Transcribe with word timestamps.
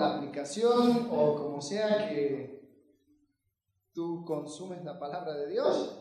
la 0.00 0.16
aplicación 0.16 1.08
o 1.12 1.36
como 1.36 1.60
sea 1.60 2.08
que 2.08 2.60
tú 3.92 4.24
consumes 4.24 4.84
la 4.84 4.98
palabra 4.98 5.34
de 5.34 5.48
Dios. 5.48 5.96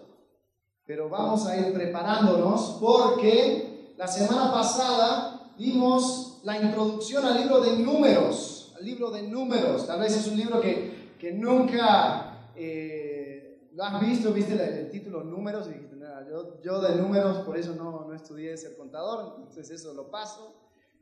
Pero 0.85 1.09
vamos 1.09 1.45
a 1.45 1.57
ir 1.57 1.73
preparándonos 1.73 2.77
porque 2.79 3.93
la 3.97 4.07
semana 4.07 4.51
pasada 4.51 5.51
dimos 5.57 6.39
la 6.43 6.57
introducción 6.61 7.25
al 7.25 7.37
libro 7.41 7.59
de 7.59 7.77
números, 7.77 8.73
al 8.77 8.85
libro 8.85 9.11
de 9.11 9.23
números. 9.23 9.85
Tal 9.85 9.99
vez 9.99 10.15
es 10.15 10.27
un 10.27 10.37
libro 10.37 10.59
que, 10.61 11.15
que 11.19 11.31
nunca 11.33 12.51
eh, 12.55 13.69
lo 13.73 13.83
has 13.83 14.01
visto, 14.01 14.33
viste 14.33 14.53
el, 14.53 14.89
título 14.89 15.23
números 15.23 15.67
y 15.67 15.73
dijiste, 15.73 15.97
yo, 16.29 16.61
yo 16.61 16.81
de 16.81 16.95
números 16.95 17.39
por 17.39 17.57
eso 17.57 17.75
no, 17.75 18.05
no 18.07 18.13
estudié 18.13 18.57
ser 18.57 18.75
contador, 18.75 19.35
entonces 19.37 19.69
eso 19.69 19.93
lo 19.93 20.09
paso. 20.09 20.55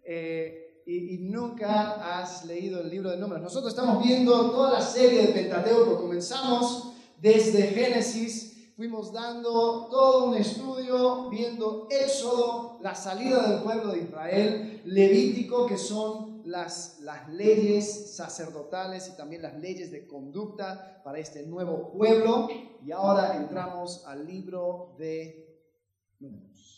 Eh, 0.04 0.67
y, 0.88 1.18
nunca 1.18 2.20
has 2.20 2.46
leído 2.46 2.80
el 2.80 2.90
libro 2.90 3.12
de 3.12 3.18
números. 3.18 3.44
Nosotros 3.44 3.74
estamos 3.74 4.02
viendo 4.02 4.52
toda 4.52 4.72
la 4.72 4.82
serie 4.82 5.28
de 5.28 5.34
Pentateuco. 5.34 5.98
Comenzamos 5.98 6.94
desde 7.20 7.64
Génesis, 7.68 8.72
fuimos 8.78 9.12
dando 9.12 9.88
todo 9.90 10.30
un 10.30 10.36
estudio, 10.36 11.30
viendo 11.30 11.88
Éxodo, 11.90 12.80
la 12.82 12.96
salida 12.96 13.50
del 13.50 13.64
pueblo 13.64 13.92
de 13.92 14.00
Israel, 14.00 14.82
Levítico, 14.86 15.68
que 15.68 15.78
son 15.78 16.42
las, 16.46 17.02
las 17.02 17.28
leyes 17.34 18.16
sacerdotales 18.16 19.10
y 19.10 19.18
también 19.18 19.42
las 19.42 19.60
leyes 19.60 19.92
de 19.92 20.08
conducta 20.08 21.02
para 21.04 21.20
este 21.20 21.44
nuevo 21.44 21.92
pueblo. 21.92 22.48
Y 22.86 22.94
ahora 22.94 23.36
entramos 23.36 24.06
al 24.06 24.26
libro 24.26 24.96
de 24.98 25.60
números. 26.20 26.77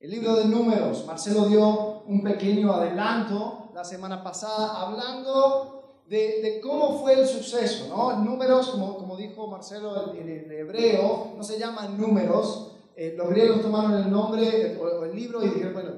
El 0.00 0.12
libro 0.12 0.34
de 0.34 0.46
números, 0.46 1.04
Marcelo 1.06 1.44
dio 1.44 2.04
un 2.06 2.22
pequeño 2.22 2.72
adelanto 2.72 3.70
la 3.74 3.84
semana 3.84 4.24
pasada 4.24 4.80
hablando 4.80 6.00
de, 6.08 6.58
cómo 6.62 6.98
fue 6.98 7.20
el 7.20 7.26
suceso, 7.26 7.86
¿no? 7.90 8.16
Números, 8.24 8.70
como, 8.70 8.96
como 8.96 9.18
dijo 9.18 9.46
Marcelo 9.46 10.14
en, 10.14 10.26
el 10.26 10.50
hebreo, 10.50 11.34
no 11.36 11.44
se 11.44 11.58
llaman 11.58 12.00
números. 12.00 12.78
Eh, 12.96 13.12
los 13.14 13.28
griegos 13.28 13.60
tomaron 13.60 13.92
el 13.92 14.10
nombre 14.10 14.78
o 14.80 15.04
el 15.04 15.14
libro 15.14 15.44
y 15.44 15.50
dijeron, 15.50 15.74
bueno, 15.74 15.90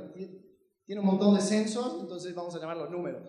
tiene 0.85 1.01
un 1.01 1.07
montón 1.07 1.37
de 1.37 1.41
censos, 1.41 1.99
entonces 2.01 2.35
vamos 2.35 2.57
a 2.57 2.59
llamarlos 2.59 2.91
números. 2.91 3.23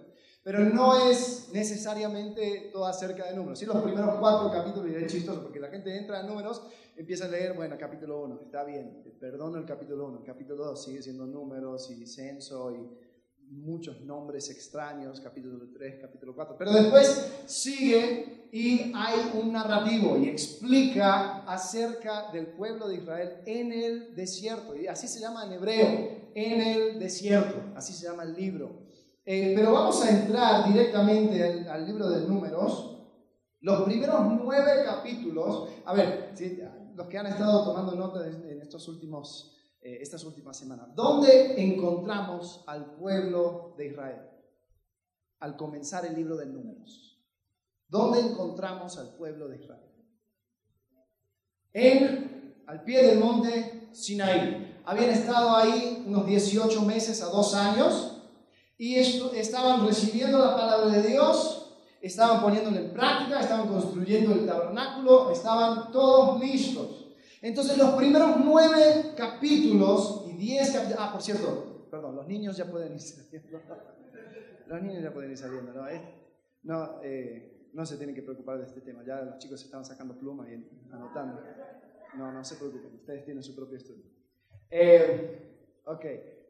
Pero 0.44 0.60
no 0.60 1.08
es 1.08 1.50
necesariamente 1.54 2.72
todo 2.74 2.86
acerca 2.88 3.28
de 3.28 3.36
números. 3.36 3.60
Sí, 3.60 3.66
los 3.66 3.78
primeros 3.78 4.16
cuatro 4.20 4.52
capítulos, 4.52 4.92
y 4.92 4.96
es 4.96 5.12
chistoso, 5.12 5.44
porque 5.44 5.60
la 5.60 5.70
gente 5.70 5.96
entra 5.96 6.22
en 6.22 6.28
números, 6.28 6.64
empieza 6.98 7.26
a 7.26 7.28
leer, 7.28 7.54
bueno, 7.54 7.76
capítulo 7.78 8.24
1, 8.24 8.42
está 8.46 8.64
bien, 8.64 9.04
perdono 9.20 9.58
el 9.58 9.66
capítulo 9.66 10.08
1, 10.08 10.24
capítulo 10.26 10.66
2 10.66 10.84
sigue 10.84 11.02
siendo 11.02 11.26
números 11.26 11.90
y 11.92 12.06
censo 12.06 12.72
y 12.72 12.90
muchos 13.50 14.02
nombres 14.02 14.50
extraños, 14.50 15.20
capítulo 15.20 15.60
3, 15.74 16.00
capítulo 16.02 16.34
4, 16.34 16.56
pero 16.58 16.72
después 16.72 17.32
sigue 17.46 18.48
y 18.52 18.92
hay 18.96 19.32
un 19.42 19.52
narrativo 19.52 20.18
y 20.18 20.30
explica 20.30 21.44
acerca 21.46 22.32
del 22.32 22.48
pueblo 22.48 22.88
de 22.88 22.96
Israel 22.96 23.42
en 23.46 23.72
el 23.72 24.16
desierto, 24.16 24.76
y 24.76 24.88
así 24.88 25.08
se 25.08 25.20
llama 25.20 25.46
en 25.46 25.54
hebreo, 25.54 25.88
en 26.36 26.62
el 26.62 27.00
desierto, 27.00 27.56
así 27.76 27.94
se 27.94 28.08
llama 28.08 28.24
el 28.24 28.34
libro. 28.34 28.84
Eh, 29.26 29.54
pero 29.56 29.72
vamos 29.72 30.04
a 30.04 30.10
entrar 30.10 30.68
directamente 30.68 31.66
al, 31.70 31.86
libro 31.86 32.10
de 32.10 32.28
números. 32.28 32.90
Los 33.62 33.84
primeros 33.84 34.20
nueve 34.44 34.84
capítulos, 34.86 35.70
a 35.86 35.94
ver, 35.94 36.34
los 36.96 37.08
que 37.08 37.18
han 37.18 37.28
estado 37.28 37.64
tomando 37.64 37.96
nota 37.96 38.28
en 38.28 38.62
estos 38.62 38.88
últimos, 38.88 39.56
eh, 39.82 39.98
estas 40.02 40.24
últimas 40.24 40.58
semanas, 40.58 40.90
¿dónde 40.96 41.62
encontramos 41.62 42.64
al 42.68 42.96
pueblo 42.96 43.74
de 43.78 43.88
Israel? 43.88 44.22
Al 45.40 45.58
comenzar 45.58 46.06
el 46.06 46.16
libro 46.16 46.38
de 46.38 46.46
números. 46.46 47.20
¿Dónde 47.88 48.20
encontramos 48.22 48.98
al 48.98 49.16
pueblo 49.16 49.48
de 49.48 49.58
Israel? 49.62 49.92
En, 51.74 52.64
al 52.66 52.84
pie 52.84 53.04
del 53.04 53.20
monte 53.20 53.90
Sinaí. 53.92 54.82
Habían 54.86 55.12
estado 55.12 55.56
ahí 55.56 56.04
unos 56.08 56.26
18 56.26 56.82
meses 56.82 57.22
a 57.22 57.28
dos 57.28 57.54
años 57.54 58.22
y 58.78 58.96
estaban 58.96 59.86
recibiendo 59.86 60.40
la 60.40 60.56
palabra 60.56 60.90
de 60.90 61.08
Dios, 61.08 61.63
estaban 62.04 62.42
poniéndola 62.42 62.82
en 62.82 62.92
práctica, 62.92 63.40
estaban 63.40 63.70
construyendo 63.70 64.34
el 64.34 64.46
tabernáculo, 64.46 65.32
estaban 65.32 65.90
todos 65.90 66.38
listos. 66.42 67.16
Entonces 67.42 67.78
los 67.78 67.92
primeros 67.92 68.36
nueve 68.44 69.14
capítulos 69.16 70.26
y 70.28 70.34
diez 70.34 70.72
capítulos, 70.72 71.00
ah, 71.00 71.14
por 71.14 71.22
cierto, 71.22 71.88
perdón, 71.90 72.18
los 72.18 72.28
niños 72.28 72.58
ya 72.58 72.66
pueden 72.66 72.94
ir 72.94 73.02
saliendo. 73.02 73.60
Los 74.66 74.82
niños 74.82 75.04
ya 75.04 75.14
pueden 75.14 75.30
ir 75.30 75.38
saliendo, 75.38 75.74
¿no? 75.74 75.86
no, 76.64 77.02
eh, 77.04 77.70
no 77.74 77.86
se 77.86 77.98
tienen 77.98 78.16
que 78.16 78.24
preocupar 78.24 78.58
de 78.58 78.64
este 78.64 78.80
tema, 78.80 79.04
ya 79.06 79.22
los 79.22 79.38
chicos 79.38 79.62
estaban 79.62 79.86
sacando 79.86 80.18
plumas 80.18 80.48
y 80.50 80.54
anotando. 80.90 81.42
No, 82.18 82.32
no 82.32 82.44
se 82.46 82.56
preocupen, 82.56 82.96
ustedes 82.96 83.26
tienen 83.26 83.44
su 83.44 83.54
propio 83.54 83.78
estudio. 83.78 84.06
Eh, 84.72 85.82
ok, 85.86 86.06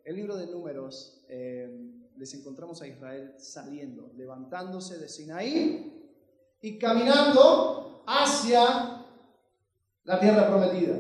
el 0.06 0.16
libro 0.16 0.38
de 0.38 0.46
números. 0.46 1.26
Eh, 1.28 2.03
les 2.18 2.34
encontramos 2.34 2.82
a 2.82 2.88
Israel 2.88 3.36
saliendo, 3.38 4.12
levantándose 4.16 4.98
de 4.98 5.10
Sinaí 5.10 6.12
y 6.62 6.78
caminando 6.78 8.04
hacia 8.08 9.06
la 10.04 10.20
tierra 10.20 10.48
prometida. 10.48 10.96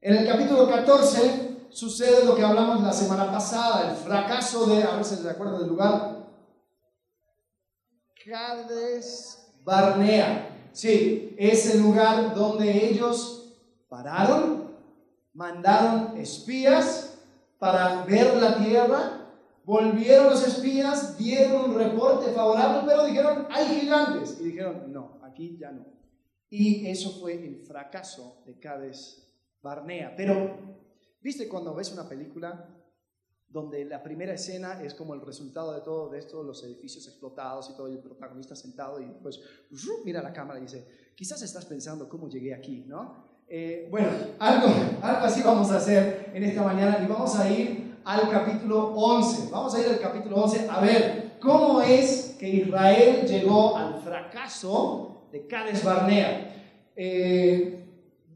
En 0.00 0.16
el 0.16 0.26
capítulo 0.26 0.68
14 0.68 1.66
sucede 1.70 2.24
lo 2.24 2.36
que 2.36 2.44
hablamos 2.44 2.82
la 2.82 2.92
semana 2.92 3.30
pasada, 3.30 3.90
el 3.90 3.96
fracaso 3.96 4.66
de, 4.66 4.82
a 4.82 4.96
ver 4.96 5.04
si 5.04 5.16
se 5.16 5.28
acuerdan 5.28 5.58
del 5.58 5.68
lugar, 5.68 6.16
Cades 8.24 9.52
Barnea. 9.64 10.70
Sí, 10.72 11.34
es 11.38 11.74
el 11.74 11.80
lugar 11.80 12.34
donde 12.34 12.88
ellos 12.88 13.54
pararon, 13.88 14.74
mandaron 15.32 16.16
espías 16.16 17.14
para 17.58 18.04
ver 18.04 18.36
la 18.36 18.58
tierra 18.58 19.25
Volvieron 19.66 20.30
los 20.30 20.46
espías, 20.46 21.18
dieron 21.18 21.70
un 21.70 21.74
reporte 21.76 22.30
favorable, 22.30 22.82
pero 22.86 23.04
dijeron, 23.04 23.48
hay 23.50 23.80
gigantes. 23.80 24.38
Y 24.40 24.44
dijeron, 24.44 24.92
no, 24.92 25.18
aquí 25.24 25.58
ya 25.58 25.72
no. 25.72 25.84
Y 26.48 26.86
eso 26.86 27.10
fue 27.18 27.34
el 27.34 27.58
fracaso 27.58 28.44
de 28.46 28.60
Cades 28.60 29.26
Barnea. 29.60 30.14
Pero, 30.16 30.56
¿viste 31.20 31.48
cuando 31.48 31.74
ves 31.74 31.90
una 31.92 32.08
película 32.08 32.72
donde 33.48 33.84
la 33.84 34.04
primera 34.04 34.34
escena 34.34 34.80
es 34.84 34.94
como 34.94 35.14
el 35.14 35.20
resultado 35.20 35.72
de 35.72 35.80
todo 35.80 36.10
de 36.10 36.20
esto, 36.20 36.44
los 36.44 36.62
edificios 36.62 37.08
explotados 37.08 37.68
y 37.68 37.76
todo, 37.76 37.88
el 37.88 37.98
protagonista 37.98 38.54
sentado 38.54 39.00
y 39.00 39.06
después 39.06 39.40
mira 40.04 40.22
la 40.22 40.32
cámara 40.32 40.60
y 40.60 40.62
dice, 40.62 40.86
quizás 41.16 41.42
estás 41.42 41.64
pensando 41.64 42.08
cómo 42.08 42.28
llegué 42.28 42.54
aquí, 42.54 42.84
¿no? 42.86 43.40
Eh, 43.48 43.88
bueno, 43.90 44.08
algo, 44.38 44.68
algo 45.02 45.24
así 45.24 45.42
vamos 45.42 45.70
a 45.72 45.78
hacer 45.78 46.30
en 46.34 46.44
esta 46.44 46.62
mañana 46.62 47.02
y 47.02 47.06
vamos 47.08 47.34
a 47.36 47.50
ir 47.50 47.85
al 48.06 48.30
capítulo 48.30 48.94
11. 48.94 49.50
Vamos 49.50 49.74
a 49.74 49.80
ir 49.80 49.86
al 49.88 49.98
capítulo 49.98 50.44
11 50.44 50.68
a 50.70 50.80
ver 50.80 51.38
cómo 51.40 51.82
es 51.82 52.36
que 52.38 52.48
Israel 52.48 53.26
llegó 53.26 53.76
al 53.76 54.00
fracaso 54.00 55.26
de 55.32 55.44
Cades 55.48 55.82
Barnea. 55.82 56.92
Eh, 56.94 57.84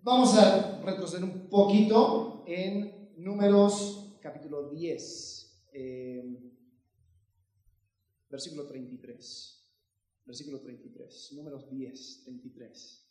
vamos 0.02 0.36
a 0.36 0.80
retroceder 0.82 1.22
un 1.22 1.48
poquito 1.48 2.42
en 2.48 3.12
Números 3.18 4.16
capítulo 4.20 4.70
10, 4.70 5.68
eh, 5.72 6.24
versículo 8.28 8.66
33. 8.66 9.56
Versículo 10.26 10.60
33, 10.60 11.32
Números 11.34 11.70
10, 11.70 12.24
33. 12.24 13.06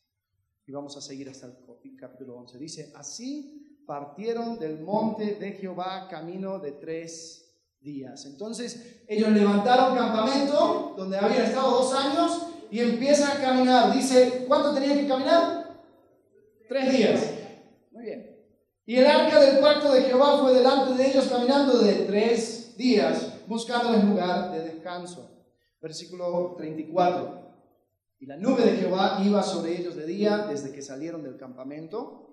Y 0.67 0.71
vamos 0.73 0.97
a 0.97 1.01
seguir 1.01 1.29
hasta 1.29 1.47
el 1.47 1.95
capítulo 1.95 2.35
11. 2.35 2.57
Dice, 2.57 2.91
así 2.95 3.68
partieron 3.89 4.59
del 4.59 4.81
monte 4.81 5.33
de 5.33 5.53
Jehová 5.53 6.07
camino 6.07 6.59
de 6.59 6.73
tres 6.73 7.55
días. 7.81 8.23
Entonces 8.27 9.01
ellos 9.07 9.31
levantaron 9.31 9.97
campamento 9.97 10.93
donde 10.95 11.17
habían 11.17 11.45
estado 11.45 11.71
dos 11.71 11.91
años 11.95 12.49
y 12.69 12.81
empiezan 12.81 13.35
a 13.35 13.41
caminar. 13.41 13.91
Dice, 13.91 14.45
¿cuánto 14.47 14.75
tenían 14.75 14.99
que 14.99 15.07
caminar? 15.07 15.81
Tres 16.67 16.91
días. 16.91 17.33
Muy 17.89 18.03
bien. 18.03 18.37
Y 18.85 18.97
el 18.97 19.07
arca 19.07 19.39
del 19.39 19.57
pacto 19.57 19.91
de 19.91 20.03
Jehová 20.03 20.37
fue 20.39 20.53
delante 20.53 20.93
de 20.93 21.09
ellos 21.09 21.25
caminando 21.25 21.79
de 21.79 21.93
tres 22.05 22.77
días, 22.77 23.39
buscando 23.47 23.95
el 23.95 24.07
lugar 24.07 24.51
de 24.51 24.65
descanso. 24.65 25.31
Versículo 25.81 26.53
34. 26.59 27.41
Y 28.19 28.27
la 28.27 28.37
nube 28.37 28.65
de 28.65 28.77
Jehová 28.77 29.19
iba 29.25 29.41
sobre 29.41 29.79
ellos 29.79 29.95
de 29.95 30.05
día 30.05 30.45
desde 30.47 30.71
que 30.71 30.83
salieron 30.83 31.23
del 31.23 31.37
campamento 31.37 32.28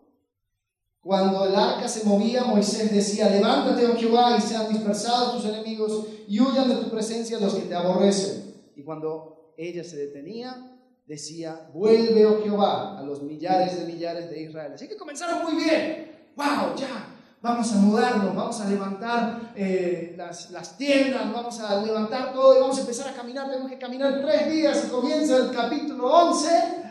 cuando 1.00 1.44
el 1.44 1.54
arca 1.54 1.88
se 1.88 2.04
movía, 2.04 2.44
Moisés 2.44 2.92
decía, 2.92 3.30
levántate, 3.30 3.86
oh 3.86 3.96
Jehová, 3.96 4.36
y 4.36 4.40
sean 4.40 4.68
dispersados 4.68 5.36
tus 5.36 5.44
enemigos, 5.44 6.06
y 6.26 6.40
huyan 6.40 6.68
de 6.68 6.76
tu 6.76 6.90
presencia 6.90 7.38
los 7.38 7.54
que 7.54 7.62
te 7.62 7.74
aborrecen. 7.74 8.54
Y 8.74 8.82
cuando 8.82 9.52
ella 9.56 9.84
se 9.84 9.96
detenía, 9.96 10.76
decía, 11.06 11.68
vuelve, 11.72 12.26
oh 12.26 12.42
Jehová, 12.42 12.98
a 12.98 13.02
los 13.02 13.22
millares 13.22 13.78
de 13.78 13.92
millares 13.92 14.28
de 14.30 14.42
Israel. 14.42 14.72
Así 14.74 14.88
que 14.88 14.96
comenzaron 14.96 15.44
muy 15.44 15.62
bien. 15.62 16.10
¡Wow! 16.36 16.74
Ya, 16.76 17.16
vamos 17.40 17.72
a 17.72 17.76
mudarnos, 17.76 18.34
vamos 18.34 18.60
a 18.60 18.68
levantar 18.68 19.52
eh, 19.54 20.14
las, 20.16 20.76
tiendas, 20.76 21.32
vamos 21.32 21.60
a 21.60 21.82
levantar 21.82 22.32
todo 22.32 22.60
vamos 22.60 22.76
a 22.78 22.80
empezar 22.80 23.08
a 23.08 23.14
caminar. 23.14 23.48
Tenemos 23.48 23.70
que 23.70 23.78
caminar 23.78 24.20
tres 24.20 24.52
días 24.52 24.78
comienza 24.90 25.36
el 25.36 25.50
capítulo 25.50 26.10
11. 26.10 26.85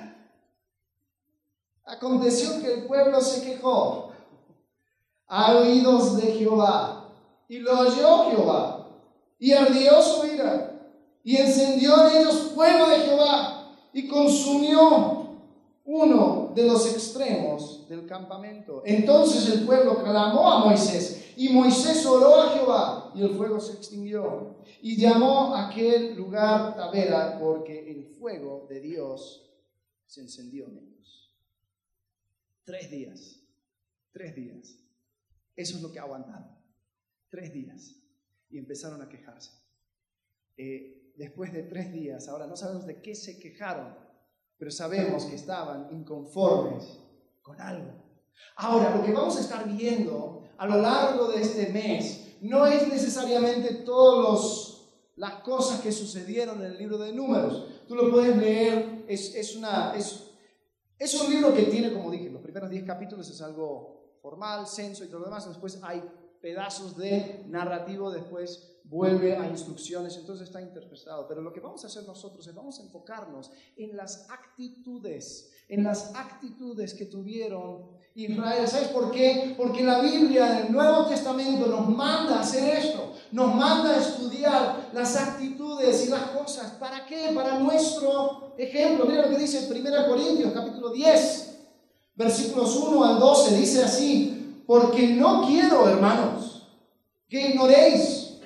Aconteció 1.85 2.61
que 2.61 2.73
el 2.73 2.85
pueblo 2.85 3.21
se 3.21 3.45
quejó 3.45 4.11
a 5.27 5.55
oídos 5.55 6.17
de 6.17 6.33
Jehová 6.33 7.11
y 7.47 7.59
lo 7.59 7.79
oyó 7.79 8.29
Jehová 8.29 8.87
y 9.37 9.51
ardió 9.51 10.01
su 10.01 10.25
ira 10.25 10.71
y 11.23 11.37
encendió 11.37 12.07
en 12.07 12.17
ellos 12.17 12.51
fuego 12.55 12.87
de 12.87 12.97
Jehová 12.97 13.71
y 13.93 14.07
consumió 14.07 15.25
uno 15.85 16.51
de 16.55 16.65
los 16.65 16.91
extremos 16.91 17.87
del 17.87 18.07
campamento. 18.07 18.81
Entonces 18.85 19.47
el 19.49 19.65
pueblo 19.65 20.03
clamó 20.03 20.51
a 20.51 20.65
Moisés 20.65 21.33
y 21.37 21.49
Moisés 21.49 22.03
oró 22.05 22.41
a 22.41 22.49
Jehová 22.49 23.11
y 23.13 23.21
el 23.21 23.35
fuego 23.35 23.59
se 23.59 23.73
extinguió. 23.73 24.55
Y 24.81 24.97
llamó 24.97 25.53
a 25.53 25.67
aquel 25.67 26.15
lugar 26.15 26.75
Tabera 26.75 27.37
porque 27.39 27.91
el 27.91 28.05
fuego 28.05 28.65
de 28.69 28.79
Dios 28.79 29.43
se 30.07 30.21
encendió 30.21 30.65
en 30.65 30.77
ellos. 30.77 30.94
Tres 32.65 32.89
días, 32.89 33.39
tres 34.11 34.35
días. 34.35 34.79
Eso 35.55 35.77
es 35.77 35.83
lo 35.83 35.91
que 35.91 35.99
aguantaron. 35.99 36.49
Tres 37.29 37.53
días. 37.53 37.95
Y 38.49 38.57
empezaron 38.57 39.01
a 39.01 39.07
quejarse. 39.07 39.51
Eh, 40.57 41.13
después 41.15 41.53
de 41.53 41.63
tres 41.63 41.93
días, 41.93 42.27
ahora 42.27 42.47
no 42.47 42.55
sabemos 42.55 42.87
de 42.87 43.01
qué 43.01 43.13
se 43.13 43.39
quejaron, 43.39 43.95
pero 44.57 44.71
sabemos 44.71 45.25
que 45.25 45.35
estaban 45.35 45.89
inconformes 45.91 46.99
con 47.41 47.61
algo. 47.61 48.03
Ahora, 48.55 48.95
lo 48.95 49.03
que 49.03 49.13
vamos 49.13 49.37
a 49.37 49.41
estar 49.41 49.67
viendo 49.67 50.49
a 50.57 50.65
lo 50.65 50.81
largo 50.81 51.27
de 51.31 51.41
este 51.41 51.71
mes 51.71 52.37
no 52.41 52.65
es 52.65 52.87
necesariamente 52.87 53.75
todas 53.85 54.75
las 55.15 55.35
cosas 55.41 55.81
que 55.81 55.91
sucedieron 55.91 56.59
en 56.61 56.71
el 56.71 56.77
libro 56.77 56.97
de 56.97 57.13
números. 57.13 57.85
Tú 57.87 57.95
lo 57.95 58.11
puedes 58.11 58.35
leer, 58.37 59.05
es, 59.07 59.35
es, 59.35 59.55
una, 59.55 59.95
es, 59.95 60.31
es 60.97 61.21
un 61.21 61.31
libro 61.31 61.53
que 61.53 61.63
tiene, 61.63 61.93
como 61.93 62.11
dije, 62.11 62.24
primeros 62.55 62.71
10 62.71 62.85
capítulos 62.85 63.29
es 63.29 63.41
algo 63.41 64.17
formal, 64.21 64.65
censo 64.65 65.03
y 65.03 65.07
todo 65.07 65.19
lo 65.19 65.25
demás. 65.25 65.45
Después 65.45 65.77
hay 65.83 66.01
pedazos 66.41 66.95
de 66.95 67.43
narrativo, 67.49 68.09
después 68.09 68.77
vuelve 68.85 69.35
a 69.35 69.45
instrucciones, 69.49 70.15
entonces 70.15 70.47
está 70.47 70.61
interpretado. 70.61 71.27
Pero 71.27 71.41
lo 71.41 71.51
que 71.51 71.59
vamos 71.59 71.83
a 71.83 71.87
hacer 71.87 72.03
nosotros 72.05 72.47
es 72.47 72.55
vamos 72.55 72.79
a 72.79 72.83
enfocarnos 72.83 73.51
en 73.75 73.97
las 73.97 74.29
actitudes, 74.29 75.51
en 75.67 75.83
las 75.83 76.15
actitudes 76.15 76.93
que 76.93 77.07
tuvieron 77.07 77.89
Israel. 78.13 78.65
¿Sabes 78.69 78.87
por 78.87 79.11
qué? 79.11 79.53
Porque 79.57 79.83
la 79.83 79.99
Biblia 79.99 80.59
en 80.59 80.67
el 80.67 80.71
Nuevo 80.71 81.07
Testamento 81.07 81.67
nos 81.67 81.89
manda 81.89 82.37
a 82.37 82.39
hacer 82.39 82.77
esto, 82.77 83.15
nos 83.33 83.53
manda 83.53 83.95
a 83.95 83.97
estudiar 83.97 84.91
las 84.93 85.17
actitudes 85.17 86.07
y 86.07 86.09
las 86.09 86.29
cosas. 86.29 86.71
¿Para 86.79 87.05
qué? 87.05 87.33
Para 87.35 87.59
nuestro 87.59 88.53
ejemplo. 88.57 89.05
Mira 89.05 89.23
lo 89.23 89.29
que 89.29 89.39
dice 89.39 89.69
1 89.69 90.07
Corintios 90.07 90.53
capítulo 90.53 90.91
10, 90.91 91.44
versículos 92.15 92.75
1 92.75 93.03
al 93.03 93.19
12, 93.19 93.57
dice 93.57 93.83
así 93.83 94.63
porque 94.65 95.09
no 95.09 95.45
quiero, 95.45 95.87
hermanos, 95.87 96.67
que 97.29 97.49
ignoréis 97.49 98.39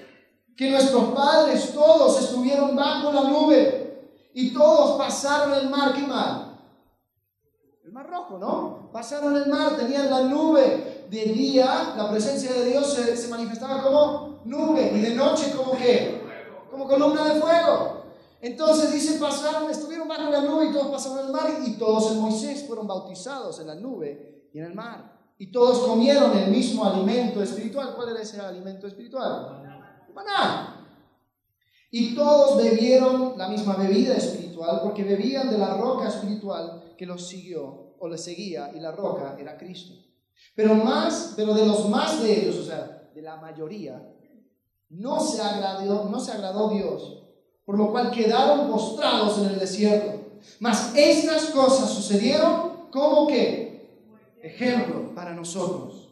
que 0.57 0.69
nuestros 0.69 1.13
padres 1.13 1.73
todos 1.73 2.21
estuvieron 2.21 2.75
bajo 2.75 3.11
la 3.13 3.29
nube 3.29 3.89
y 4.33 4.53
todos 4.53 4.97
pasaron 4.97 5.53
el 5.53 5.69
mar. 5.69 5.93
¿Qué 5.93 6.01
mar? 6.01 6.57
El 7.85 7.93
mar 7.93 8.09
rojo, 8.09 8.37
¿no? 8.37 8.89
Pasaron 8.91 9.35
el 9.37 9.47
mar, 9.47 9.77
tenían 9.77 10.09
la 10.09 10.21
nube. 10.21 11.05
De 11.09 11.25
día 11.25 11.95
la 11.97 12.11
presencia 12.11 12.53
de 12.53 12.65
Dios 12.65 12.93
se, 12.93 13.27
manifestaba 13.29 13.81
como 13.81 14.41
nube 14.45 14.91
y 14.93 14.99
de 14.99 15.15
noche 15.15 15.51
como 15.55 15.75
qué? 15.75 16.21
Como 16.69 16.87
columna 16.87 17.33
de 17.33 17.41
fuego. 17.41 17.98
Entonces 18.41 18.93
dice, 18.93 19.19
pasaron, 19.19 19.69
estuvieron 19.69 20.07
bajo 20.07 20.29
la 20.29 20.41
nube 20.41 20.67
y 20.69 20.73
todos 20.73 20.87
pasaron 20.87 21.27
el 21.27 21.31
mar 21.33 21.59
y 21.65 21.73
todos 21.73 22.11
en 22.11 22.19
Moisés 22.19 22.65
fueron 22.65 22.87
bautizados 22.87 23.59
en 23.59 23.67
la 23.67 23.75
nube 23.75 24.49
y 24.53 24.59
en 24.59 24.65
el 24.65 24.73
mar. 24.73 25.19
Y 25.37 25.51
todos 25.51 25.79
comieron 25.79 26.37
el 26.37 26.49
mismo 26.49 26.85
alimento 26.85 27.41
espiritual. 27.41 27.93
¿Cuál 27.95 28.09
era 28.09 28.21
ese 28.21 28.39
alimento 28.39 28.87
espiritual? 28.87 29.63
Maná. 30.13 30.75
Y 31.91 32.15
todos 32.15 32.57
bebieron 32.57 33.37
la 33.37 33.47
misma 33.47 33.75
bebida 33.75 34.15
espiritual 34.15 34.81
porque 34.83 35.03
bebían 35.03 35.49
de 35.49 35.57
la 35.57 35.75
roca 35.75 36.07
espiritual 36.07 36.93
que 36.97 37.05
los 37.05 37.27
siguió 37.27 37.95
o 37.99 38.07
les 38.07 38.23
seguía 38.23 38.71
y 38.73 38.79
la 38.79 38.91
roca 38.91 39.35
era 39.39 39.57
Cristo. 39.57 39.93
Pero 40.55 40.75
más, 40.75 41.33
pero 41.35 41.53
de 41.53 41.65
los 41.65 41.89
más 41.89 42.21
de 42.21 42.41
ellos, 42.41 42.57
o 42.57 42.63
sea, 42.63 43.09
de 43.13 43.21
la 43.21 43.37
mayoría, 43.37 44.13
no 44.89 45.19
se 45.19 45.41
agradó, 45.41 46.09
no 46.09 46.19
se 46.19 46.31
agradó 46.31 46.69
Dios, 46.69 47.18
por 47.69 47.77
lo 47.77 47.91
cual 47.91 48.09
quedaron 48.09 48.67
postrados 48.67 49.37
en 49.37 49.45
el 49.45 49.59
desierto. 49.59 50.21
Mas 50.59 50.91
estas 50.95 51.51
cosas 51.51 51.91
sucedieron 51.91 52.87
como 52.89 53.27
que 53.27 54.07
ejemplo 54.41 55.13
para 55.13 55.35
nosotros, 55.35 56.09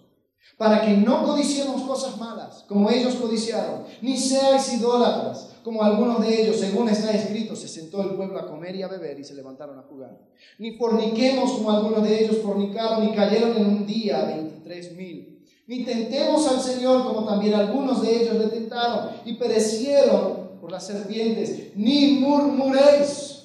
para 0.55 0.81
que 0.81 0.95
no 0.97 1.23
codiciemos 1.23 1.81
cosas 1.81 2.15
malas 2.19 2.63
como 2.67 2.91
ellos 2.91 3.15
codiciaron, 3.15 3.85
ni 4.03 4.15
seáis 4.15 4.71
idólatras 4.71 5.49
como 5.63 5.81
algunos 5.81 6.21
de 6.21 6.43
ellos, 6.43 6.57
según 6.57 6.89
está 6.89 7.09
escrito, 7.09 7.55
se 7.55 7.67
sentó 7.67 8.03
el 8.03 8.11
pueblo 8.11 8.37
a 8.37 8.47
comer 8.47 8.75
y 8.75 8.83
a 8.83 8.87
beber 8.87 9.19
y 9.19 9.23
se 9.23 9.33
levantaron 9.33 9.79
a 9.79 9.81
jugar. 9.89 10.15
Ni 10.59 10.77
forniquemos 10.77 11.53
como 11.53 11.71
algunos 11.71 12.03
de 12.03 12.23
ellos 12.23 12.37
fornicaron 12.43 13.03
y 13.03 13.15
cayeron 13.15 13.57
en 13.57 13.65
un 13.65 13.87
día 13.87 14.25
veintitrés 14.25 14.91
mil. 14.91 15.43
Ni 15.65 15.83
tentemos 15.83 16.47
al 16.47 16.61
Señor 16.61 17.03
como 17.03 17.25
también 17.25 17.55
algunos 17.55 18.03
de 18.03 18.21
ellos 18.21 18.35
le 18.35 18.45
tentaron 18.45 19.09
y 19.25 19.33
perecieron 19.33 20.36
las 20.71 20.87
serpientes. 20.87 21.75
Ni 21.75 22.19
murmuréis 22.19 23.37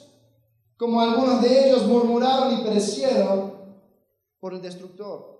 como 0.76 1.00
algunos 1.00 1.40
de 1.42 1.68
ellos 1.68 1.86
murmuraron 1.86 2.58
y 2.58 2.64
perecieron 2.64 3.76
por 4.40 4.54
el 4.54 4.60
destructor. 4.60 5.32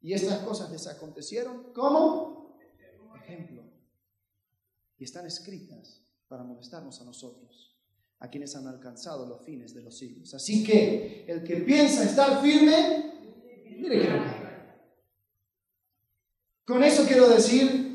Y 0.00 0.12
estas 0.12 0.38
cosas 0.40 0.70
les 0.70 0.86
acontecieron 0.86 1.72
como 1.72 2.58
ejemplo. 3.14 3.62
Y 4.98 5.04
están 5.04 5.26
escritas 5.26 6.02
para 6.26 6.42
molestarnos 6.42 7.00
a 7.00 7.04
nosotros, 7.04 7.78
a 8.18 8.28
quienes 8.28 8.56
han 8.56 8.66
alcanzado 8.66 9.26
los 9.26 9.44
fines 9.44 9.74
de 9.74 9.82
los 9.82 9.96
siglos. 9.96 10.34
Así 10.34 10.64
que 10.64 11.24
el 11.28 11.44
que 11.44 11.58
piensa 11.58 12.04
estar 12.04 12.42
firme, 12.42 13.12
mire 13.78 14.00
que 14.00 14.08
no 14.08 14.24
Con 16.64 16.82
eso 16.82 17.04
quiero 17.06 17.28
decir, 17.28 17.88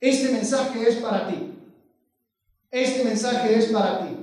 este 0.00 0.32
mensaje 0.32 0.88
es 0.88 0.96
para 0.96 1.28
ti. 1.28 1.61
Este 2.72 3.04
mensaje 3.04 3.54
es 3.54 3.66
para 3.66 4.00
ti. 4.00 4.16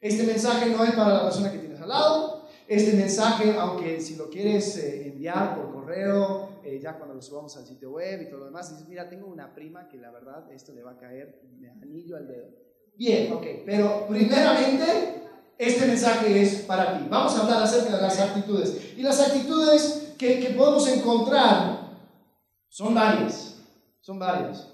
Este 0.00 0.24
mensaje 0.24 0.70
no 0.70 0.82
es 0.82 0.92
para 0.92 1.12
la 1.12 1.22
persona 1.24 1.52
que 1.52 1.58
tienes 1.58 1.80
al 1.82 1.90
lado, 1.90 2.48
este 2.66 2.94
mensaje, 2.94 3.54
aunque 3.58 4.00
si 4.00 4.16
lo 4.16 4.30
quieres 4.30 4.78
eh, 4.78 5.08
enviar 5.08 5.54
por 5.54 5.70
correo, 5.70 6.60
eh, 6.64 6.80
ya 6.82 6.96
cuando 6.96 7.14
lo 7.14 7.20
subamos 7.20 7.54
al 7.58 7.66
sitio 7.66 7.90
web 7.90 8.22
y 8.22 8.30
todo 8.30 8.40
lo 8.40 8.46
demás, 8.46 8.70
dices, 8.70 8.88
mira, 8.88 9.10
tengo 9.10 9.26
una 9.26 9.54
prima 9.54 9.86
que 9.86 9.98
la 9.98 10.10
verdad 10.10 10.50
esto 10.50 10.72
le 10.72 10.82
va 10.82 10.92
a 10.92 10.96
caer 10.96 11.42
de 11.42 11.68
anillo 11.70 12.16
al 12.16 12.26
dedo. 12.26 12.48
Bien, 12.96 13.30
ok, 13.34 13.44
pero 13.66 14.06
primeramente 14.08 15.22
este 15.58 15.86
mensaje 15.86 16.40
es 16.40 16.62
para 16.62 16.98
ti. 16.98 17.06
Vamos 17.10 17.36
a 17.36 17.42
hablar 17.42 17.62
acerca 17.62 17.96
de 17.96 18.02
las 18.02 18.18
actitudes. 18.18 18.94
Y 18.96 19.02
las 19.02 19.20
actitudes 19.20 20.14
que, 20.16 20.40
que 20.40 20.54
podemos 20.54 20.88
encontrar 20.88 21.98
son 22.70 22.94
varias, 22.94 23.62
son 24.00 24.18
varias. 24.18 24.68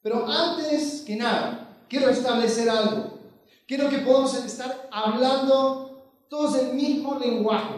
Pero 0.00 0.26
antes 0.26 1.02
que 1.06 1.16
nada, 1.16 1.63
quiero 1.94 2.10
establecer 2.10 2.68
algo. 2.68 3.20
Quiero 3.68 3.88
que 3.88 3.98
podamos 3.98 4.34
estar 4.44 4.88
hablando 4.90 6.26
todos 6.28 6.58
el 6.58 6.74
mismo 6.74 7.16
lenguaje. 7.20 7.76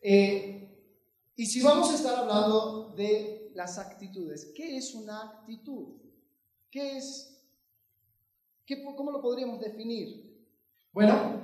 Eh, 0.00 0.68
y 1.34 1.46
si 1.46 1.60
vamos 1.60 1.90
a 1.90 1.96
estar 1.96 2.16
hablando 2.16 2.94
de 2.96 3.50
las 3.56 3.76
actitudes, 3.78 4.52
¿qué 4.54 4.76
es 4.76 4.94
una 4.94 5.22
actitud? 5.22 5.88
¿Qué 6.70 6.96
es? 6.96 7.42
¿Cómo 8.96 9.10
lo 9.10 9.20
podríamos 9.20 9.58
definir? 9.58 10.46
Bueno, 10.92 11.42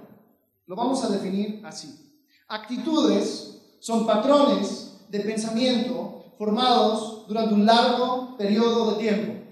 lo 0.64 0.76
vamos 0.76 1.02
a 1.02 1.08
definir 1.08 1.60
así. 1.66 2.22
Actitudes 2.46 3.60
son 3.80 4.06
patrones 4.06 5.00
de 5.08 5.20
pensamiento 5.20 6.25
formados 6.38 7.26
durante 7.26 7.54
un 7.54 7.66
largo 7.66 8.36
periodo 8.36 8.92
de 8.92 9.02
tiempo. 9.02 9.45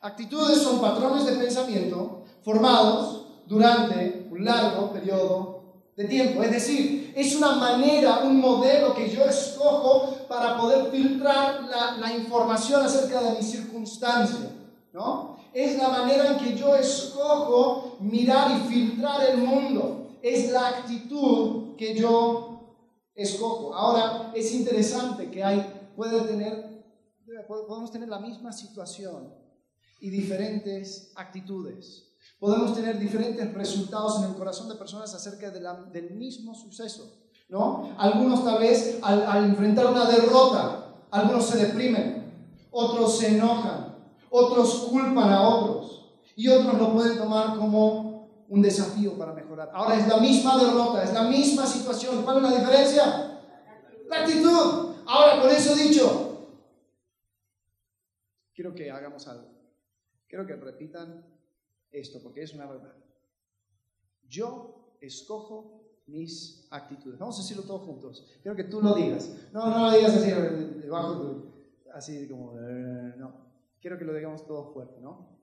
Actitudes 0.00 0.62
son 0.62 0.80
patrones 0.80 1.26
de 1.26 1.32
pensamiento 1.32 2.22
formados 2.42 3.26
durante 3.46 4.28
un 4.30 4.44
largo 4.44 4.92
periodo 4.92 5.62
de 5.96 6.04
tiempo. 6.04 6.42
Es 6.44 6.52
decir, 6.52 7.12
es 7.16 7.34
una 7.34 7.52
manera, 7.56 8.20
un 8.20 8.40
modelo 8.40 8.94
que 8.94 9.10
yo 9.10 9.24
escojo 9.24 10.14
para 10.28 10.56
poder 10.56 10.90
filtrar 10.92 11.62
la, 11.98 12.14
información 12.14 12.82
acerca 12.82 13.20
de 13.20 13.38
mi 13.38 13.42
circunstancia. 13.42 14.50
¿no? 14.92 15.36
Es 15.52 15.76
la 15.76 15.88
manera 15.88 16.28
en 16.28 16.38
que 16.38 16.56
yo 16.56 16.76
escojo 16.76 17.96
mirar 17.98 18.52
y 18.52 18.68
filtrar 18.68 19.28
el 19.30 19.38
mundo. 19.38 20.10
Es 20.22 20.52
la 20.52 20.68
actitud 20.68 21.74
que 21.76 21.96
yo 21.96 22.76
escojo. 23.16 23.74
Ahora, 23.74 24.30
es 24.32 24.54
interesante 24.54 25.28
que 25.28 25.42
hay, 25.42 25.90
puede 25.96 26.20
tener 26.20 26.68
podemos 27.46 27.92
tener 27.92 28.08
la 28.08 28.18
misma 28.18 28.52
situación 28.52 29.37
y 30.00 30.10
diferentes 30.10 31.12
actitudes. 31.16 32.04
Podemos 32.38 32.74
tener 32.74 32.98
diferentes 32.98 33.52
resultados 33.52 34.20
en 34.20 34.30
el 34.30 34.36
corazón 34.36 34.68
de 34.68 34.76
personas 34.76 35.12
acerca 35.14 35.50
del 35.50 36.10
mismo 36.10 36.54
suceso. 36.54 37.18
¿no? 37.48 37.94
Algunos 37.98 38.44
tal 38.44 38.58
vez 38.58 38.98
al, 39.02 39.26
al 39.26 39.44
enfrentar 39.44 39.86
una 39.86 40.04
derrota, 40.04 40.94
algunos 41.10 41.46
se 41.46 41.66
deprimen, 41.66 42.32
otros 42.70 43.18
se 43.18 43.36
enojan, 43.36 43.96
otros 44.30 44.88
culpan 44.90 45.30
a 45.30 45.48
otros 45.48 46.12
y 46.36 46.48
otros 46.48 46.78
lo 46.78 46.92
pueden 46.92 47.18
tomar 47.18 47.56
como 47.56 48.44
un 48.48 48.62
desafío 48.62 49.18
para 49.18 49.32
mejorar. 49.32 49.70
Ahora 49.74 49.96
es 49.96 50.06
la 50.06 50.18
misma 50.18 50.56
derrota, 50.58 51.02
es 51.02 51.12
la 51.12 51.24
misma 51.24 51.66
situación. 51.66 52.22
¿Cuál 52.22 52.38
es 52.38 52.42
la 52.44 52.58
diferencia? 52.58 53.40
La 54.08 54.20
actitud. 54.20 54.94
Ahora, 55.06 55.40
con 55.40 55.50
eso 55.50 55.74
dicho, 55.74 56.48
quiero 58.54 58.74
que 58.74 58.90
hagamos 58.90 59.26
algo. 59.26 59.57
Quiero 60.28 60.46
que 60.46 60.56
repitan 60.56 61.24
esto 61.90 62.20
porque 62.22 62.42
es 62.42 62.54
una 62.54 62.66
verdad. 62.66 62.94
Yo 64.28 64.96
escojo 65.00 65.78
mis 66.06 66.66
actitudes. 66.70 67.18
Vamos 67.18 67.38
a 67.38 67.42
decirlo 67.42 67.62
todos 67.62 67.82
juntos. 67.82 68.26
Quiero 68.42 68.56
que 68.56 68.64
tú 68.64 68.80
lo 68.80 68.94
digas. 68.94 69.30
No, 69.52 69.70
no 69.70 69.90
lo 69.90 69.96
digas 69.96 70.14
así 70.16 70.30
debajo, 70.30 71.52
así 71.94 72.28
como, 72.28 72.58
eh, 72.58 73.14
no. 73.16 73.48
Quiero 73.80 73.98
que 73.98 74.04
lo 74.04 74.14
digamos 74.14 74.46
todos 74.46 74.72
fuerte, 74.72 75.00
¿no? 75.00 75.38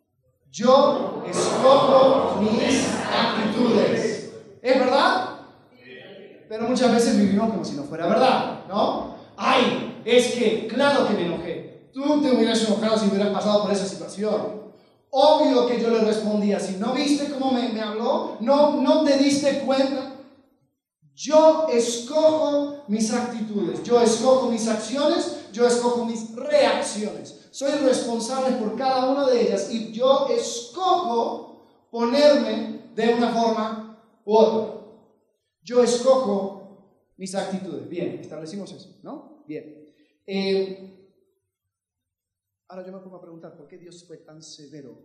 Yo 0.51 1.23
escojo 1.27 2.41
mis 2.41 2.87
actitudes. 3.11 4.33
¿Es 4.61 4.79
verdad? 4.79 5.39
Pero 6.47 6.67
muchas 6.67 6.93
veces 6.93 7.17
vivimos 7.17 7.49
como 7.49 7.65
si 7.65 7.75
no 7.75 7.83
fuera 7.83 8.07
verdad, 8.07 8.65
¿no? 8.67 9.15
Ay, 9.35 10.01
es 10.05 10.35
que, 10.35 10.67
claro 10.67 11.07
que 11.07 11.13
me 11.13 11.25
enojé. 11.25 11.89
Tú 11.91 12.21
te 12.21 12.31
hubieras 12.31 12.67
enojado 12.67 12.97
si 12.97 13.07
hubieras 13.07 13.29
pasado 13.29 13.63
por 13.63 13.71
esa 13.71 13.85
situación. 13.85 14.64
Obvio 15.17 15.65
que 15.65 15.79
yo 15.79 15.89
le 15.91 15.99
respondía 15.99 16.57
así. 16.57 16.75
¿No 16.77 16.93
viste 16.93 17.31
cómo 17.31 17.53
me, 17.53 17.69
me 17.69 17.79
habló? 17.79 18.35
¿No, 18.41 18.81
¿No 18.81 19.01
te 19.05 19.17
diste 19.17 19.61
cuenta? 19.61 20.13
Yo 21.15 21.69
escojo 21.69 22.83
mis 22.89 23.13
actitudes, 23.13 23.81
yo 23.83 24.01
escojo 24.01 24.51
mis 24.51 24.67
acciones, 24.67 25.37
yo 25.53 25.65
escojo 25.65 26.03
mis 26.03 26.35
reacciones. 26.35 27.47
Soy 27.51 27.71
responsable 27.71 28.57
por 28.57 28.75
cada 28.75 29.09
una 29.09 29.25
de 29.25 29.43
ellas 29.43 29.71
y 29.71 29.93
yo 29.93 30.27
escojo 30.27 31.65
ponerme 31.89 32.89
de 32.93 33.13
una 33.13 33.29
forma 33.29 33.97
u 34.25 34.35
otra. 34.35 34.81
Yo 35.63 35.81
escojo 35.81 36.89
mis 37.15 37.33
actitudes. 37.35 37.87
Bien, 37.87 38.19
establecimos 38.19 38.69
eso, 38.73 38.89
¿no? 39.01 39.45
Bien. 39.47 39.81
Eh, 40.27 41.04
Ahora 42.67 42.85
yo 42.85 42.91
me 42.91 42.99
pongo 42.99 43.17
a 43.17 43.21
preguntar, 43.21 43.55
¿por 43.55 43.67
qué 43.67 43.77
Dios 43.77 44.05
fue 44.07 44.17
tan 44.17 44.41
severo 44.41 44.99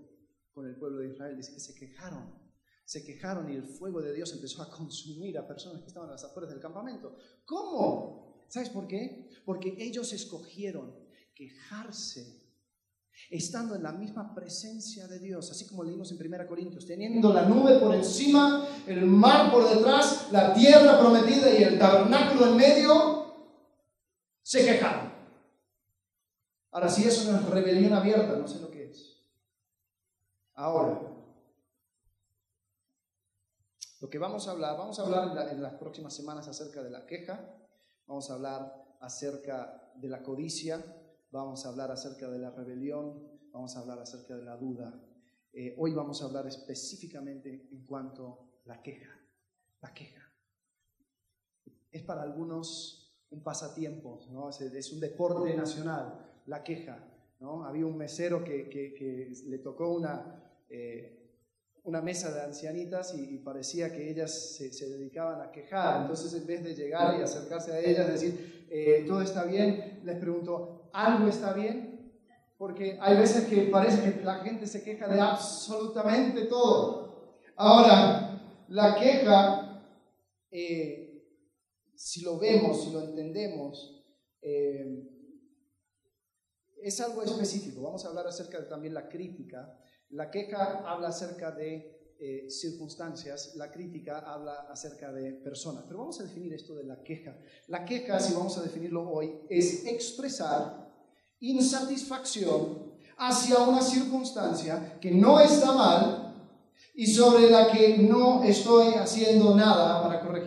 con 0.52 0.66
el 0.66 0.76
pueblo 0.76 1.00
de 1.00 1.10
Israel? 1.10 1.36
Dice 1.36 1.52
que 1.52 1.60
se 1.60 1.74
quejaron, 1.74 2.34
se 2.84 3.04
quejaron 3.04 3.50
y 3.50 3.56
el 3.56 3.64
fuego 3.64 4.00
de 4.00 4.14
Dios 4.14 4.32
empezó 4.32 4.62
a 4.62 4.70
consumir 4.70 5.36
a 5.36 5.46
personas 5.46 5.82
que 5.82 5.88
estaban 5.88 6.08
a 6.08 6.12
las 6.12 6.24
afueras 6.24 6.50
del 6.50 6.60
campamento. 6.60 7.16
¿Cómo? 7.44 8.46
¿Sabes 8.48 8.70
por 8.70 8.88
qué? 8.88 9.28
Porque 9.44 9.76
ellos 9.78 10.12
escogieron 10.12 10.94
quejarse 11.34 12.40
estando 13.28 13.74
en 13.74 13.82
la 13.82 13.92
misma 13.92 14.34
presencia 14.34 15.06
de 15.06 15.18
Dios, 15.18 15.50
así 15.50 15.66
como 15.66 15.84
leímos 15.84 16.10
en 16.10 16.26
1 16.26 16.46
Corintios, 16.48 16.86
teniendo 16.86 17.32
la 17.32 17.46
nube 17.46 17.78
por 17.78 17.94
encima, 17.94 18.66
el 18.86 19.04
mar 19.04 19.52
por 19.52 19.68
detrás, 19.68 20.28
la 20.32 20.54
tierra 20.54 20.98
prometida 20.98 21.52
y 21.56 21.62
el 21.62 21.78
tabernáculo 21.78 22.46
en 22.46 22.56
medio, 22.56 23.34
se 24.42 24.64
quejaron. 24.64 25.09
Ahora, 26.80 26.94
si 26.94 27.06
eso 27.06 27.30
no 27.30 27.38
es 27.38 27.44
rebelión 27.44 27.92
abierta, 27.92 28.36
no 28.36 28.48
sé 28.48 28.58
lo 28.58 28.70
que 28.70 28.86
es. 28.86 29.22
Ahora, 30.54 30.98
lo 34.00 34.08
que 34.08 34.18
vamos 34.18 34.48
a 34.48 34.52
hablar, 34.52 34.78
vamos 34.78 34.98
a 34.98 35.02
hablar 35.02 35.50
en, 35.50 35.62
las 35.62 35.74
próximas 35.74 36.14
semanas 36.14 36.48
acerca 36.48 36.82
de 36.82 36.88
la 36.88 37.04
queja, 37.04 37.54
vamos 38.06 38.30
a 38.30 38.32
hablar 38.32 38.96
acerca 38.98 39.92
de 39.96 40.08
la 40.08 40.22
codicia, 40.22 40.82
vamos 41.30 41.66
a 41.66 41.68
hablar 41.68 41.90
acerca 41.90 42.30
de 42.30 42.38
la 42.38 42.48
rebelión, 42.50 43.28
vamos 43.52 43.76
a 43.76 43.80
hablar 43.80 43.98
acerca 43.98 44.34
de 44.34 44.44
la 44.44 44.56
duda. 44.56 44.98
Eh, 45.52 45.74
hoy 45.76 45.92
vamos 45.92 46.22
a 46.22 46.24
hablar 46.24 46.46
específicamente 46.46 47.68
en 47.70 47.84
cuanto 47.84 48.62
a 48.64 48.68
la 48.70 48.80
queja, 48.80 49.20
la 49.82 49.92
queja. 49.92 50.22
Es 51.90 52.02
para 52.04 52.22
algunos 52.22 53.22
un 53.28 53.42
pasatiempo, 53.42 54.18
¿no? 54.30 54.48
es 54.48 54.92
un 54.92 55.00
deporte 55.00 55.54
nacional 55.54 56.29
la 56.50 56.62
queja. 56.64 56.98
¿no? 57.38 57.64
Había 57.64 57.86
un 57.86 57.96
mesero 57.96 58.44
que, 58.44 59.32
le 59.46 59.58
tocó 59.58 59.92
una, 59.92 60.42
eh, 60.68 61.30
una 61.84 62.02
mesa 62.02 62.34
de 62.34 62.42
ancianitas 62.42 63.14
y, 63.14 63.38
parecía 63.38 63.92
que 63.92 64.10
ellas 64.10 64.56
se, 64.56 64.88
dedicaban 64.88 65.40
a 65.40 65.50
quejar. 65.50 66.02
Entonces, 66.02 66.34
en 66.34 66.46
vez 66.46 66.62
de 66.62 66.74
llegar 66.74 67.18
y 67.18 67.22
acercarse 67.22 67.72
a 67.72 67.80
ellas, 67.80 68.08
decir, 68.08 68.66
eh, 68.68 69.04
todo 69.06 69.22
está 69.22 69.44
bien, 69.44 70.00
les 70.04 70.18
pregunto, 70.18 70.90
¿algo 70.92 71.28
está 71.28 71.54
bien? 71.54 72.12
Porque 72.58 72.98
hay 73.00 73.16
veces 73.16 73.46
que 73.46 73.62
parece 73.62 74.02
que 74.02 74.22
la 74.22 74.40
gente 74.40 74.66
se 74.66 74.82
queja 74.82 75.08
de 75.08 75.18
absolutamente 75.18 76.42
todo. 76.44 77.38
Ahora, 77.56 78.42
la 78.68 78.96
queja, 78.96 79.82
eh, 80.50 81.24
si 81.94 82.22
lo 82.22 82.38
vemos, 82.38 82.84
si 82.84 82.92
lo 82.92 83.00
entendemos, 83.02 83.96
es 86.82 87.00
algo 87.00 87.22
específico. 87.22 87.82
Vamos 87.82 88.04
a 88.04 88.08
hablar 88.08 88.26
acerca 88.26 88.58
de 88.60 88.66
también 88.66 88.94
la 88.94 89.08
crítica. 89.08 89.78
La 90.10 90.30
queja 90.30 90.82
habla 90.86 91.08
acerca 91.08 91.52
de 91.52 92.00
eh, 92.18 92.50
circunstancias, 92.50 93.54
la 93.56 93.70
crítica 93.70 94.18
habla 94.18 94.66
acerca 94.70 95.10
de 95.12 95.32
personas. 95.32 95.84
Pero 95.86 96.00
vamos 96.00 96.20
a 96.20 96.24
definir 96.24 96.52
esto 96.52 96.74
de 96.74 96.84
la 96.84 97.02
queja. 97.02 97.38
La 97.68 97.84
queja, 97.84 98.20
si 98.20 98.34
vamos 98.34 98.58
a 98.58 98.62
definirlo 98.62 99.08
hoy, 99.08 99.40
es 99.48 99.86
expresar 99.86 100.90
insatisfacción 101.40 102.92
hacia 103.16 103.58
una 103.58 103.80
circunstancia 103.80 104.98
que 105.00 105.10
no 105.10 105.40
está 105.40 105.72
mal 105.72 106.30
y 106.94 107.06
sobre 107.06 107.50
la 107.50 107.70
que 107.70 107.98
no 107.98 108.42
estoy 108.42 108.94
haciendo 108.94 109.54
nada 109.54 110.02
para 110.02 110.20
corregir. 110.20 110.39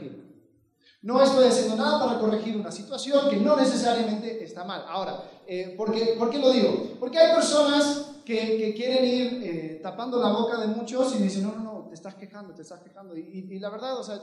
No 1.03 1.21
estoy 1.21 1.47
haciendo 1.47 1.75
nada 1.75 2.05
para 2.05 2.17
corregir 2.17 2.55
una 2.55 2.71
situación 2.71 3.29
que 3.29 3.35
no 3.35 3.57
necesariamente 3.57 4.41
está 4.41 4.63
mal. 4.63 4.85
Ahora, 4.87 5.21
eh, 5.45 5.75
¿por, 5.77 5.91
qué, 5.91 6.39
lo 6.39 6.49
digo? 6.49 6.95
Porque 6.97 7.19
hay 7.19 7.35
personas 7.35 8.11
que, 8.23 8.73
quieren 8.73 9.03
ir 9.03 9.41
eh, 9.43 9.79
tapando 9.83 10.17
la 10.17 10.31
boca 10.31 10.57
de 10.61 10.67
muchos 10.67 11.13
y 11.15 11.23
dicen, 11.23 11.43
no, 11.43 11.55
no, 11.55 11.59
no, 11.61 11.87
te 11.89 11.95
estás 11.95 12.15
quejando, 12.15 12.53
te 12.53 12.61
estás 12.61 12.79
quejando. 12.79 13.17
Y, 13.17 13.59
la 13.59 13.69
verdad, 13.69 13.99
o 13.99 14.03
sea, 14.03 14.17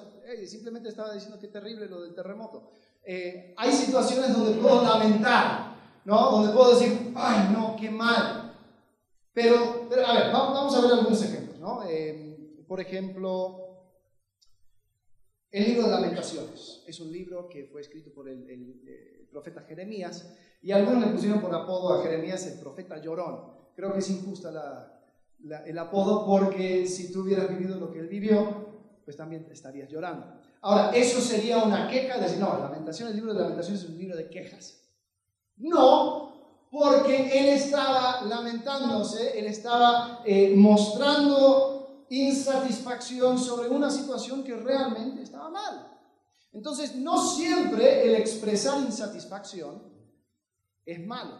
simplemente 0.46 0.88
estaba 0.88 1.12
diciendo 1.12 1.38
que 1.38 1.48
terrible 1.48 1.86
lo 1.86 2.00
del 2.00 2.14
terremoto. 2.14 2.70
Eh, 3.04 3.54
hay 3.58 3.72
situaciones 3.72 4.34
donde 4.34 4.58
puedo 4.58 4.82
lamentar, 4.82 5.74
¿no? 6.06 6.30
Donde 6.30 6.50
puedo 6.54 6.78
decir, 6.78 7.12
ay, 7.14 7.50
no, 7.52 7.76
qué 7.76 7.90
mal. 7.90 8.54
Pero, 9.34 9.86
pero 9.90 10.06
a 10.06 10.14
ver, 10.14 10.32
vamos, 10.32 10.74
a 10.74 10.80
ver 10.80 10.92
algunos 10.92 11.22
ejemplos, 11.22 11.58
¿no? 11.58 11.82
por 12.66 12.80
ejemplo, 12.80 13.69
el 15.50 15.64
libro 15.64 15.84
de 15.84 15.90
lamentaciones 15.90 16.84
es 16.86 17.00
un 17.00 17.10
libro 17.10 17.48
que 17.48 17.64
fue 17.64 17.80
escrito 17.80 18.12
por 18.12 18.28
el, 18.28 18.48
eh, 18.86 19.26
profeta 19.30 19.62
Jeremías 19.62 20.36
y 20.62 20.72
algunos 20.72 21.06
le 21.06 21.12
pusieron 21.12 21.40
por 21.40 21.54
apodo 21.54 21.94
a 21.94 22.02
Jeremías 22.02 22.46
el 22.46 22.58
profeta 22.58 23.00
llorón. 23.00 23.52
Creo 23.74 23.92
que 23.92 24.00
es 24.00 24.10
injusta 24.10 25.00
el 25.66 25.78
apodo 25.78 26.26
porque 26.26 26.86
si 26.86 27.12
tú 27.12 27.22
hubieras 27.22 27.48
vivido 27.48 27.78
lo 27.78 27.90
que 27.90 28.00
él 28.00 28.08
vivió, 28.08 28.70
pues 29.04 29.16
también 29.16 29.48
estarías 29.50 29.88
llorando. 29.88 30.40
Ahora, 30.62 30.90
eso 30.90 31.20
sería 31.20 31.58
una 31.64 31.88
queja 31.88 32.16
de 32.16 32.24
decir, 32.24 32.38
no, 32.38 32.58
Lamentaciones, 32.58 33.14
el 33.14 33.20
libro 33.20 33.32
de 33.32 33.40
Lamentaciones 33.40 33.82
es 33.82 33.88
un 33.88 33.98
libro 33.98 34.16
de 34.16 34.28
quejas. 34.28 34.82
No, 35.56 36.66
porque 36.70 37.38
él 37.38 37.48
estaba 37.48 38.22
lamentándose, 38.22 39.38
él 39.38 39.46
estaba 39.46 40.22
eh, 40.24 40.54
mostrando 40.56 41.69
insatisfacción 42.10 43.38
sobre 43.38 43.68
una 43.68 43.88
situación 43.88 44.42
que 44.42 44.56
realmente 44.56 45.22
estaba 45.22 45.48
mal. 45.48 45.96
Entonces, 46.52 46.96
no 46.96 47.24
siempre 47.24 48.02
el 48.04 48.16
expresar 48.16 48.80
insatisfacción 48.80 49.80
es 50.84 51.06
malo. 51.06 51.38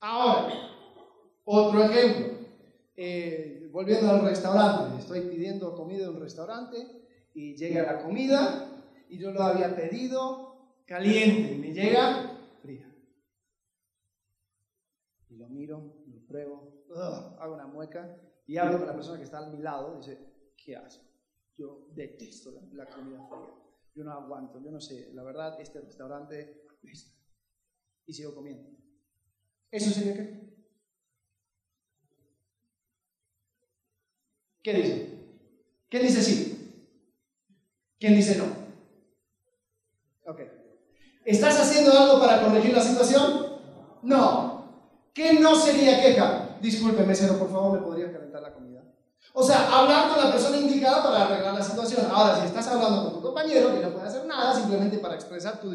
Ahora, 0.00 0.52
otro 1.44 1.82
ejemplo. 1.82 2.36
Eh, 2.94 3.68
volviendo 3.72 4.10
al 4.10 4.22
restaurante, 4.22 5.00
estoy 5.00 5.22
pidiendo 5.22 5.74
comida 5.74 6.04
en 6.04 6.10
un 6.10 6.20
restaurante 6.20 6.76
y 7.34 7.56
llega 7.56 7.82
la 7.82 8.02
comida 8.02 8.70
y 9.08 9.18
yo 9.18 9.30
lo 9.32 9.42
había 9.42 9.74
pedido 9.74 10.82
caliente 10.86 11.54
y 11.54 11.58
me 11.58 11.72
llega 11.72 12.38
fría. 12.62 12.94
Y 15.30 15.36
lo 15.36 15.48
miro, 15.48 16.04
lo 16.06 16.26
pruebo, 16.26 16.84
hago 17.38 17.54
una 17.54 17.66
mueca 17.66 18.18
y 18.46 18.56
hablo 18.58 18.78
con 18.78 18.86
la 18.86 18.94
persona 18.94 19.18
que 19.18 19.24
está 19.24 19.38
a 19.38 19.50
mi 19.50 19.58
lado 19.58 19.96
dice, 19.96 20.52
¿qué 20.56 20.76
asco? 20.76 21.04
Yo 21.58 21.88
detesto 21.94 22.52
la, 22.72 22.86
comida 22.86 23.26
fría. 23.28 23.54
Yo 23.94 24.04
no 24.04 24.12
aguanto, 24.12 24.60
yo 24.62 24.70
no 24.70 24.80
sé, 24.80 25.10
la 25.14 25.22
verdad, 25.22 25.60
este 25.60 25.80
restaurante 25.80 26.62
Y 28.06 28.12
sigo 28.12 28.34
comiendo. 28.34 28.70
¿Eso 29.70 29.90
sería 29.90 30.14
qué? 30.14 30.46
¿Qué 34.62 34.74
dice? 34.74 35.18
¿Quién 35.88 36.02
dice 36.02 36.22
sí? 36.22 36.56
¿Quién 37.98 38.14
dice 38.14 38.36
no? 38.36 38.44
Ok. 40.30 40.40
¿Estás 41.24 41.58
haciendo 41.58 41.92
algo 41.92 42.20
para 42.20 42.42
corregir 42.42 42.72
la 42.72 42.82
situación? 42.82 43.60
No. 44.02 45.10
¿Qué 45.14 45.34
no 45.34 45.54
sería 45.56 46.00
queja? 46.00 46.45
Disculpe, 46.60 47.04
mesero, 47.04 47.38
por 47.38 47.50
favor, 47.50 47.80
¿me 47.80 47.86
podría 47.86 48.12
calentar 48.12 48.42
la 48.42 48.52
comida? 48.52 48.82
O 49.32 49.42
sea, 49.42 49.68
hablar 49.70 50.08
con 50.08 50.24
la 50.24 50.32
persona 50.32 50.56
indicada 50.56 51.02
para 51.02 51.26
arreglar 51.26 51.54
la 51.54 51.62
situación. 51.62 52.06
Ahora, 52.10 52.40
si 52.40 52.46
estás 52.46 52.66
hablando 52.68 53.04
con 53.04 53.14
tu 53.14 53.22
compañero 53.22 53.74
que 53.74 53.80
no 53.80 53.92
puede 53.92 54.06
hacer 54.06 54.24
nada 54.24 54.54
simplemente 54.54 54.98
para 54.98 55.14
expresar 55.14 55.60
tu 55.60 55.74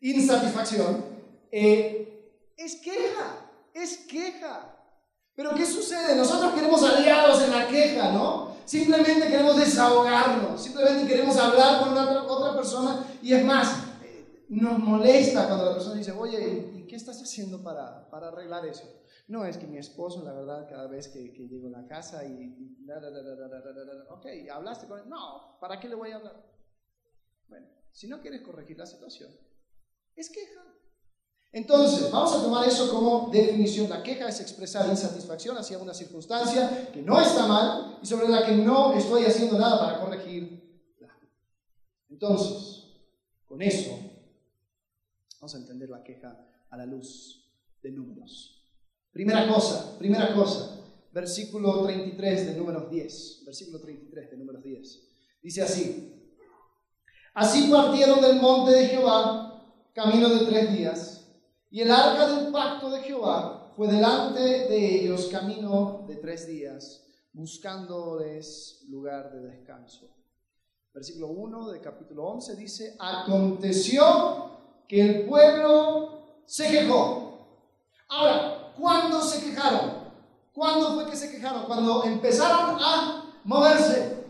insatisfacción, 0.00 1.04
eh, 1.50 2.08
es 2.56 2.76
queja, 2.76 3.50
es 3.74 3.98
queja. 4.08 4.74
Pero 5.34 5.54
¿qué 5.54 5.64
sucede? 5.66 6.16
Nosotros 6.16 6.52
queremos 6.52 6.82
aliados 6.82 7.42
en 7.42 7.52
la 7.52 7.66
queja, 7.68 8.12
¿no? 8.12 8.56
Simplemente 8.64 9.28
queremos 9.28 9.56
desahogarnos, 9.56 10.62
simplemente 10.62 11.06
queremos 11.06 11.36
hablar 11.38 11.80
con 11.80 11.96
otra, 11.96 12.22
otra 12.24 12.54
persona 12.54 13.04
y 13.22 13.32
es 13.32 13.44
más, 13.44 13.68
eh, 14.02 14.44
nos 14.48 14.78
molesta 14.78 15.46
cuando 15.46 15.64
la 15.64 15.72
persona 15.74 15.94
dice, 15.94 16.12
oye, 16.12 16.70
¿y 16.74 16.86
qué 16.86 16.96
estás 16.96 17.22
haciendo 17.22 17.62
para, 17.62 18.10
para 18.10 18.28
arreglar 18.28 18.66
eso? 18.66 18.84
No, 19.28 19.44
es 19.44 19.58
que 19.58 19.66
mi 19.66 19.76
esposo, 19.76 20.24
la 20.24 20.32
verdad, 20.32 20.66
cada 20.68 20.86
vez 20.86 21.08
que, 21.08 21.32
que 21.34 21.46
llego 21.46 21.68
a 21.68 21.82
la 21.82 21.86
casa 21.86 22.24
y... 22.24 22.76
ok, 24.08 24.26
¿hablaste 24.50 24.86
con 24.86 24.98
él? 25.00 25.08
No, 25.08 25.58
¿para 25.60 25.78
qué 25.78 25.86
le 25.86 25.94
voy 25.94 26.10
a 26.10 26.16
hablar? 26.16 26.42
Bueno, 27.46 27.66
si 27.92 28.08
no 28.08 28.22
quieres 28.22 28.40
corregir 28.40 28.78
la 28.78 28.86
situación, 28.86 29.30
es 30.16 30.30
queja. 30.30 30.64
Entonces, 31.52 32.10
vamos 32.10 32.34
a 32.34 32.42
tomar 32.42 32.66
eso 32.66 32.90
como 32.90 33.28
definición. 33.30 33.90
La 33.90 34.02
queja 34.02 34.28
es 34.28 34.40
expresar 34.40 34.88
insatisfacción 34.88 35.58
hacia 35.58 35.78
una 35.78 35.92
circunstancia 35.92 36.90
que 36.90 37.02
no 37.02 37.20
está 37.20 37.46
mal 37.46 37.98
y 38.02 38.06
sobre 38.06 38.28
la 38.28 38.46
que 38.46 38.52
no 38.52 38.94
estoy 38.94 39.24
haciendo 39.24 39.58
nada 39.58 39.78
para 39.78 40.00
corregirla. 40.00 40.58
Entonces, 42.08 42.86
con 43.46 43.60
eso, 43.60 43.90
vamos 45.38 45.54
a 45.54 45.58
entender 45.58 45.90
la 45.90 46.02
queja 46.02 46.34
a 46.70 46.76
la 46.78 46.86
luz 46.86 47.46
de 47.82 47.90
números. 47.90 48.57
Primera 49.12 49.48
cosa, 49.48 49.98
primera 49.98 50.34
cosa, 50.34 50.84
versículo 51.12 51.84
33 51.84 52.46
de 52.46 52.56
números 52.56 52.90
10. 52.90 53.42
Versículo 53.46 53.80
33 53.80 54.30
de 54.30 54.36
números 54.36 54.62
10. 54.62 55.08
Dice 55.42 55.62
así: 55.62 56.32
Así 57.34 57.70
partieron 57.70 58.20
del 58.20 58.40
monte 58.40 58.72
de 58.72 58.86
Jehová, 58.88 59.64
camino 59.94 60.28
de 60.28 60.46
tres 60.46 60.72
días 60.72 61.18
y 61.70 61.82
el 61.82 61.90
arca 61.90 62.28
del 62.28 62.50
pacto 62.50 62.90
de 62.90 63.02
Jehová 63.02 63.72
fue 63.76 63.88
delante 63.88 64.40
de 64.40 65.02
ellos 65.02 65.28
camino 65.28 66.04
de 66.08 66.16
tres 66.16 66.46
días, 66.46 67.06
buscándoles 67.32 68.84
lugar 68.88 69.30
de 69.32 69.50
descanso. 69.50 70.08
Versículo 70.94 71.28
1 71.28 71.70
del 71.70 71.80
capítulo 71.80 72.24
11 72.26 72.56
dice, 72.56 72.96
aconteció 72.98 74.82
que 74.88 75.00
el 75.00 75.28
pueblo 75.28 76.42
se 76.46 76.70
quejó. 76.70 77.68
Ahora, 78.08 78.57
¿cuándo 78.78 79.20
se 79.20 79.44
quejaron? 79.44 80.08
¿Cuándo 80.52 80.94
fue 80.94 81.06
que 81.06 81.16
se 81.16 81.30
quejaron? 81.30 81.64
Cuando 81.64 82.04
empezaron 82.04 82.76
a 82.80 83.40
moverse. 83.44 84.24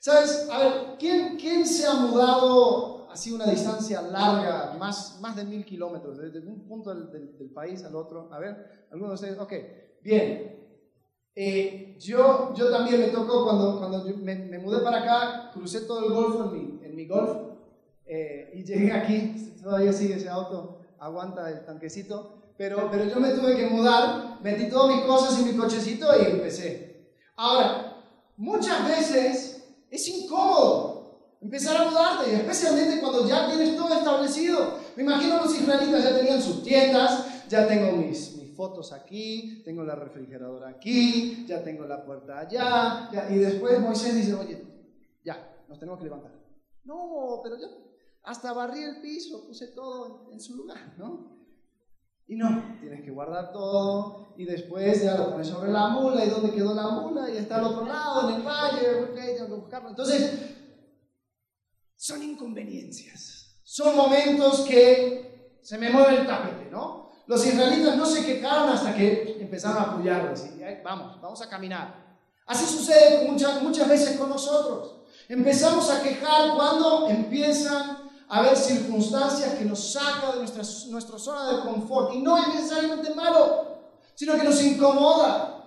¿Sabes? 0.00 0.48
A 0.50 0.58
ver, 0.58 0.96
¿quién, 0.98 1.36
quién 1.36 1.66
se 1.66 1.86
ha 1.86 1.94
mudado 1.94 2.92
así 3.12 3.30
una 3.30 3.46
distancia 3.46 4.00
larga, 4.02 4.74
más, 4.78 5.18
más 5.20 5.36
de 5.36 5.44
mil 5.44 5.64
kilómetros, 5.64 6.16
desde 6.16 6.40
un 6.40 6.66
punto 6.66 6.94
del, 6.94 7.36
del, 7.38 7.50
país 7.50 7.84
al 7.84 7.94
otro. 7.94 8.28
A 8.32 8.38
ver, 8.38 8.86
algunos 8.90 9.20
de 9.20 9.26
ustedes, 9.26 9.38
ok, 9.38 9.52
bien. 10.02 10.58
Eh, 11.34 11.96
yo, 11.98 12.52
yo 12.54 12.70
también 12.70 13.00
me 13.00 13.08
tocó 13.08 13.44
cuando, 13.44 13.78
cuando 13.78 14.04
me, 14.04 14.34
me, 14.34 14.58
mudé 14.58 14.80
para 14.80 14.98
acá, 14.98 15.50
crucé 15.52 15.82
todo 15.82 16.06
el 16.06 16.12
Golfo 16.12 16.44
en 16.44 16.52
mi, 16.52 16.84
en 16.84 16.96
mi 16.96 17.06
Golf 17.06 17.38
eh, 18.06 18.50
y 18.54 18.64
llegué 18.64 18.92
aquí, 18.92 19.54
todavía 19.62 19.92
sigue 19.92 20.16
ese 20.16 20.28
auto, 20.28 20.80
aguanta 20.98 21.50
el 21.50 21.64
tanquecito, 21.64 22.41
pero, 22.62 22.88
pero 22.92 23.04
yo 23.06 23.18
me 23.18 23.30
tuve 23.30 23.56
que 23.56 23.66
mudar, 23.66 24.38
metí 24.40 24.70
todas 24.70 24.94
mis 24.94 25.04
cosas 25.04 25.36
en 25.36 25.46
mi 25.46 25.56
cochecito 25.60 26.06
y 26.16 26.30
empecé. 26.30 27.10
Ahora, 27.34 27.96
muchas 28.36 28.86
veces 28.86 29.64
es 29.90 30.08
incómodo 30.08 30.92
Empezar 31.40 31.76
a 31.76 31.90
mudarte, 31.90 32.32
especialmente 32.36 33.00
cuando 33.00 33.26
ya 33.26 33.48
tienes 33.48 33.76
todo 33.76 33.92
establecido. 33.92 34.78
Me 34.94 35.02
imagino 35.02 35.38
los 35.38 35.52
israelitas 35.52 36.04
ya 36.04 36.16
tenían 36.16 36.40
sus 36.40 36.62
tiendas, 36.62 37.48
ya 37.48 37.66
tengo 37.66 37.96
mis, 37.96 38.36
mis 38.36 38.54
fotos 38.54 38.92
aquí, 38.92 39.60
tengo 39.64 39.82
la 39.82 39.96
refrigeradora 39.96 40.68
aquí, 40.68 41.44
ya 41.48 41.64
tengo 41.64 41.84
la 41.84 42.04
puerta 42.04 42.38
allá, 42.38 43.10
y 43.28 43.38
después 43.38 43.80
Moisés 43.80 44.14
dice, 44.14 44.34
oye, 44.34 44.62
ya, 45.24 45.64
nos 45.68 45.80
tenemos 45.80 45.98
que 45.98 46.04
levantar. 46.04 46.30
No, 46.84 47.40
pero 47.42 47.56
yo 47.58 47.66
hasta 48.22 48.52
barrí 48.52 48.84
el 48.84 49.00
piso, 49.00 49.48
puse 49.48 49.66
todo 49.68 50.30
en, 50.30 50.38
su 50.38 50.54
lugar, 50.54 50.94
¿no? 50.96 51.31
Y 52.26 52.36
no, 52.36 52.78
tienes 52.80 53.02
que 53.02 53.10
guardar 53.10 53.52
todo 53.52 54.34
y 54.36 54.44
después 54.44 55.02
ya 55.02 55.16
lo 55.16 55.30
pones 55.30 55.48
sobre 55.48 55.70
la 55.70 55.88
mula 55.88 56.24
y 56.24 56.30
dónde 56.30 56.52
quedó 56.52 56.74
la 56.74 56.88
mula 56.88 57.28
y 57.30 57.36
está 57.36 57.56
al 57.56 57.64
otro 57.64 57.86
lado, 57.86 58.30
en 58.30 58.36
el 58.36 58.42
valle. 58.42 59.12
Entonces, 59.88 60.56
son 61.96 62.22
inconveniencias. 62.22 63.60
Son 63.62 63.96
momentos 63.96 64.62
que 64.62 65.58
se 65.62 65.78
me 65.78 65.90
mueve 65.90 66.20
el 66.20 66.26
tapete, 66.26 66.70
¿no? 66.70 67.10
Los 67.26 67.46
israelitas 67.46 67.96
no 67.96 68.06
se 68.06 68.24
quejaron 68.24 68.70
hasta 68.70 68.94
que 68.94 69.38
empezaron 69.40 69.78
a 69.78 69.92
apoyarlos. 69.92 70.44
Y 70.46 70.60
vamos, 70.82 71.20
vamos 71.20 71.40
a 71.42 71.48
caminar. 71.48 72.18
Así 72.46 72.66
sucede 72.66 73.28
muchas, 73.30 73.62
muchas 73.62 73.88
veces 73.88 74.18
con 74.18 74.28
nosotros. 74.28 75.02
Empezamos 75.28 75.88
a 75.90 76.02
quejar 76.02 76.54
cuando 76.56 77.08
empiezan 77.08 78.01
haber 78.32 78.56
circunstancias 78.56 79.56
que 79.56 79.64
nos 79.66 79.92
sacan 79.92 80.32
de 80.32 80.38
nuestra, 80.38 80.62
nuestra 80.90 81.18
zona 81.18 81.52
de 81.52 81.62
confort. 81.64 82.14
Y 82.14 82.22
no 82.22 82.38
es 82.38 82.48
necesariamente 82.48 83.14
malo, 83.14 83.66
sino 84.14 84.34
que 84.36 84.44
nos 84.44 84.62
incomoda. 84.64 85.58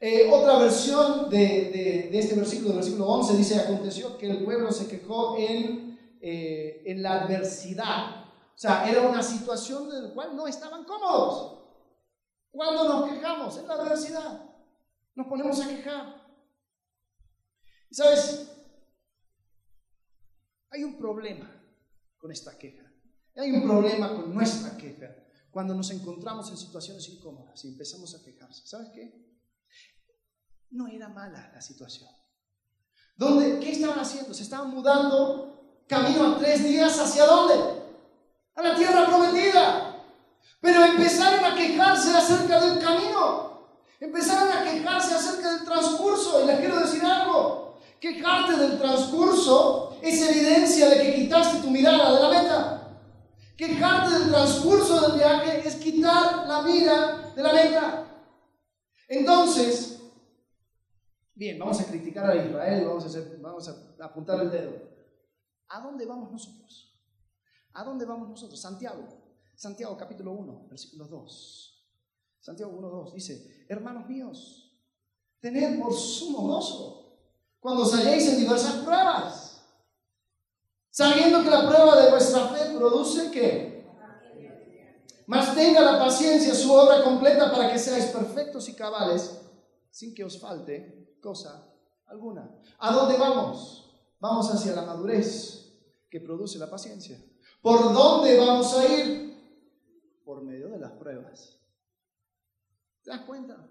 Eh, 0.00 0.30
otra 0.32 0.58
versión 0.58 1.28
de, 1.28 2.08
de, 2.10 2.18
este 2.18 2.34
versículo, 2.34 2.68
del 2.68 2.78
versículo 2.78 3.06
11, 3.06 3.36
dice, 3.36 3.60
aconteció 3.60 4.16
que 4.16 4.30
el 4.30 4.44
pueblo 4.44 4.72
se 4.72 4.88
quejó 4.88 5.36
en, 5.36 6.16
eh, 6.22 6.82
en 6.86 7.02
la 7.02 7.22
adversidad. 7.22 8.24
O 8.24 8.58
sea, 8.58 8.88
era 8.88 9.02
una 9.02 9.22
situación 9.22 9.92
en 9.92 10.04
la 10.04 10.14
cual 10.14 10.34
no 10.34 10.46
estaban 10.46 10.84
cómodos. 10.84 11.64
Cuando 12.50 12.84
nos 12.84 13.10
quejamos? 13.10 13.58
En 13.58 13.68
la 13.68 13.74
adversidad. 13.74 14.42
Nos 15.14 15.26
ponemos 15.26 15.60
a 15.60 15.68
quejar. 15.68 16.16
Y 17.90 17.94
sabes, 17.94 18.50
hay 20.70 20.82
un 20.82 20.96
problema 20.96 21.55
con 22.18 22.32
esta 22.32 22.56
queja. 22.56 22.84
Hay 23.36 23.50
un 23.52 23.62
problema 23.62 24.14
con 24.14 24.34
nuestra 24.34 24.76
queja 24.76 25.14
cuando 25.50 25.74
nos 25.74 25.90
encontramos 25.90 26.50
en 26.50 26.56
situaciones 26.56 27.08
incómodas 27.08 27.64
y 27.64 27.68
empezamos 27.68 28.14
a 28.14 28.24
quejarse. 28.24 28.66
¿Sabes 28.66 28.88
qué? 28.94 29.26
no 30.70 30.88
era 30.88 31.08
mala 31.08 31.50
la 31.54 31.60
situación. 31.60 32.10
¿Dónde, 33.16 33.58
¿Qué 33.60 33.72
estaban 33.72 33.98
haciendo? 33.98 34.34
Se 34.34 34.42
estaban 34.42 34.70
mudando 34.70 35.82
camino 35.88 36.26
a 36.26 36.38
tres 36.38 36.64
días 36.64 36.98
hacia 36.98 37.24
dónde? 37.24 37.54
A 38.54 38.62
la 38.62 38.76
tierra 38.76 39.06
prometida. 39.06 40.04
Pero 40.60 40.84
empezaron 40.84 41.44
a 41.44 41.54
quejarse 41.54 42.14
acerca 42.14 42.60
del 42.60 42.82
camino. 42.82 43.68
Empezaron 44.00 44.52
a 44.52 44.64
quejarse 44.64 45.14
acerca 45.14 45.54
del 45.54 45.64
transcurso. 45.64 46.42
Y 46.42 46.46
les 46.46 46.58
quiero 46.58 46.80
decir 46.80 47.04
algo. 47.04 47.78
Quejarte 48.00 48.56
del 48.56 48.78
transcurso 48.78 49.95
es 50.02 50.28
evidencia 50.28 50.88
de 50.88 51.02
que 51.02 51.14
quitaste 51.14 51.60
tu 51.60 51.70
mirada 51.70 52.14
de 52.14 52.22
la 52.22 52.42
meta. 52.42 53.00
Quejarte 53.56 54.18
del 54.18 54.30
transcurso 54.30 55.00
del 55.00 55.18
viaje 55.18 55.66
es 55.66 55.76
quitar 55.76 56.46
la 56.46 56.62
mira 56.62 57.32
de 57.34 57.42
la 57.42 57.52
meta. 57.52 58.06
Entonces, 59.08 59.96
Bien, 61.36 61.58
vamos 61.58 61.78
a 61.78 61.84
criticar 61.84 62.30
a 62.30 62.34
Israel, 62.34 62.86
vamos 62.86 63.14
a, 63.14 63.20
vamos 63.42 63.68
a 63.68 64.04
apuntar 64.06 64.40
el 64.40 64.50
dedo. 64.50 64.72
¿A 65.68 65.82
dónde 65.82 66.06
vamos 66.06 66.32
nosotros? 66.32 66.98
¿A 67.74 67.84
dónde 67.84 68.06
vamos 68.06 68.30
nosotros? 68.30 68.58
Santiago. 68.58 69.06
Santiago 69.54 69.98
capítulo 69.98 70.32
1, 70.32 70.68
versículo 70.70 71.06
2. 71.06 71.86
Santiago 72.40 72.72
1, 72.78 72.88
2 72.88 73.12
dice, 73.12 73.66
hermanos 73.68 74.08
míos, 74.08 74.80
tened 75.38 75.78
por 75.78 75.92
sumo 75.92 76.40
gozo 76.48 77.18
cuando 77.60 77.82
os 77.82 77.92
en 77.92 78.38
diversas 78.38 78.76
pruebas, 78.76 79.45
sabiendo 80.96 81.42
que 81.42 81.50
la 81.50 81.68
prueba 81.68 82.00
de 82.00 82.10
vuestra 82.10 82.48
fe 82.48 82.74
produce 82.74 83.30
que 83.30 83.86
más 85.26 85.54
tenga 85.54 85.82
la 85.82 85.98
paciencia 85.98 86.54
su 86.54 86.72
obra 86.72 87.04
completa 87.04 87.52
para 87.52 87.70
que 87.70 87.78
seáis 87.78 88.06
perfectos 88.06 88.66
y 88.70 88.74
cabales 88.74 89.38
sin 89.90 90.14
que 90.14 90.24
os 90.24 90.40
falte 90.40 91.18
cosa 91.20 91.70
alguna. 92.06 92.50
¿A 92.78 92.94
dónde 92.94 93.18
vamos? 93.18 93.94
Vamos 94.20 94.50
hacia 94.50 94.74
la 94.74 94.86
madurez 94.86 95.70
que 96.08 96.18
produce 96.22 96.58
la 96.58 96.70
paciencia. 96.70 97.22
¿Por 97.60 97.92
dónde 97.92 98.38
vamos 98.38 98.74
a 98.74 98.86
ir? 98.86 100.22
Por 100.24 100.42
medio 100.42 100.70
de 100.70 100.78
las 100.78 100.92
pruebas. 100.92 101.60
¿Te 103.02 103.10
das 103.10 103.20
cuenta? 103.26 103.68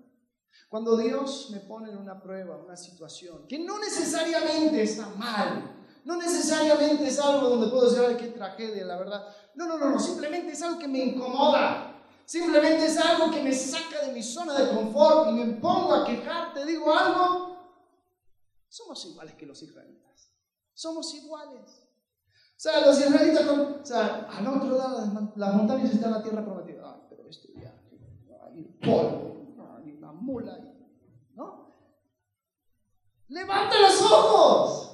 Cuando 0.70 0.96
Dios 0.96 1.50
me 1.50 1.62
pone 1.62 1.90
en 1.90 1.98
una 1.98 2.22
prueba, 2.22 2.56
una 2.56 2.78
situación, 2.78 3.48
que 3.48 3.58
no 3.58 3.80
necesariamente 3.80 4.84
está 4.84 5.08
mal, 5.16 5.85
no 6.06 6.18
necesariamente 6.18 7.08
es 7.08 7.20
algo 7.20 7.50
donde 7.50 7.68
puedo 7.68 7.90
decir, 7.90 8.06
ay, 8.08 8.16
qué 8.16 8.28
tragedia, 8.28 8.86
la 8.86 8.98
verdad. 8.98 9.28
No, 9.56 9.68
no, 9.68 9.78
no, 9.78 9.90
no, 9.90 10.00
simplemente 10.00 10.52
es 10.52 10.62
algo 10.62 10.80
que 10.80 10.88
me 10.88 11.00
incomoda. 11.00 11.92
Simplemente 12.26 12.86
es 12.86 12.98
algo 12.98 13.32
que 13.32 13.42
me 13.42 13.52
saca 13.52 14.06
de 14.06 14.12
mi 14.12 14.22
zona 14.22 14.54
de 14.54 14.70
confort 14.76 15.30
y 15.30 15.34
me 15.34 15.54
pongo 15.56 15.94
a 15.96 16.06
quejar, 16.06 16.54
te 16.54 16.64
digo 16.66 16.94
algo. 16.94 17.58
Somos 18.70 19.04
iguales 19.06 19.34
que 19.34 19.48
los 19.48 19.62
israelitas. 19.64 20.32
Somos 20.76 21.12
iguales. 21.16 21.82
O 22.32 22.60
sea, 22.60 22.86
los 22.86 23.00
israelitas, 23.00 23.48
o 23.48 23.84
sea, 23.84 24.28
al 24.30 24.48
otro 24.48 24.78
lado 24.78 25.02
de 25.02 25.32
las 25.36 25.54
montañas 25.56 25.92
está 25.92 26.10
la 26.10 26.22
tierra 26.22 26.46
prometida. 26.46 26.84
Ay, 26.94 27.02
pero 27.10 27.28
esto 27.28 27.48
ya, 27.56 27.74
hay 28.46 28.64
polvo, 28.80 29.56
hay 29.76 29.92
una 29.92 30.12
mula, 30.12 30.60
¿no? 31.34 31.74
Levanta 33.28 33.80
los 33.80 34.02
ojos. 34.04 34.85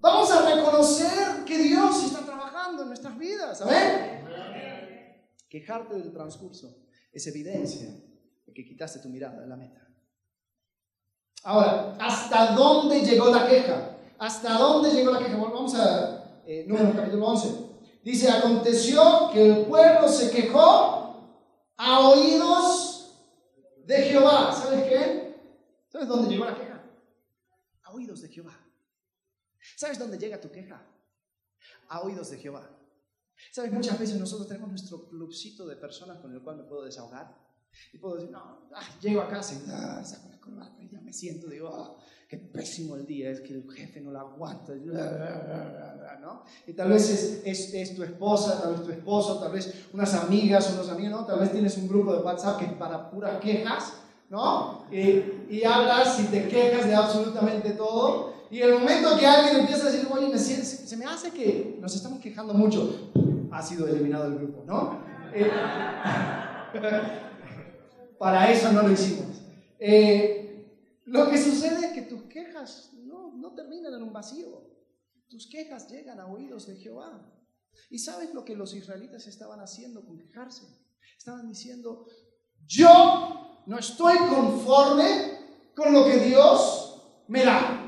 Vamos 0.00 0.30
a 0.30 0.54
reconocer 0.54 1.44
que 1.44 1.58
Dios 1.58 2.04
está 2.04 2.24
trabajando 2.24 2.82
en 2.82 2.88
nuestras 2.88 3.18
vidas. 3.18 3.60
¿Amén? 3.60 4.24
Quejarte 5.48 5.94
del 5.94 6.10
transcurso 6.10 6.74
es 7.12 7.26
evidencia 7.26 7.90
de 8.46 8.52
que 8.54 8.64
quitaste 8.64 9.00
tu 9.00 9.08
mirada 9.08 9.40
de 9.40 9.46
la 9.46 9.56
meta. 9.56 9.86
Ahora, 11.42 11.96
¿hasta 12.00 12.52
dónde 12.52 13.00
llegó 13.00 13.28
la 13.28 13.46
queja? 13.46 13.98
¿Hasta 14.18 14.54
dónde 14.54 14.90
llegó 14.90 15.10
la 15.10 15.18
queja? 15.18 15.36
Vamos 15.36 15.74
a 15.74 16.42
eh, 16.46 16.64
Números 16.66 16.94
capítulo 16.96 17.26
11. 17.26 17.70
Dice, 18.02 18.30
aconteció 18.30 19.30
que 19.30 19.46
el 19.46 19.66
pueblo 19.66 20.08
se 20.08 20.30
quejó 20.30 21.34
a 21.76 22.08
oídos 22.08 23.18
de 23.84 23.96
Jehová. 24.02 24.50
¿Sabes 24.52 24.84
qué? 24.88 25.36
¿Sabes 25.88 26.08
dónde 26.08 26.30
llegó 26.30 26.46
la 26.46 26.54
queja? 26.54 26.82
A 27.82 27.92
oídos 27.92 28.22
de 28.22 28.28
Jehová. 28.28 28.58
¿Sabes 29.76 29.98
dónde 29.98 30.18
llega 30.18 30.40
tu 30.40 30.50
queja? 30.50 30.82
A 31.88 32.00
oídos 32.00 32.30
de 32.30 32.38
Jehová. 32.38 32.68
¿Sabes? 33.52 33.72
Muchas 33.72 33.98
veces 33.98 34.18
nosotros 34.18 34.46
tenemos 34.48 34.68
nuestro 34.68 35.08
clubcito 35.08 35.66
de 35.66 35.76
personas 35.76 36.18
con 36.18 36.32
el 36.32 36.42
cual 36.42 36.58
me 36.58 36.64
puedo 36.64 36.84
desahogar. 36.84 37.50
Y 37.92 37.98
puedo 37.98 38.16
decir, 38.16 38.30
no, 38.30 38.68
ah, 38.74 38.98
llego 39.00 39.20
a 39.20 39.28
casa 39.28 39.54
y 39.54 39.70
ah, 39.70 40.02
ya 40.90 41.00
me 41.00 41.12
siento, 41.12 41.48
digo, 41.48 41.68
ah, 41.68 41.96
qué 42.28 42.36
pésimo 42.36 42.96
el 42.96 43.06
día, 43.06 43.30
es 43.30 43.40
que 43.40 43.54
el 43.54 43.68
jefe 43.70 44.00
no 44.00 44.10
la 44.12 44.20
aguanta, 44.20 44.72
¿no? 46.20 46.44
Y 46.66 46.72
tal 46.72 46.90
vez 46.90 47.42
es, 47.44 47.74
es, 47.74 47.96
tu 47.96 48.02
esposa, 48.02 48.60
tal 48.60 48.72
vez 48.72 48.84
tu 48.84 48.90
esposo, 48.90 49.40
tal 49.40 49.52
vez 49.52 49.86
unas 49.92 50.14
amigas 50.14 50.72
unos 50.72 50.88
amigos, 50.88 51.20
¿no? 51.20 51.26
Tal 51.26 51.40
vez 51.40 51.52
tienes 51.52 51.76
un 51.78 51.88
grupo 51.88 52.14
de 52.14 52.22
WhatsApp 52.22 52.58
que 52.58 52.66
es 52.66 52.72
para 52.74 53.10
puras 53.10 53.40
quejas, 53.40 53.94
¿no? 54.28 54.86
Y, 54.90 55.46
y 55.50 55.64
hablas 55.64 56.20
y 56.20 56.24
te 56.24 56.48
quejas 56.48 56.86
de 56.86 56.94
absolutamente 56.94 57.70
todo. 57.72 58.29
Y 58.50 58.60
el 58.60 58.72
momento 58.72 59.16
que 59.16 59.26
alguien 59.26 59.60
empieza 59.60 59.86
a 59.86 59.90
decir, 59.90 60.08
oye, 60.10 60.36
se 60.36 60.96
me 60.96 61.04
hace 61.04 61.30
que 61.30 61.78
nos 61.80 61.94
estamos 61.94 62.20
quejando 62.20 62.52
mucho, 62.52 63.12
ha 63.52 63.62
sido 63.62 63.86
eliminado 63.86 64.26
el 64.26 64.36
grupo, 64.36 64.64
¿no? 64.66 65.00
Eh, 65.32 65.48
para 68.18 68.50
eso 68.50 68.72
no 68.72 68.82
lo 68.82 68.92
hicimos. 68.92 69.42
Eh, 69.78 70.66
lo 71.04 71.30
que 71.30 71.38
sucede 71.38 71.86
es 71.86 71.92
que 71.92 72.02
tus 72.02 72.24
quejas 72.24 72.90
no, 72.94 73.32
no 73.36 73.54
terminan 73.54 73.94
en 73.94 74.02
un 74.02 74.12
vacío. 74.12 74.68
Tus 75.28 75.48
quejas 75.48 75.88
llegan 75.88 76.18
a 76.18 76.26
oídos 76.26 76.66
de 76.66 76.76
Jehová. 76.76 77.24
¿Y 77.88 77.98
sabes 77.98 78.34
lo 78.34 78.44
que 78.44 78.56
los 78.56 78.74
israelitas 78.74 79.28
estaban 79.28 79.60
haciendo 79.60 80.04
con 80.04 80.18
quejarse? 80.18 80.64
Estaban 81.16 81.48
diciendo, 81.48 82.06
yo 82.66 83.62
no 83.66 83.78
estoy 83.78 84.18
conforme 84.18 85.38
con 85.76 85.92
lo 85.92 86.04
que 86.04 86.18
Dios 86.18 87.24
me 87.28 87.44
da. 87.44 87.79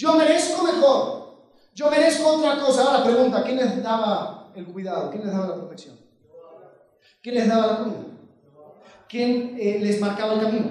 Yo 0.00 0.14
merezco 0.14 0.64
mejor. 0.64 1.42
Yo 1.74 1.90
merezco 1.90 2.26
otra 2.36 2.58
cosa. 2.58 2.84
Ahora 2.84 3.04
pregunta, 3.04 3.44
¿quién 3.44 3.58
les 3.58 3.82
daba 3.82 4.50
el 4.54 4.64
cuidado? 4.64 5.10
¿Quién 5.10 5.24
les 5.24 5.30
daba 5.30 5.48
la 5.48 5.54
protección? 5.56 5.98
¿Quién 7.22 7.34
les 7.34 7.46
daba 7.46 7.66
la 7.66 7.78
comida? 7.80 8.04
¿Quién 9.06 9.58
eh, 9.60 9.78
les 9.78 10.00
marcaba 10.00 10.32
el 10.34 10.40
camino? 10.40 10.70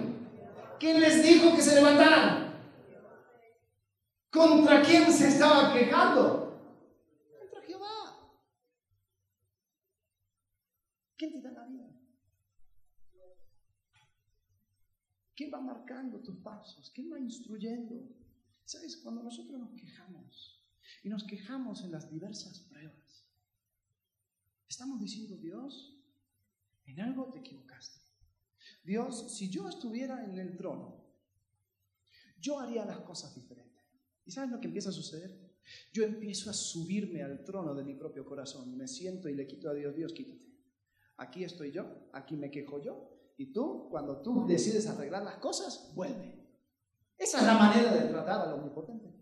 ¿Quién 0.79 0.99
les 0.99 1.21
dijo 1.21 1.55
que 1.55 1.61
se 1.61 1.75
levantaran? 1.75 2.59
¿Contra 4.31 4.81
quién 4.81 5.11
se 5.13 5.27
estaba 5.27 5.73
quejando? 5.73 6.59
Contra 7.39 7.61
Jehová. 7.61 8.33
¿Quién 11.17 11.33
te 11.33 11.41
da 11.41 11.51
la 11.51 11.65
vida? 11.67 11.85
¿Quién 15.35 15.51
va 15.53 15.61
marcando 15.61 16.19
tus 16.19 16.37
pasos? 16.37 16.91
¿Quién 16.95 17.13
va 17.13 17.19
instruyendo? 17.19 18.18
¿Sabes? 18.69 18.97
Cuando 18.97 19.23
nosotros 19.23 19.59
nos 19.59 19.71
quejamos 19.71 20.63
y 21.01 21.09
nos 21.09 21.23
quejamos 21.23 21.83
en 21.83 21.91
las 21.91 22.07
diversas 22.07 22.59
pruebas, 22.59 23.25
estamos 24.67 24.99
diciendo, 24.99 25.37
Dios, 25.37 25.99
en 26.85 27.01
algo 27.01 27.31
te 27.31 27.39
equivocaste. 27.39 27.99
Dios, 28.83 29.35
si 29.35 29.49
yo 29.49 29.67
estuviera 29.67 30.23
en 30.23 30.37
el 30.37 30.55
trono, 30.55 31.03
yo 32.39 32.59
haría 32.59 32.85
las 32.85 32.99
cosas 32.99 33.33
diferentes. 33.33 33.83
¿Y 34.23 34.29
sabes 34.29 34.51
lo 34.51 34.59
que 34.59 34.67
empieza 34.67 34.89
a 34.89 34.93
suceder? 34.93 35.57
Yo 35.91 36.03
empiezo 36.03 36.51
a 36.51 36.53
subirme 36.53 37.23
al 37.23 37.43
trono 37.43 37.73
de 37.73 37.83
mi 37.83 37.95
propio 37.95 38.23
corazón 38.23 38.77
me 38.77 38.87
siento 38.87 39.29
y 39.29 39.33
le 39.33 39.47
quito 39.47 39.71
a 39.71 39.73
Dios, 39.73 39.95
Dios, 39.95 40.13
quítate. 40.13 40.45
Aquí 41.17 41.43
estoy 41.43 41.71
yo, 41.71 42.07
aquí 42.13 42.37
me 42.37 42.51
quejo 42.51 42.79
yo, 42.83 43.33
y 43.35 43.51
tú, 43.51 43.87
cuando 43.89 44.21
tú 44.21 44.45
decides 44.45 44.85
arreglar 44.85 45.23
las 45.23 45.37
cosas, 45.37 45.91
vuelve. 45.95 46.38
¿Esa 47.19 47.39
es 47.39 47.45
la 47.45 47.55
manera 47.55 47.91
de 47.91 48.07
tratar 48.07 48.47
al 48.47 48.53
omnipotente? 48.53 49.13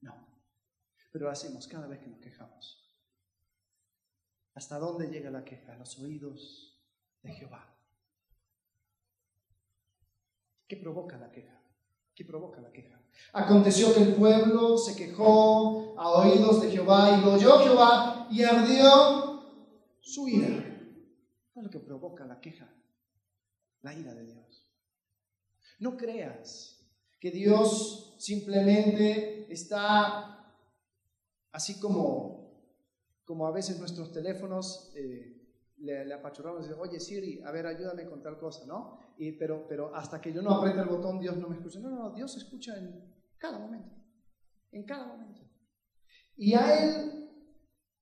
No. 0.00 0.26
Pero 1.12 1.26
lo 1.26 1.30
hacemos 1.30 1.68
cada 1.68 1.86
vez 1.86 2.00
que 2.00 2.08
nos 2.08 2.20
quejamos. 2.20 2.90
¿Hasta 4.54 4.78
dónde 4.78 5.08
llega 5.08 5.30
la 5.30 5.44
queja? 5.44 5.74
A 5.74 5.76
los 5.76 5.98
oídos 5.98 6.82
de 7.22 7.32
Jehová. 7.34 7.76
¿Qué 10.66 10.78
provoca 10.78 11.18
la 11.18 11.30
queja? 11.30 11.60
¿Qué 12.14 12.24
provoca 12.24 12.62
la 12.62 12.72
queja? 12.72 12.98
Aconteció 13.34 13.94
que 13.94 14.02
el 14.02 14.14
pueblo 14.14 14.78
se 14.78 14.96
quejó 14.96 15.98
a 15.98 16.10
oídos 16.20 16.62
de 16.62 16.70
Jehová 16.70 17.16
y 17.16 17.20
lo 17.20 17.34
oyó 17.34 17.58
Jehová 17.60 18.26
y 18.30 18.42
ardió 18.42 19.68
su 20.00 20.26
ira. 20.28 20.48
¿Qué 21.52 21.60
es 21.60 21.62
lo 21.62 21.70
que 21.70 21.78
provoca 21.78 22.24
la 22.24 22.40
queja? 22.40 22.72
La 23.82 23.92
ira 23.92 24.14
de 24.14 24.24
Dios. 24.24 24.66
No 25.78 25.96
creas 25.96 26.77
que 27.18 27.30
Dios 27.30 28.16
simplemente 28.18 29.52
está 29.52 30.38
así 31.52 31.80
como, 31.80 32.74
como 33.24 33.46
a 33.46 33.52
veces 33.52 33.78
nuestros 33.78 34.12
teléfonos 34.12 34.92
eh, 34.96 35.38
le, 35.78 36.12
apachurramos 36.12 36.68
y 36.68 36.72
oye 36.72 37.00
Siri, 37.00 37.42
a 37.42 37.50
ver, 37.50 37.66
ayúdame 37.66 38.06
con 38.06 38.22
tal 38.22 38.38
cosa, 38.38 38.66
¿no? 38.66 38.98
Y, 39.16 39.32
pero, 39.32 39.66
pero 39.68 39.94
hasta 39.94 40.20
que 40.20 40.32
yo 40.32 40.42
no 40.42 40.50
apriete 40.50 40.80
el 40.80 40.88
botón, 40.88 41.20
Dios 41.20 41.36
no 41.36 41.48
me 41.48 41.56
escucha. 41.56 41.80
No, 41.80 41.90
no, 41.90 41.96
no, 41.96 42.14
Dios 42.14 42.36
escucha 42.36 42.76
en 42.76 43.14
cada 43.36 43.58
momento, 43.58 43.94
en 44.70 44.84
cada 44.84 45.06
momento. 45.06 45.42
Y 46.36 46.54
a 46.54 46.84
Él, 46.84 47.30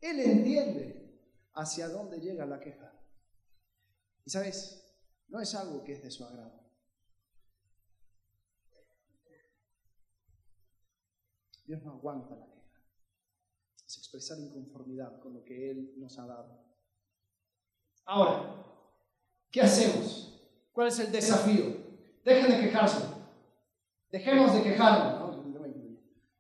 Él 0.01 0.21
entiende 0.21 0.97
hacia 1.55 1.89
dónde 1.89 2.21
llega 2.21 2.45
la 2.45 2.61
queja. 2.61 2.93
Y 4.25 4.31
sabes, 4.31 4.87
no 5.29 5.41
es 5.41 5.55
algo 5.55 5.83
que 5.85 5.93
es 5.93 6.03
de 6.03 6.11
su 6.11 6.25
agrado. 6.25 6.66
Dios 11.67 11.83
no 11.83 11.93
aguanta 11.93 12.35
la 12.35 12.47
queja. 12.47 12.81
Es 13.87 13.99
expresar 13.99 14.39
inconformidad 14.39 15.21
con 15.21 15.35
lo 15.35 15.45
que 15.45 15.71
Él 15.71 15.95
nos 15.97 16.19
ha 16.19 16.27
dado. 16.27 16.65
Ahora, 18.05 18.65
¿qué 19.51 19.61
hacemos? 19.61 20.27
¿Cuál 20.73 20.89
es 20.89 20.99
el 21.01 21.11
desafío? 21.11 21.77
Dejen 22.25 22.51
de 22.51 22.61
quejarse. 22.61 23.05
Dejemos 24.11 24.55
de 24.55 24.63
quejarnos. 24.63 25.17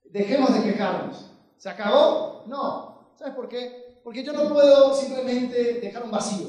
Dejemos 0.04 0.54
de 0.54 0.62
quejarnos. 0.62 1.30
¿Se 1.58 1.68
acabó? 1.68 2.44
No. 2.46 3.12
¿Sabes 3.16 3.34
por 3.34 3.48
qué? 3.48 4.00
Porque 4.02 4.22
yo 4.22 4.32
no 4.32 4.48
puedo 4.48 4.94
simplemente 4.94 5.74
dejar 5.80 6.04
un 6.04 6.10
vacío. 6.10 6.48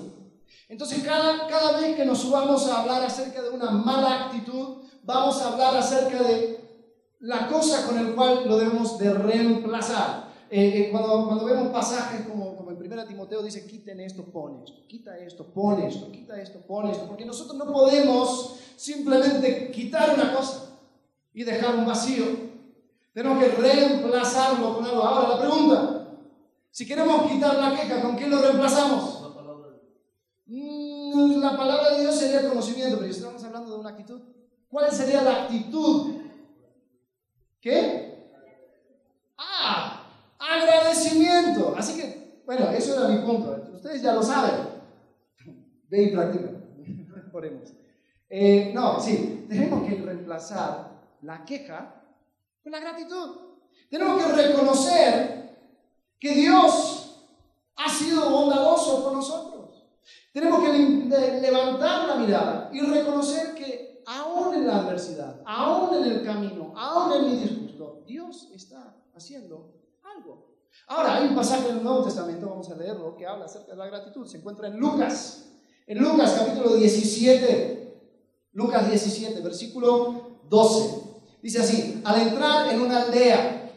Entonces, 0.70 1.04
cada, 1.04 1.48
cada 1.48 1.80
vez 1.80 1.96
que 1.96 2.06
nos 2.06 2.20
subamos 2.20 2.68
a 2.68 2.82
hablar 2.82 3.04
acerca 3.04 3.42
de 3.42 3.50
una 3.50 3.72
mala 3.72 4.26
actitud, 4.26 4.84
vamos 5.04 5.42
a 5.42 5.52
hablar 5.52 5.76
acerca 5.76 6.22
de 6.24 6.57
la 7.20 7.48
cosa 7.48 7.86
con 7.86 7.98
el 7.98 8.14
cual 8.14 8.48
lo 8.48 8.58
debemos 8.58 8.98
de 8.98 9.14
reemplazar. 9.14 10.28
Eh, 10.50 10.80
eh, 10.80 10.90
cuando, 10.92 11.26
cuando, 11.26 11.46
vemos 11.46 11.68
pasajes 11.70 12.26
como, 12.26 12.56
como 12.56 12.72
en 12.72 12.78
1 12.78 13.06
Timoteo 13.06 13.44
dice, 13.44 13.68
quiten 13.68 14.00
esto, 14.00 14.24
pon 14.24 14.62
esto, 14.64 14.88
quita 14.88 15.18
esto, 15.18 15.44
pon 15.44 15.82
esto, 15.82 16.10
quita 16.10 16.42
esto, 16.42 16.60
pon 16.60 16.88
esto, 16.88 17.06
porque 17.06 17.26
nosotros 17.26 17.58
no 17.58 17.70
podemos 17.70 18.56
simplemente 18.78 19.72
quitar 19.72 20.14
una 20.14 20.34
cosa 20.34 20.78
y 21.34 21.44
dejar 21.44 21.76
un 21.76 21.86
vacío. 21.86 22.26
Tenemos 23.14 23.44
que 23.44 23.50
reemplazarlo 23.50 24.76
con 24.76 24.86
algo. 24.86 25.04
Ahora 25.04 25.36
la 25.36 25.40
pregunta, 25.42 26.08
si 26.72 26.88
queremos 26.88 27.30
quitar 27.30 27.56
la 27.56 27.76
queja, 27.76 28.02
¿con 28.02 28.16
qué 28.16 28.28
lo 28.28 28.42
reemplazamos? 28.42 29.24
Mm, 30.46 31.42
la 31.42 31.58
palabra 31.58 31.92
de 31.92 32.02
Dios 32.02 32.16
sería 32.16 32.40
el 32.40 32.48
conocimiento, 32.48 32.98
pero 33.00 33.12
estamos 33.12 33.44
hablando 33.44 33.72
de 33.72 33.80
una 33.80 33.90
actitud. 33.90 34.22
¿Cuál 34.70 34.92
sería 34.92 35.22
la 35.22 35.44
actitud? 35.44 36.17
¿Qué? 37.68 38.32
Ah, 39.38 40.02
agradecimiento. 40.40 41.76
Así 41.78 42.00
que, 42.00 42.42
bueno, 42.46 42.70
eso 42.70 42.94
era 42.96 43.10
mi 43.10 43.26
punto. 43.26 43.62
Ustedes 43.74 44.02
ya 44.02 44.14
lo 44.14 44.24
saben. 44.24 44.70
Ve 45.90 46.04
y 46.04 46.12
practica. 46.12 46.50
Eh, 48.30 48.72
no, 48.74 49.00
sí, 49.00 49.46
tenemos 49.48 49.88
que 49.88 49.96
reemplazar 49.96 50.92
la 51.22 51.46
queja 51.46 52.04
con 52.62 52.74
la 52.74 52.80
gratitud. 52.80 53.38
Tenemos 53.90 54.22
que 54.22 54.34
reconocer 54.34 55.58
que 56.20 56.34
Dios 56.34 57.24
ha 57.78 57.90
sido 57.90 58.30
bondadoso 58.30 59.06
con 59.06 59.14
nosotros. 59.14 59.86
Tenemos 60.34 60.62
que 60.62 61.40
levantar 61.42 62.08
la 62.08 62.16
mirada 62.16 62.70
y 62.74 62.82
reconocer 62.82 63.54
que 63.54 63.97
aún 64.08 64.56
en 64.56 64.68
la 64.68 64.78
adversidad, 64.78 65.42
aún 65.46 65.96
en 65.96 66.12
el 66.12 66.24
camino, 66.24 66.74
aún 66.78 67.12
en 67.14 67.26
mi 67.26 67.38
disgusto, 67.42 68.04
Dios 68.08 68.48
está 68.54 68.96
haciendo 69.14 69.74
algo. 70.02 70.56
Ahora, 70.88 71.18
hay 71.18 71.28
un 71.28 71.36
pasaje 71.36 71.70
en 71.70 71.78
el 71.78 71.84
Nuevo 71.84 72.04
Testamento, 72.04 72.50
vamos 72.50 72.70
a 72.70 72.76
leerlo, 72.76 73.18
que 73.18 73.28
habla 73.28 73.46
acerca 73.46 73.72
de 73.72 73.78
la 73.78 73.88
gratitud. 73.88 74.26
Se 74.26 74.38
encuentra 74.38 74.70
en 74.70 74.78
Lucas, 74.78 75.50
en 75.86 76.00
Lucas 76.00 76.36
capítulo 76.40 76.76
17, 76.76 78.02
Lucas 78.54 78.88
17, 78.88 79.42
versículo 79.42 80.40
12. 80.50 81.02
Dice 81.42 81.60
así, 81.60 82.02
al 82.06 82.22
entrar 82.22 82.74
en 82.74 82.82
una 82.82 83.04
aldea, 83.04 83.74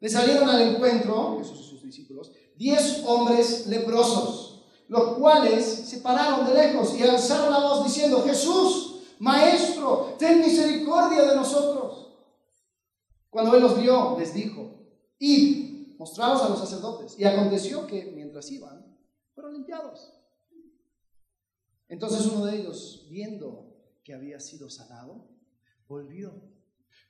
le 0.00 0.08
salieron 0.08 0.48
al 0.48 0.60
encuentro, 0.60 1.38
esos 1.40 1.64
sus 1.64 1.82
discípulos, 1.84 2.32
diez 2.56 3.04
hombres 3.06 3.68
leprosos, 3.68 4.64
los 4.88 5.18
cuales 5.18 5.64
se 5.64 5.98
pararon 5.98 6.46
de 6.46 6.54
lejos 6.54 6.98
y 6.98 7.02
alzaron 7.04 7.52
la 7.52 7.60
voz 7.60 7.84
diciendo, 7.84 8.24
Jesús, 8.26 8.87
Maestro, 9.20 10.14
ten 10.18 10.40
misericordia 10.40 11.22
de 11.24 11.36
nosotros. 11.36 12.12
Cuando 13.30 13.54
él 13.54 13.62
los 13.62 13.80
vio, 13.80 14.16
les 14.18 14.32
dijo, 14.34 14.86
id, 15.18 15.96
mostraros 15.98 16.42
a 16.42 16.48
los 16.48 16.58
sacerdotes. 16.58 17.18
Y 17.18 17.24
aconteció 17.24 17.86
que 17.86 18.12
mientras 18.14 18.50
iban, 18.50 18.96
fueron 19.34 19.52
limpiados. 19.52 20.14
Entonces 21.88 22.26
uno 22.26 22.46
de 22.46 22.60
ellos, 22.60 23.06
viendo 23.10 23.76
que 24.04 24.14
había 24.14 24.40
sido 24.40 24.70
sanado, 24.70 25.26
volvió, 25.88 26.32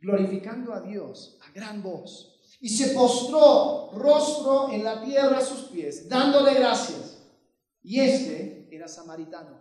glorificando 0.00 0.72
a 0.72 0.80
Dios 0.80 1.38
a 1.42 1.52
gran 1.52 1.82
voz, 1.82 2.38
y 2.60 2.68
se 2.68 2.94
postró 2.94 3.90
rostro 3.92 4.70
en 4.72 4.82
la 4.82 5.02
tierra 5.02 5.38
a 5.38 5.44
sus 5.44 5.68
pies, 5.68 6.08
dándole 6.08 6.54
gracias. 6.54 7.22
Y 7.82 8.00
este 8.00 8.68
era 8.70 8.88
samaritano. 8.88 9.57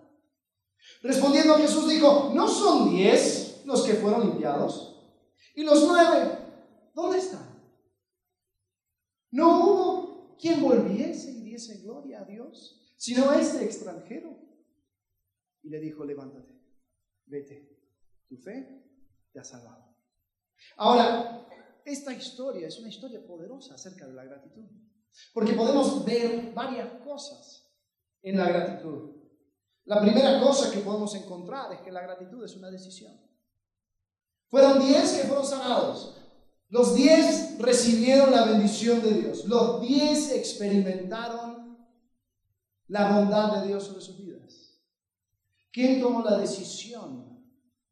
Respondiendo 1.01 1.55
Jesús 1.55 1.89
dijo, 1.89 2.31
¿no 2.33 2.47
son 2.47 2.89
diez 2.89 3.62
los 3.65 3.83
que 3.83 3.93
fueron 3.93 4.29
limpiados? 4.29 4.95
¿Y 5.55 5.63
los 5.63 5.86
nueve? 5.88 6.38
¿Dónde 6.93 7.17
están? 7.17 7.47
No 9.31 9.60
hubo 9.60 10.38
quien 10.38 10.62
volviese 10.62 11.31
y 11.31 11.41
diese 11.41 11.77
gloria 11.79 12.21
a 12.21 12.25
Dios, 12.25 12.93
sino 12.97 13.31
este 13.33 13.63
extranjero 13.63 14.38
y 15.63 15.69
le 15.69 15.79
dijo, 15.79 16.05
levántate, 16.05 16.53
vete, 17.25 17.77
tu 18.27 18.38
fe 18.38 18.83
te 19.31 19.39
ha 19.39 19.43
salvado. 19.43 19.95
Ahora, 20.77 21.45
esta 21.86 22.13
historia 22.13 22.67
es 22.67 22.79
una 22.79 22.89
historia 22.89 23.25
poderosa 23.25 23.75
acerca 23.75 24.07
de 24.07 24.13
la 24.13 24.23
gratitud, 24.23 24.65
porque 25.33 25.53
podemos 25.53 26.05
ver 26.05 26.53
varias 26.53 27.01
cosas 27.03 27.69
en 28.21 28.38
la 28.38 28.47
gratitud. 28.47 29.16
La 29.88 30.02
primera 30.02 30.41
cosa 30.41 30.69
que 30.69 30.80
podemos 30.80 31.15
encontrar 31.15 31.71
es 31.71 31.80
que 31.80 31.93
la 31.93 32.02
gratitud 32.02 32.43
es 32.43 32.58
una 32.58 32.69
decisión. 32.69 33.17
Fueron 34.50 34.80
diez 34.80 35.13
que 35.13 35.28
fueron 35.28 35.45
sanados. 35.45 36.13
Los 36.67 36.93
diez 36.93 37.58
recibieron 37.58 38.32
la 38.32 38.43
bendición 38.43 39.02
de 39.02 39.13
Dios. 39.13 39.45
Los 39.45 39.80
diez 39.80 40.34
experimentaron 40.34 41.78
la 42.88 43.17
bondad 43.17 43.62
de 43.62 43.67
Dios 43.69 43.86
sobre 43.86 44.02
sus 44.02 44.17
vidas. 44.17 44.78
¿Quién 45.71 46.02
tomó 46.02 46.21
la 46.21 46.38
decisión 46.38 47.41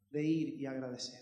de 0.09 0.21
ir 0.21 0.59
y 0.59 0.65
agradecer? 0.65 1.21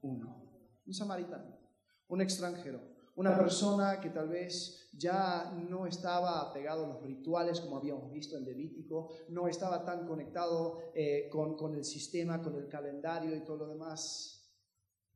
Uno, 0.00 0.48
un 0.86 0.94
samaritano, 0.94 1.58
un 2.06 2.20
extranjero, 2.20 2.80
una 3.14 3.36
persona 3.36 4.00
que 4.00 4.10
tal 4.10 4.28
vez 4.28 4.88
ya 4.92 5.52
no 5.68 5.86
estaba 5.86 6.52
pegado 6.52 6.84
a 6.84 6.88
los 6.88 7.02
rituales 7.02 7.60
como 7.60 7.76
habíamos 7.76 8.10
visto 8.10 8.36
en 8.36 8.44
Levítico, 8.44 9.10
no 9.28 9.48
estaba 9.48 9.84
tan 9.84 10.06
conectado 10.06 10.92
eh, 10.94 11.28
con, 11.30 11.56
con 11.56 11.74
el 11.74 11.84
sistema, 11.84 12.42
con 12.42 12.56
el 12.56 12.68
calendario 12.68 13.36
y 13.36 13.44
todo 13.44 13.58
lo 13.58 13.68
demás, 13.68 14.50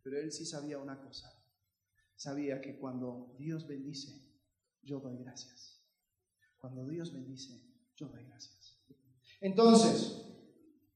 pero 0.02 0.18
él 0.18 0.30
sí 0.30 0.44
sabía 0.44 0.78
una 0.78 1.00
cosa, 1.00 1.30
sabía 2.14 2.60
que 2.60 2.78
cuando 2.78 3.34
Dios 3.38 3.66
bendice, 3.66 4.26
yo 4.82 5.00
doy 5.00 5.16
gracias. 5.18 5.82
Cuando 6.58 6.86
Dios 6.86 7.12
bendice, 7.12 7.60
yo 7.96 8.08
doy 8.08 8.24
gracias. 8.24 8.78
Entonces, 9.40 10.22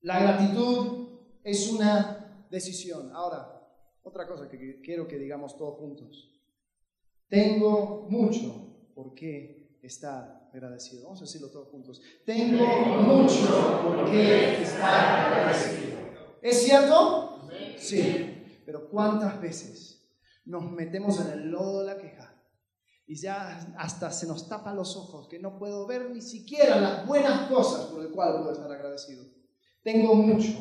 la 0.00 0.20
gratitud 0.20 1.20
es 1.44 1.70
una 1.70 2.46
decisión. 2.50 3.10
Ahora, 3.12 3.60
otra 4.02 4.26
cosa 4.26 4.48
que 4.48 4.80
quiero 4.80 5.06
que 5.06 5.18
digamos 5.18 5.56
todos 5.56 5.78
juntos. 5.78 6.29
Tengo 7.30 8.08
mucho 8.10 8.90
por 8.94 9.14
qué 9.14 9.78
estar 9.80 10.50
agradecido. 10.52 11.04
Vamos 11.04 11.20
a 11.20 11.24
decirlo 11.24 11.48
todos 11.48 11.68
juntos. 11.68 12.02
Tengo 12.26 12.66
mucho 13.02 13.82
por 13.84 14.10
qué 14.10 14.62
estar 14.62 15.32
agradecido. 15.32 15.96
¿Es 16.42 16.62
cierto? 16.64 17.48
Sí. 17.78 18.60
Pero 18.66 18.90
¿cuántas 18.90 19.40
veces 19.40 20.12
nos 20.44 20.70
metemos 20.72 21.20
en 21.20 21.32
el 21.32 21.50
lodo 21.50 21.80
de 21.80 21.86
la 21.86 21.96
queja? 21.96 22.36
Y 23.06 23.16
ya 23.16 23.74
hasta 23.76 24.10
se 24.12 24.26
nos 24.26 24.48
tapa 24.48 24.74
los 24.74 24.96
ojos, 24.96 25.28
que 25.28 25.38
no 25.38 25.58
puedo 25.58 25.86
ver 25.86 26.10
ni 26.10 26.20
siquiera 26.20 26.80
las 26.80 27.06
buenas 27.06 27.48
cosas 27.48 27.86
por 27.86 28.00
el 28.02 28.10
cual 28.10 28.38
puedo 28.38 28.52
estar 28.52 28.70
agradecido. 28.70 29.24
Tengo 29.82 30.14
mucho 30.14 30.58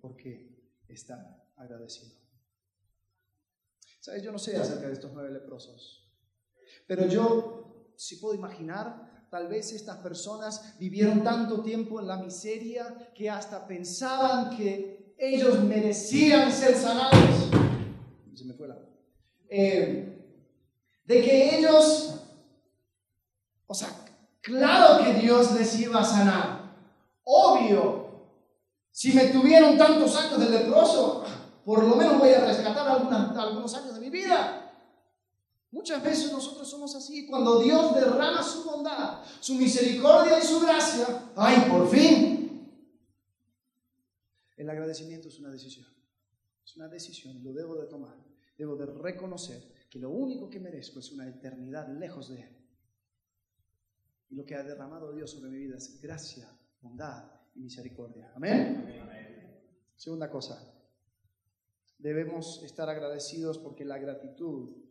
por 0.00 0.16
qué 0.16 0.72
estar 0.88 1.46
agradecido. 1.56 2.12
¿Sabes? 4.00 4.22
Yo 4.24 4.32
no 4.32 4.38
sé 4.38 4.56
acerca 4.56 4.88
de 4.88 4.94
estos 4.94 5.12
nueve 5.12 5.30
leprosos, 5.30 6.01
pero 6.94 7.06
yo, 7.06 7.94
si 7.96 8.16
puedo 8.16 8.34
imaginar, 8.34 9.26
tal 9.30 9.48
vez 9.48 9.72
estas 9.72 9.96
personas 10.00 10.78
vivieron 10.78 11.24
tanto 11.24 11.62
tiempo 11.62 11.98
en 11.98 12.06
la 12.06 12.18
miseria 12.18 13.10
que 13.14 13.30
hasta 13.30 13.66
pensaban 13.66 14.54
que 14.54 15.14
ellos 15.16 15.64
merecían 15.64 16.52
ser 16.52 16.74
sanados. 16.74 17.48
Se 18.34 18.44
me 18.44 18.52
fue 18.52 18.68
la... 18.68 18.76
Eh, 19.48 20.22
de 21.06 21.22
que 21.22 21.56
ellos, 21.56 22.14
o 23.66 23.72
sea, 23.72 23.88
claro 24.42 25.02
que 25.02 25.14
Dios 25.14 25.52
les 25.52 25.80
iba 25.80 26.00
a 26.00 26.04
sanar, 26.04 26.74
obvio, 27.24 28.26
si 28.90 29.14
me 29.14 29.28
tuvieron 29.28 29.78
tantos 29.78 30.14
años 30.14 30.38
de 30.40 30.50
leproso, 30.50 31.24
por 31.64 31.82
lo 31.84 31.96
menos 31.96 32.18
voy 32.18 32.34
a 32.34 32.44
rescatar 32.44 32.86
algunos 32.86 33.74
años 33.74 33.94
de 33.94 34.00
mi 34.00 34.10
vida. 34.10 34.61
Muchas 35.72 36.04
veces 36.04 36.30
nosotros 36.30 36.68
somos 36.68 36.94
así. 36.94 37.26
Cuando 37.26 37.58
Dios 37.58 37.94
derrama 37.94 38.42
su 38.42 38.62
bondad, 38.62 39.24
su 39.40 39.54
misericordia 39.54 40.38
y 40.38 40.42
su 40.42 40.60
gracia, 40.60 41.32
¡ay, 41.34 41.70
por 41.70 41.88
fin! 41.88 42.70
El 44.54 44.68
agradecimiento 44.68 45.28
es 45.28 45.38
una 45.40 45.50
decisión. 45.50 45.86
Es 46.62 46.76
una 46.76 46.88
decisión, 46.88 47.42
lo 47.42 47.54
debo 47.54 47.74
de 47.74 47.86
tomar. 47.86 48.16
Debo 48.56 48.76
de 48.76 48.84
reconocer 48.84 49.72
que 49.88 49.98
lo 49.98 50.10
único 50.10 50.50
que 50.50 50.60
merezco 50.60 51.00
es 51.00 51.10
una 51.10 51.26
eternidad 51.26 51.88
lejos 51.88 52.28
de 52.28 52.42
Él. 52.42 52.56
Y 54.28 54.34
lo 54.34 54.44
que 54.44 54.54
ha 54.54 54.62
derramado 54.62 55.12
Dios 55.12 55.30
sobre 55.30 55.50
mi 55.50 55.56
vida 55.56 55.78
es 55.78 56.00
gracia, 56.02 56.48
bondad 56.82 57.30
y 57.54 57.60
misericordia. 57.60 58.30
Amén. 58.36 59.62
Segunda 59.96 60.28
cosa, 60.28 60.70
debemos 61.96 62.62
estar 62.62 62.90
agradecidos 62.90 63.58
porque 63.58 63.86
la 63.86 63.98
gratitud 63.98 64.81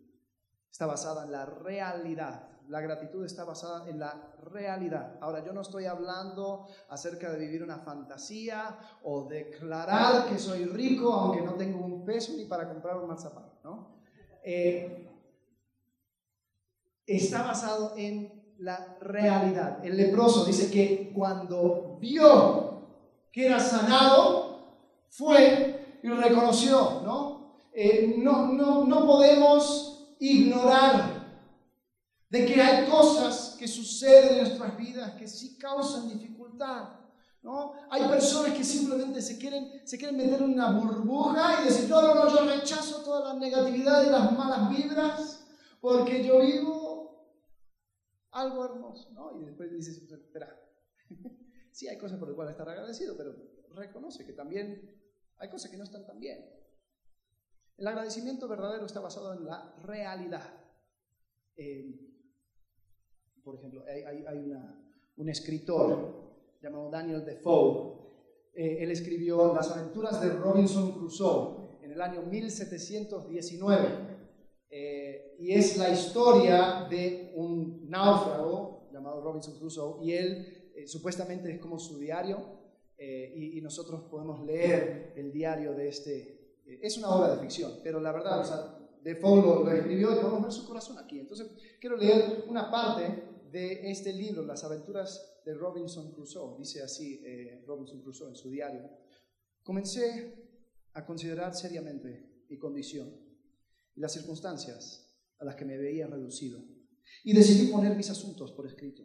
está 0.72 0.86
basada 0.86 1.26
en 1.26 1.32
la 1.32 1.46
realidad. 1.46 2.48
La 2.70 2.80
gratitud 2.80 3.26
está 3.26 3.44
basada 3.44 3.90
en 3.90 4.00
la 4.00 4.34
realidad. 4.44 5.18
Ahora, 5.20 5.44
yo 5.44 5.52
no 5.52 5.62
estoy 5.62 5.86
hablando 5.86 6.68
acerca 6.90 7.30
de 7.30 7.40
vivir 7.40 7.62
una 7.62 7.80
fantasía 7.80 8.78
o 9.04 9.28
declarar 9.28 10.30
que 10.30 10.40
soy 10.40 10.66
rico 10.66 11.12
aunque 11.12 11.42
no 11.42 11.56
tengo 11.56 11.84
un 11.84 12.06
peso 12.06 12.34
ni 12.38 12.46
para 12.46 12.70
comprar 12.70 12.98
un 12.98 13.10
mazapán, 13.10 13.50
¿no? 13.64 13.98
Eh, 14.44 15.10
está 17.06 17.44
basado 17.44 17.94
en 17.98 18.56
la 18.60 18.98
realidad. 19.02 19.84
El 19.84 19.98
leproso 19.98 20.46
dice 20.46 20.72
que 20.72 21.12
cuando 21.14 21.98
vio 22.00 22.72
que 23.32 23.48
era 23.48 23.60
sanado, 23.60 24.52
fue 25.10 26.00
y 26.04 26.08
reconoció, 26.08 27.02
¿no? 27.04 27.58
Eh, 27.74 28.16
no, 28.18 28.54
no, 28.54 28.86
no 28.86 29.06
podemos 29.06 29.90
ignorar 30.22 31.20
de 32.30 32.46
que 32.46 32.62
hay 32.62 32.90
cosas 32.90 33.58
que 33.60 33.68
suceden 33.68 34.34
en 34.34 34.38
nuestras 34.44 34.78
vidas 34.78 35.14
que 35.14 35.28
sí 35.28 35.58
causan 35.58 36.08
dificultad. 36.08 36.90
¿no? 37.42 37.74
Hay 37.90 38.08
personas 38.08 38.56
que 38.56 38.64
simplemente 38.64 39.22
se 39.22 39.40
quieren, 39.40 39.82
se 39.84 39.98
quieren 39.98 40.16
meter 40.16 40.42
en 40.42 40.54
una 40.54 40.72
burbuja 40.72 41.62
y 41.62 41.66
decir, 41.66 41.90
no, 41.90 42.02
no, 42.02 42.14
no, 42.14 42.30
yo 42.30 42.46
rechazo 42.46 43.04
toda 43.04 43.34
la 43.34 43.40
negatividad 43.40 44.06
y 44.06 44.12
las 44.12 44.32
malas 44.32 44.70
vibras 44.70 45.44
porque 45.82 46.24
yo 46.24 46.40
vivo 46.40 47.36
algo 48.30 48.64
hermoso, 48.64 49.10
¿no? 49.12 49.42
Y 49.42 49.46
después 49.46 49.72
dices, 49.72 49.98
espera, 49.98 50.56
sí 51.72 51.88
hay 51.88 51.98
cosas 51.98 52.20
por 52.20 52.28
las 52.28 52.36
cuales 52.36 52.52
estar 52.52 52.70
agradecido, 52.70 53.18
pero 53.18 53.36
reconoce 53.74 54.24
que 54.24 54.34
también 54.34 55.02
hay 55.38 55.50
cosas 55.50 55.72
que 55.72 55.78
no 55.78 55.84
están 55.84 56.06
tan 56.06 56.20
bien. 56.20 56.61
El 57.82 57.88
agradecimiento 57.88 58.48
verdadero 58.48 58.86
está 58.86 59.00
basado 59.00 59.34
en 59.34 59.44
la 59.44 59.74
realidad. 59.82 60.54
Eh, 61.58 62.00
por 63.44 63.56
ejemplo, 63.56 63.84
hay, 63.88 64.54
un 65.17 65.30
escritor 65.30 66.60
llamado 66.62 66.91
Daniel 66.91 67.26
Defoe. 67.26 67.98
Eh, 68.54 68.84
él 68.84 68.91
escribió 68.91 69.56
Las 69.56 69.72
aventuras 69.72 70.22
de 70.22 70.30
Robinson 70.30 70.91
Crusoe 70.91 71.80
en 71.82 71.94
el 71.94 72.00
año 72.00 72.22
1719. 72.22 73.88
Eh, 74.70 75.38
y 75.39 75.52
es 75.52 75.76
la 75.78 75.89
historia 75.89 76.86
de 76.88 77.34
un 77.36 77.89
náufrago 77.89 78.91
llamado 78.94 79.22
Robinson 79.22 79.58
Crusoe 79.58 80.06
y 80.06 80.13
él 80.13 80.72
eh, 80.76 80.86
supuestamente 80.86 81.52
es 81.52 81.60
como 81.60 81.80
su 81.80 81.98
diario 81.98 82.62
y, 83.00 83.60
nosotros 83.62 84.04
podemos 84.12 84.46
leer 84.46 85.13
el 85.15 85.32
diario 85.32 85.74
de 85.74 85.88
este... 85.88 86.40
es 86.82 86.98
una 86.98 87.10
obra 87.10 87.36
de 87.36 87.42
ficción, 87.42 87.80
pero 87.84 88.00
la 88.00 88.12
verdad, 88.12 88.40
o 88.40 88.44
sea, 88.44 88.78
Defoe 89.04 89.42
lo, 89.42 89.64
lo 89.64 89.72
escribió 89.72 90.12
y 90.12 90.16
podemos 90.16 90.44
ver 90.44 90.52
su 90.52 90.68
corazón 90.68 91.00
aquí. 91.00 91.20
Entonces, 91.20 91.50
quiero 91.80 91.98
leer 91.98 92.46
una 92.48 92.70
parte 92.70 93.24
de 93.52 93.90
este 93.90 94.14
libro, 94.14 94.46
Las 94.46 94.64
aventuras 94.64 95.42
de 95.44 95.54
Robinson 95.56 96.12
Crusoe, 96.12 96.58
dice 96.60 96.84
así 96.84 97.22
eh, 97.26 97.64
Robinson 97.66 98.02
Crusoe 98.02 98.30
en 98.30 98.36
su 98.36 98.50
diario, 98.50 98.90
comencé 99.64 100.36
a 100.94 101.06
considerar 101.06 101.56
seriamente 101.56 102.46
mi 102.48 102.58
condición 102.60 103.10
y 103.96 104.00
las 104.00 104.14
circunstancias 104.14 105.18
a 105.40 105.46
las 105.46 105.56
que 105.56 105.66
me 105.66 105.78
veía 105.78 106.06
reducido 106.08 106.60
y 107.24 107.34
decidí 107.34 107.72
poner 107.72 107.96
mis 107.96 108.10
asuntos 108.10 108.52
por 108.52 108.68
escrito. 108.68 109.04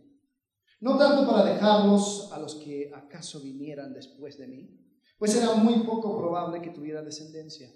No 0.81 0.99
tanto 0.99 1.27
para 1.27 1.55
dejarlos 1.55 2.31
a 2.33 2.39
los 2.39 2.57
que 2.57 2.93
acaso 2.95 3.41
vinieran 3.41 3.95
después 3.95 4.37
de 4.37 4.47
mí, 4.47 4.86
pues 5.19 5.35
era 5.37 5.55
muy 5.55 5.81
poco 5.81 6.17
probable 6.19 6.61
que 6.61 6.71
tuviera 6.71 7.03
descendencia, 7.03 7.71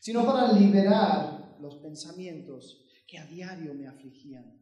sino 0.00 0.24
para 0.24 0.52
liberar 0.52 1.56
los 1.60 1.76
pensamientos 1.76 2.84
que 3.06 3.18
a 3.18 3.26
diario 3.26 3.74
me 3.74 3.86
afligían 3.86 4.60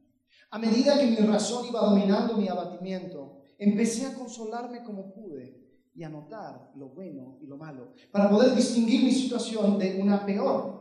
a 0.51 0.59
medida 0.59 0.99
que 0.99 1.07
mi 1.07 1.17
razón 1.17 1.67
iba 1.67 1.81
dominando 1.81 2.37
mi 2.37 2.49
abatimiento, 2.49 3.43
empecé 3.59 4.07
a 4.07 4.15
consolarme 4.15 4.83
como 4.83 5.13
pude 5.13 5.91
y 5.95 6.03
a 6.05 6.09
notar 6.09 6.73
lo 6.77 6.89
bueno 6.89 7.39
y 7.43 7.47
lo 7.47 7.59
malo, 7.59 7.93
para 8.11 8.31
poder 8.31 8.55
distinguir 8.55 9.05
mi 9.05 9.13
situación 9.13 9.79
de 9.79 10.01
una 10.01 10.25
peor. 10.25 10.79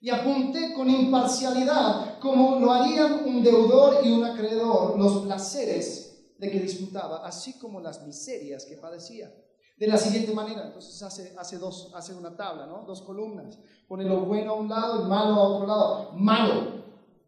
Y 0.00 0.10
apunté 0.10 0.72
con 0.74 0.88
imparcialidad, 0.88 2.20
como 2.20 2.60
lo 2.60 2.72
harían 2.72 3.24
un 3.26 3.42
deudor 3.42 4.06
y 4.06 4.12
un 4.12 4.24
acreedor, 4.24 4.98
los 4.98 5.24
placeres 5.24 6.34
de 6.38 6.50
que 6.50 6.60
disfrutaba, 6.60 7.26
así 7.26 7.58
como 7.58 7.80
las 7.80 8.06
miserias 8.06 8.64
que 8.64 8.76
padecía. 8.76 9.34
De 9.80 9.86
la 9.88 9.96
siguiente 9.96 10.32
manera, 10.32 10.66
entonces 10.66 11.02
hace, 11.02 11.34
hace, 11.36 11.58
dos, 11.58 11.90
hace 11.94 12.14
una 12.14 12.36
tabla, 12.36 12.66
¿no? 12.66 12.84
dos 12.86 13.00
columnas. 13.02 13.58
Pone 13.88 14.04
lo 14.04 14.20
bueno 14.20 14.52
a 14.52 14.54
un 14.54 14.68
lado 14.68 15.02
y 15.02 15.08
malo 15.08 15.34
a 15.34 15.48
otro 15.48 15.66
lado. 15.66 16.12
Malo, 16.12 16.80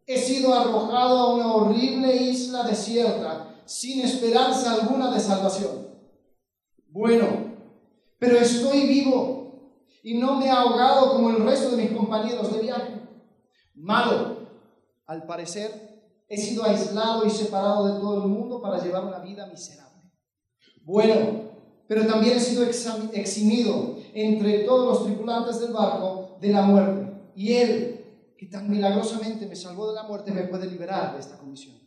He 0.05 0.17
sido 0.17 0.53
arrojado 0.53 1.17
a 1.17 1.33
una 1.33 1.53
horrible 1.53 2.13
isla 2.15 2.63
desierta, 2.63 3.55
sin 3.65 4.01
esperanza 4.01 4.73
alguna 4.73 5.11
de 5.11 5.19
salvación. 5.19 5.87
Bueno, 6.89 7.25
pero 8.19 8.37
estoy 8.37 8.85
vivo 8.85 9.79
y 10.03 10.15
no 10.19 10.35
me 10.35 10.47
he 10.47 10.49
ahogado 10.49 11.13
como 11.13 11.29
el 11.29 11.45
resto 11.45 11.71
de 11.71 11.83
mis 11.83 11.97
compañeros 11.97 12.53
de 12.53 12.61
viaje. 12.61 13.01
Malo, 13.75 14.39
al 15.05 15.25
parecer, 15.25 16.25
he 16.27 16.37
sido 16.37 16.65
aislado 16.65 17.25
y 17.25 17.29
separado 17.29 17.87
de 17.87 17.99
todo 17.99 18.23
el 18.23 18.29
mundo 18.29 18.61
para 18.61 18.83
llevar 18.83 19.05
una 19.05 19.19
vida 19.19 19.47
miserable. 19.47 20.11
Bueno, 20.81 21.52
pero 21.93 22.07
también 22.07 22.37
he 22.37 22.39
sido 22.39 22.63
eximido 22.63 23.97
entre 24.15 24.63
todos 24.63 24.87
los 24.87 25.05
tripulantes 25.05 25.59
del 25.59 25.73
barco 25.73 26.39
de 26.41 26.49
la 26.49 26.63
muerte. 26.63 27.13
Y 27.35 27.53
él, 27.53 28.33
que 28.35 28.47
tan 28.47 28.67
milagrosamente 28.67 29.45
me 29.45 29.55
salvó 29.55 29.89
de 29.89 29.93
la 29.93 30.07
muerte, 30.07 30.31
me 30.31 30.45
puede 30.45 30.65
liberar 30.65 31.13
de 31.13 31.19
esta 31.19 31.37
condición. 31.37 31.77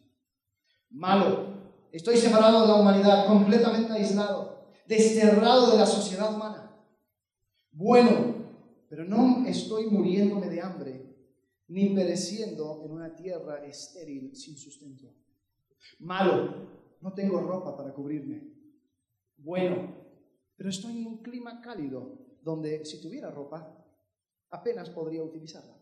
Malo, 0.90 1.54
estoy 1.90 2.18
separado 2.18 2.60
de 2.60 2.68
la 2.68 2.76
humanidad, 2.76 3.26
completamente 3.26 3.94
aislado, 3.94 4.70
desterrado 4.86 5.72
de 5.72 5.78
la 5.78 5.86
sociedad 5.86 6.32
humana. 6.32 6.70
Bueno, 7.72 8.46
pero 8.88 9.04
no 9.04 9.44
estoy 9.44 9.86
muriéndome 9.86 10.48
de 10.48 10.60
hambre, 10.60 11.16
ni 11.66 11.88
pereciendo 11.96 12.82
en 12.84 12.92
una 12.92 13.12
tierra 13.12 13.64
estéril 13.64 14.36
sin 14.36 14.56
sustento. 14.56 15.12
Malo, 15.98 16.68
no 17.00 17.12
tengo 17.12 17.40
ropa 17.40 17.76
para 17.76 17.92
cubrirme. 17.92 18.55
Bueno, 19.38 19.94
pero 20.56 20.70
estoy 20.70 20.98
en 20.98 21.06
un 21.06 21.22
clima 21.22 21.60
cálido, 21.60 22.18
donde 22.42 22.84
si 22.84 23.00
tuviera 23.00 23.30
ropa, 23.30 23.84
apenas 24.50 24.90
podría 24.90 25.22
utilizarla 25.22 25.76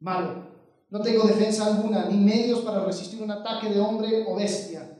malo. 0.00 0.58
No 0.88 1.00
tengo 1.00 1.24
defensa 1.24 1.66
alguna, 1.66 2.06
ni 2.06 2.16
medios 2.16 2.60
para 2.60 2.84
resistir 2.84 3.22
un 3.22 3.30
ataque 3.30 3.68
de 3.68 3.78
hombre 3.80 4.24
o 4.26 4.34
bestia. 4.34 4.98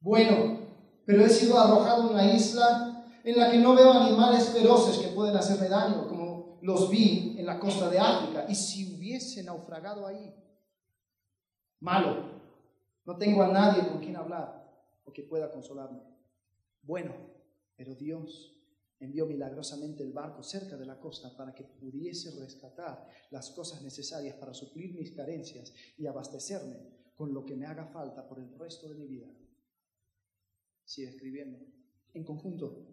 Bueno, 0.00 0.58
pero 1.06 1.24
he 1.24 1.28
sido 1.28 1.58
arrojado 1.58 2.04
en 2.04 2.14
una 2.14 2.34
isla 2.34 3.06
en 3.24 3.38
la 3.38 3.50
que 3.50 3.58
no 3.58 3.74
veo 3.74 3.92
animales 3.92 4.48
feroces 4.50 4.98
que 4.98 5.14
pueden 5.14 5.36
hacerme 5.36 5.68
daño, 5.68 6.06
como 6.08 6.58
los 6.60 6.90
vi 6.90 7.36
en 7.38 7.46
la 7.46 7.58
costa 7.58 7.88
de 7.88 7.98
África. 7.98 8.44
Y 8.48 8.54
si 8.54 8.94
hubiese 8.94 9.42
naufragado 9.42 10.06
ahí, 10.06 10.34
malo, 11.80 12.42
no 13.06 13.16
tengo 13.16 13.42
a 13.42 13.48
nadie 13.48 13.88
con 13.88 14.00
quien 14.00 14.16
hablar 14.16 14.70
o 15.04 15.12
que 15.12 15.22
pueda 15.22 15.50
consolarme. 15.50 16.00
Bueno, 16.82 17.14
pero 17.76 17.94
Dios 17.94 18.52
envió 18.98 19.26
milagrosamente 19.26 20.02
el 20.02 20.12
barco 20.12 20.42
cerca 20.42 20.76
de 20.76 20.86
la 20.86 21.00
costa 21.00 21.36
para 21.36 21.54
que 21.54 21.64
pudiese 21.64 22.38
rescatar 22.40 23.08
las 23.30 23.50
cosas 23.50 23.82
necesarias 23.82 24.36
para 24.36 24.54
suplir 24.54 24.94
mis 24.94 25.10
carencias 25.12 25.72
y 25.98 26.06
abastecerme 26.06 26.76
con 27.16 27.34
lo 27.34 27.44
que 27.44 27.56
me 27.56 27.66
haga 27.66 27.86
falta 27.86 28.28
por 28.28 28.38
el 28.38 28.56
resto 28.58 28.88
de 28.88 28.94
mi 28.94 29.06
vida. 29.06 29.26
Sigue 30.84 31.08
escribiendo. 31.08 31.58
En 32.14 32.24
conjunto, 32.24 32.86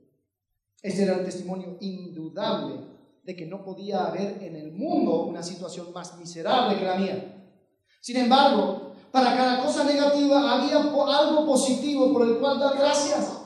este 0.81 1.03
era 1.03 1.17
un 1.17 1.25
testimonio 1.25 1.77
indudable 1.81 2.79
de 3.23 3.35
que 3.35 3.45
no 3.45 3.63
podía 3.63 4.07
haber 4.07 4.41
en 4.41 4.55
el 4.55 4.71
mundo 4.71 5.25
una 5.25 5.43
situación 5.43 5.91
más 5.93 6.17
miserable 6.17 6.79
que 6.79 6.85
la 6.85 6.95
mía. 6.95 7.53
Sin 8.01 8.17
embargo, 8.17 8.93
para 9.11 9.35
cada 9.35 9.63
cosa 9.63 9.83
negativa 9.83 10.55
había 10.55 10.77
algo 10.77 11.45
positivo 11.45 12.13
por 12.13 12.27
el 12.27 12.39
cual 12.39 12.59
dar 12.59 12.77
gracias. 12.77 13.38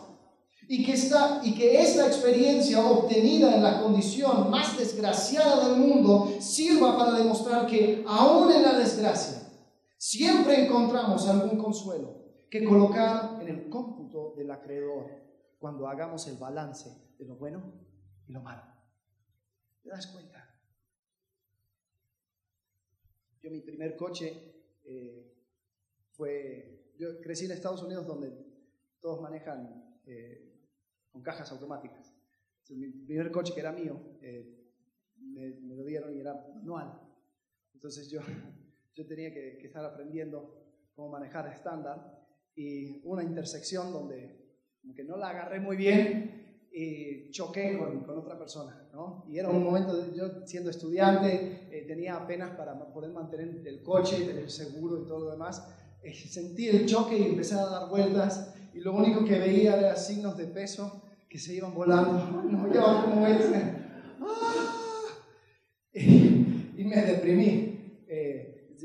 Y 0.67 0.85
que, 0.85 0.93
esta, 0.93 1.41
y 1.43 1.53
que 1.53 1.81
esta 1.81 2.07
experiencia 2.07 2.85
obtenida 2.85 3.55
en 3.55 3.63
la 3.63 3.81
condición 3.81 4.49
más 4.49 4.77
desgraciada 4.77 5.67
del 5.67 5.77
mundo 5.77 6.29
sirva 6.39 6.97
para 6.97 7.17
demostrar 7.17 7.67
que 7.67 8.03
aún 8.07 8.51
en 8.51 8.63
la 8.63 8.79
desgracia 8.79 9.43
siempre 9.97 10.65
encontramos 10.65 11.27
algún 11.27 11.57
consuelo 11.57 12.23
que 12.49 12.63
colocar 12.63 13.39
en 13.41 13.47
el 13.47 13.69
cómputo 13.69 14.33
del 14.37 14.51
acreedor 14.51 15.09
cuando 15.59 15.87
hagamos 15.87 16.27
el 16.27 16.37
balance 16.37 16.89
de 17.17 17.25
lo 17.25 17.35
bueno 17.35 17.73
y 18.27 18.31
lo 18.31 18.41
malo. 18.41 18.63
¿Te 19.81 19.89
das 19.89 20.07
cuenta? 20.07 20.43
Yo 23.41 23.51
mi 23.51 23.61
primer 23.61 23.97
coche 23.97 24.53
eh, 24.85 25.35
fue, 26.11 26.93
yo 26.97 27.19
crecí 27.19 27.45
en 27.45 27.51
Estados 27.51 27.81
Unidos 27.83 28.05
donde 28.07 28.31
todos 29.01 29.19
manejan 29.19 29.99
eh, 30.05 30.52
con 31.13 31.21
cajas 31.21 31.49
automáticas. 31.51 32.11
mi 32.71 32.87
primer 33.05 33.31
coche 33.31 33.53
que 33.53 33.59
era 33.59 33.71
mío, 33.71 34.17
eh, 34.21 34.63
me, 35.15 35.75
lo 35.75 35.85
dieron 35.85 36.13
y 36.13 36.19
era 36.19 36.33
manual. 36.55 36.99
Entonces 37.73 38.09
yo, 38.09 38.19
yo 38.95 39.05
tenía 39.05 39.31
que, 39.31 39.59
estar 39.63 39.85
aprendiendo 39.85 40.59
cómo 40.95 41.09
manejar 41.09 41.47
estándar 41.47 42.19
y 42.55 43.01
una 43.05 43.23
intersección 43.23 43.93
donde 43.93 44.41
como 44.81 44.93
que 44.93 45.03
no 45.03 45.15
la 45.15 45.29
agarré 45.29 45.59
muy 45.59 45.77
bien 45.77 46.67
y 46.71 47.29
choqué 47.29 47.77
con, 47.77 48.03
con 48.03 48.17
otra 48.17 48.37
persona. 48.37 48.89
¿no? 48.91 49.25
Y 49.29 49.37
era 49.37 49.49
un 49.49 49.63
momento, 49.63 49.95
de, 49.95 50.17
yo 50.17 50.45
siendo 50.45 50.71
estudiante, 50.71 51.67
eh, 51.71 51.85
tenía 51.87 52.15
apenas 52.15 52.55
para 52.57 52.91
poder 52.91 53.11
mantener 53.11 53.61
el 53.65 53.83
coche, 53.83 54.25
tener 54.25 54.49
seguro 54.49 54.99
y 54.99 55.07
todo 55.07 55.25
lo 55.25 55.31
demás. 55.31 55.67
Eh, 56.01 56.13
sentí 56.13 56.67
el 56.67 56.87
choque 56.87 57.17
y 57.17 57.23
empecé 57.23 57.53
a 57.53 57.65
dar 57.65 57.89
vueltas 57.89 58.53
y 58.73 58.79
lo 58.79 58.93
único 58.93 59.23
que 59.23 59.37
veía 59.37 59.77
era 59.77 59.95
signos 59.95 60.35
de 60.37 60.47
peso 60.47 61.02
que 61.33 61.39
se 61.39 61.55
iban 61.55 61.73
volando. 61.73 62.43
No, 62.51 62.71
yo 62.71 63.05
como 63.05 63.25
ese. 63.25 63.81
Y, 65.95 66.85
me 66.85 66.95
deprimí. 67.01 68.03
Eh, 68.07 68.75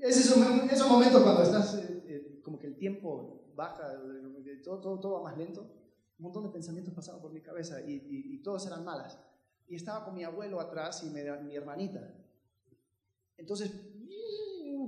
es 0.00 0.16
esos, 0.16 0.38
esos 0.70 0.88
momentos 0.88 1.22
cuando 1.22 1.42
estás, 1.42 1.74
eh, 1.76 2.02
eh, 2.06 2.40
como 2.44 2.58
que 2.58 2.66
el 2.66 2.76
tiempo 2.76 3.52
baja, 3.54 3.88
todo, 4.64 4.80
todo, 4.80 4.98
todo 4.98 5.12
va 5.14 5.30
más 5.30 5.38
lento. 5.38 5.60
Un 6.18 6.24
montón 6.24 6.42
de 6.44 6.50
pensamientos 6.50 6.92
pasaban 6.92 7.20
por 7.20 7.32
mi 7.32 7.40
cabeza 7.40 7.80
y, 7.80 8.42
todos 8.42 8.66
eran 8.66 8.84
malas. 8.84 9.16
Y 9.68 9.76
estaba 9.76 10.04
con 10.04 10.14
mi 10.14 10.24
abuelo 10.24 10.60
atrás 10.60 11.04
y 11.04 11.10
mi 11.10 11.54
hermanita. 11.54 12.00
Entonces, 13.36 13.70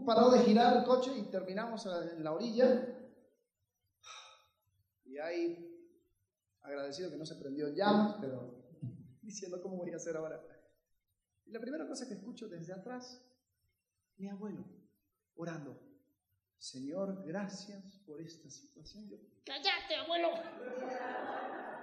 paró 0.04 0.30
de 0.30 0.40
girar 0.40 0.76
el 0.78 0.84
coche 0.84 1.12
y 1.16 1.22
terminamos 1.30 1.86
en 1.86 2.24
la 2.24 2.32
orilla. 2.32 2.88
Y 5.04 5.18
ahí, 5.18 5.73
agradecido 6.64 7.10
que 7.10 7.16
no 7.16 7.26
se 7.26 7.36
prendió 7.36 7.68
llamas, 7.68 8.16
pero 8.20 8.64
diciendo 9.22 9.62
cómo 9.62 9.76
voy 9.76 9.92
a 9.92 9.96
hacer 9.96 10.16
ahora. 10.16 10.42
Y 11.44 11.52
la 11.52 11.60
primera 11.60 11.86
cosa 11.86 12.08
que 12.08 12.14
escucho 12.14 12.48
desde 12.48 12.72
atrás, 12.72 13.22
mi 14.16 14.28
abuelo 14.28 14.64
orando. 15.36 15.80
Señor, 16.58 17.24
gracias 17.26 17.98
por 18.06 18.20
esta 18.22 18.48
situación. 18.48 19.10
Cállate, 19.44 19.96
abuelo. 19.96 20.28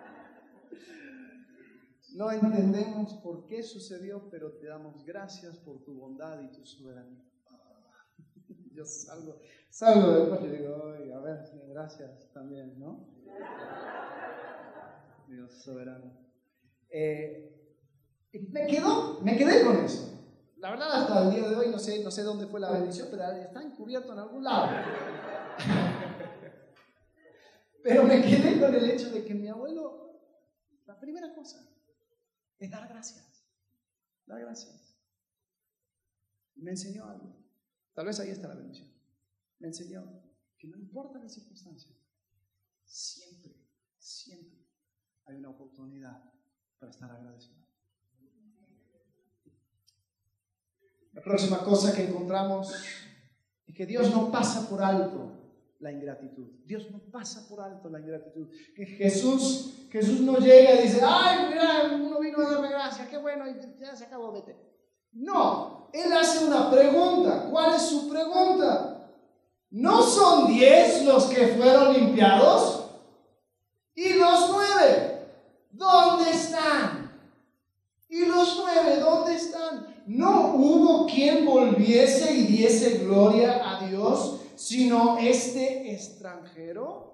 No 2.13 2.29
entendemos 2.29 3.13
por 3.23 3.47
qué 3.47 3.63
sucedió, 3.63 4.29
pero 4.29 4.51
te 4.57 4.67
damos 4.67 5.05
gracias 5.05 5.57
por 5.59 5.81
tu 5.81 5.93
bondad 5.93 6.41
y 6.41 6.51
tu 6.51 6.65
soberanía. 6.65 7.23
Yo 8.73 8.83
salgo, 8.83 9.39
salgo 9.69 10.29
coche 10.29 10.47
y 10.47 10.57
digo, 10.57 10.75
a 11.15 11.21
ver, 11.21 11.39
gracias 11.69 12.29
también, 12.33 12.77
¿no? 12.77 13.07
Dios 15.31 15.53
soberano. 15.63 16.11
Eh, 16.89 17.77
me 18.49 18.67
quedo, 18.67 19.21
me 19.21 19.37
quedé 19.37 19.63
con 19.63 19.77
eso. 19.77 20.09
La 20.57 20.71
verdad, 20.71 20.91
hasta 20.91 21.23
el 21.23 21.31
día 21.33 21.49
de 21.49 21.55
hoy 21.55 21.69
no 21.69 21.79
sé, 21.79 22.03
no 22.03 22.11
sé 22.11 22.23
dónde 22.23 22.47
fue 22.47 22.59
la 22.59 22.71
bendición, 22.71 23.07
pero 23.09 23.23
está 23.31 23.63
encubierto 23.63 24.11
en 24.13 24.19
algún 24.19 24.43
lado. 24.43 24.69
Pero 27.83 28.03
me 28.03 28.21
quedé 28.21 28.59
con 28.59 28.75
el 28.75 28.91
hecho 28.91 29.09
de 29.09 29.25
que 29.25 29.33
mi 29.33 29.47
abuelo, 29.47 30.21
la 30.85 30.99
primera 30.99 31.33
cosa, 31.33 31.67
es 32.59 32.69
dar 32.69 32.87
gracias. 32.87 33.43
Dar 34.27 34.39
gracias. 34.39 34.99
Me 36.57 36.69
enseñó 36.69 37.09
algo. 37.09 37.43
Tal 37.95 38.05
vez 38.05 38.19
ahí 38.19 38.29
está 38.29 38.49
la 38.49 38.53
bendición. 38.53 38.87
Me 39.57 39.69
enseñó 39.69 40.03
que 40.59 40.67
no 40.67 40.77
importa 40.77 41.17
la 41.17 41.27
circunstancia, 41.27 41.91
siempre, 42.85 43.55
siempre 43.97 44.60
hay 45.31 45.37
una 45.37 45.49
oportunidad 45.49 46.21
para 46.79 46.91
estar 46.91 47.09
agradecido. 47.09 47.61
La 51.13 51.21
próxima 51.21 51.63
cosa 51.63 51.95
que 51.95 52.03
encontramos 52.03 52.73
es 53.65 53.75
que 53.75 53.85
Dios 53.85 54.11
no 54.11 54.31
pasa 54.31 54.69
por 54.69 54.81
alto 54.81 55.31
la 55.79 55.91
ingratitud. 55.91 56.47
Dios 56.65 56.89
no 56.91 56.99
pasa 56.99 57.47
por 57.47 57.61
alto 57.61 57.89
la 57.89 57.99
ingratitud. 57.99 58.49
Que 58.75 58.85
Jesús, 58.85 59.87
Jesús 59.89 60.21
no 60.21 60.37
llega 60.37 60.75
y 60.75 60.83
dice, 60.83 61.01
ay, 61.03 61.49
mira, 61.49 61.95
uno 61.95 62.19
vino 62.19 62.39
a 62.39 62.51
darme 62.51 62.69
gracias, 62.69 63.07
qué 63.07 63.17
bueno, 63.17 63.45
y 63.49 63.55
ya 63.79 63.95
se 63.95 64.05
acabó, 64.05 64.31
vete. 64.31 64.55
No, 65.13 65.89
Él 65.93 66.11
hace 66.13 66.45
una 66.45 66.69
pregunta. 66.69 67.47
¿Cuál 67.49 67.75
es 67.75 67.81
su 67.81 68.09
pregunta? 68.09 69.11
¿No 69.69 70.01
son 70.01 70.47
diez 70.47 71.05
los 71.05 71.25
que 71.25 71.47
fueron 71.47 71.93
limpiados? 71.93 72.81
¿Y 73.95 74.13
los 74.13 74.49
nueve? 74.49 75.11
¿Dónde 75.71 76.31
están? 76.31 77.11
¿Y 78.09 78.25
los 78.25 78.57
nueve 78.57 78.99
dónde 78.99 79.35
están? 79.35 79.90
No 80.07 80.55
hubo 80.55 81.05
quien 81.05 81.45
volviese 81.45 82.33
y 82.33 82.43
diese 82.43 82.99
gloria 82.99 83.61
a 83.63 83.87
Dios, 83.87 84.41
sino 84.55 85.17
este 85.17 85.91
extranjero. 85.93 87.11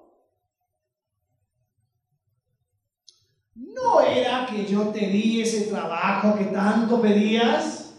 ¿No 3.56 4.02
era 4.02 4.46
que 4.46 4.66
yo 4.66 4.90
te 4.90 5.08
di 5.08 5.42
ese 5.42 5.62
trabajo 5.62 6.38
que 6.38 6.46
tanto 6.46 7.02
pedías? 7.02 7.94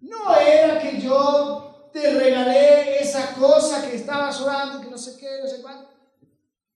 ¿No 0.00 0.36
era 0.36 0.78
que 0.80 1.00
yo 1.00 1.88
te 1.92 2.18
regalé 2.18 2.98
esa 2.98 3.34
cosa 3.34 3.88
que 3.88 3.96
estabas 3.96 4.40
orando, 4.40 4.80
que 4.80 4.90
no 4.90 4.98
sé 4.98 5.16
qué, 5.18 5.40
no 5.42 5.48
sé 5.48 5.62
cuánto? 5.62 5.90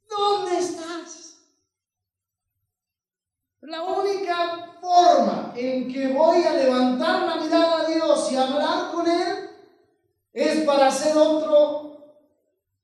¿Dónde 0.09 0.59
estás? 0.59 1.30
La 3.61 3.83
única 3.83 4.79
forma 4.81 5.53
en 5.55 5.93
que 5.93 6.13
voy 6.13 6.43
a 6.45 6.55
levantar 6.55 7.27
la 7.27 7.43
mirada 7.43 7.81
a 7.81 7.87
Dios 7.87 8.33
y 8.33 8.37
hablar 8.37 8.91
con 8.91 9.07
Él 9.07 9.51
es 10.33 10.65
para 10.65 10.87
hacer 10.87 11.17
otro 11.17 12.17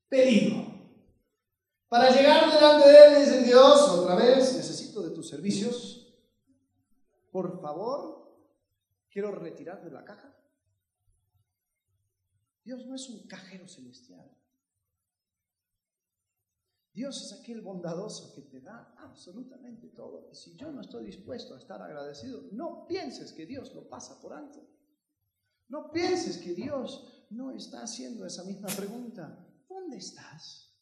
pedido. 0.07 0.65
Para 1.89 2.11
llegar 2.11 2.51
delante 2.51 2.89
de 2.89 2.97
Él 2.97 3.13
y 3.13 3.25
decir, 3.25 3.45
Dios, 3.45 3.89
otra 3.89 4.15
vez, 4.15 4.55
necesito 4.55 5.01
de 5.01 5.11
tus 5.11 5.27
servicios. 5.27 6.13
Por 7.31 7.59
favor, 7.59 8.37
quiero 9.09 9.31
retirar 9.31 9.83
de 9.83 9.91
la 9.91 10.03
caja. 10.03 10.35
Dios 12.63 12.85
no 12.85 12.93
es 12.93 13.09
un 13.09 13.25
cajero 13.27 13.67
celestial. 13.67 14.36
Dios 16.97 17.21
es 17.21 17.39
aquel 17.39 17.61
bondadoso 17.61 18.33
que 18.33 18.41
te 18.41 18.59
da 18.59 18.95
absolutamente 18.97 19.89
todo. 19.89 20.29
Y 20.31 20.35
si 20.35 20.55
yo 20.55 20.71
no 20.71 20.81
estoy 20.81 21.05
dispuesto 21.05 21.53
a 21.53 21.59
estar 21.59 21.79
agradecido, 21.79 22.45
no 22.53 22.87
pienses 22.87 23.33
que 23.33 23.45
Dios 23.45 23.71
lo 23.75 23.87
pasa 23.87 24.19
por 24.19 24.33
alto. 24.33 24.67
No 25.67 25.91
pienses 25.91 26.39
que 26.39 26.55
Dios 26.55 27.27
no 27.29 27.51
está 27.51 27.83
haciendo 27.83 28.25
esa 28.25 28.43
misma 28.45 28.69
pregunta. 28.69 29.47
¿Dónde 29.69 29.97
estás? 29.97 30.75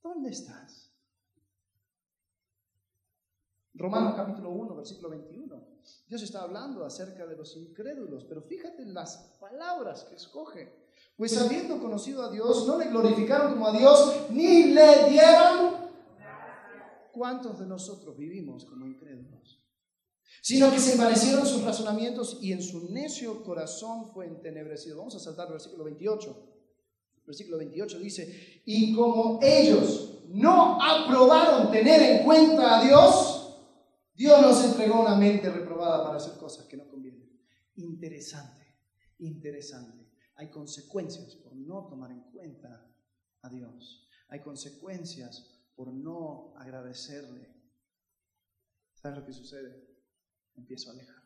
¿Dónde 0.00 0.30
estás? 0.30 0.94
Romanos 3.74 4.14
capítulo 4.14 4.50
1, 4.50 4.76
versículo 4.76 5.08
21. 5.10 5.80
Dios 6.06 6.22
está 6.22 6.42
hablando 6.42 6.84
acerca 6.84 7.26
de 7.26 7.34
los 7.36 7.56
incrédulos, 7.56 8.26
pero 8.26 8.42
fíjate 8.42 8.82
en 8.82 8.94
las 8.94 9.36
palabras 9.40 10.04
que 10.04 10.14
escoge. 10.14 10.79
Pues 11.20 11.36
habiendo 11.36 11.78
conocido 11.78 12.22
a 12.22 12.30
Dios, 12.30 12.66
no 12.66 12.78
le 12.78 12.86
glorificaron 12.86 13.52
como 13.52 13.66
a 13.66 13.76
Dios, 13.76 14.30
ni 14.30 14.72
le 14.72 15.10
dieron. 15.10 15.74
¿Cuántos 17.12 17.58
de 17.58 17.66
nosotros 17.66 18.16
vivimos 18.16 18.64
como 18.64 18.86
incrédulos? 18.86 19.60
Sino 20.40 20.70
que 20.70 20.78
se 20.78 20.92
envanecieron 20.92 21.46
sus 21.46 21.62
razonamientos 21.62 22.38
y 22.40 22.52
en 22.52 22.62
su 22.62 22.90
necio 22.90 23.44
corazón 23.44 24.10
fue 24.14 24.28
entenebrecido. 24.28 24.96
Vamos 24.96 25.14
a 25.14 25.18
saltar 25.18 25.48
al 25.48 25.52
versículo 25.52 25.84
28. 25.84 26.52
Versículo 27.26 27.58
28 27.58 27.98
dice, 27.98 28.62
y 28.64 28.94
como 28.94 29.40
ellos 29.42 30.22
no 30.28 30.82
aprobaron 30.82 31.70
tener 31.70 32.00
en 32.00 32.24
cuenta 32.24 32.78
a 32.78 32.84
Dios, 32.86 33.58
Dios 34.14 34.40
nos 34.40 34.64
entregó 34.64 35.02
una 35.02 35.16
mente 35.16 35.50
reprobada 35.50 36.02
para 36.02 36.16
hacer 36.16 36.38
cosas 36.38 36.64
que 36.64 36.78
no 36.78 36.88
convienen. 36.88 37.30
Interesante, 37.76 38.74
interesante. 39.18 39.99
Hay 40.40 40.48
consecuencias 40.48 41.34
por 41.34 41.54
no 41.54 41.86
tomar 41.86 42.10
en 42.10 42.22
cuenta 42.32 42.90
a 43.42 43.48
Dios. 43.50 44.08
Hay 44.28 44.40
consecuencias 44.40 45.68
por 45.76 45.92
no 45.92 46.54
agradecerle. 46.56 47.46
¿Sabes 48.94 49.18
lo 49.18 49.26
que 49.26 49.34
sucede? 49.34 49.86
empiezo 50.56 50.90
a 50.90 50.94
alejar 50.94 51.22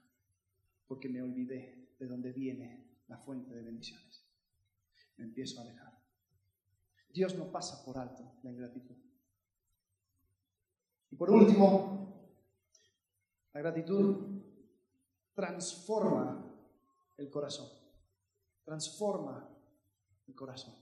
porque 0.88 1.08
me 1.08 1.22
olvidé 1.22 1.94
de 1.98 2.06
dónde 2.06 2.32
viene 2.32 3.02
la 3.06 3.16
fuente 3.18 3.54
de 3.54 3.62
bendiciones. 3.62 4.26
Me 5.16 5.26
empiezo 5.26 5.60
a 5.60 5.62
alejar. 5.62 5.96
Dios 7.08 7.36
no 7.36 7.52
pasa 7.52 7.84
por 7.84 7.96
alto 7.96 8.40
la 8.42 8.50
ingratitud. 8.50 8.96
Y 11.12 11.16
por 11.16 11.30
último, 11.30 12.40
la 13.52 13.60
gratitud 13.60 14.42
transforma 15.34 16.52
el 17.16 17.30
corazón 17.30 17.83
transforma 18.64 19.48
el 20.26 20.34
corazón. 20.34 20.74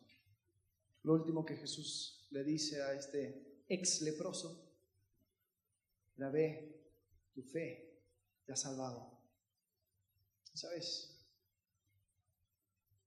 Lo 1.02 1.14
último 1.14 1.44
que 1.44 1.56
Jesús 1.56 2.26
le 2.30 2.44
dice 2.44 2.82
a 2.82 2.94
este 2.94 3.64
ex 3.68 4.02
leproso, 4.02 4.72
la 6.16 6.30
ve, 6.30 6.80
tu 7.34 7.42
fe 7.42 8.00
te 8.44 8.52
ha 8.52 8.56
salvado. 8.56 9.18
¿Sabes? 10.54 11.18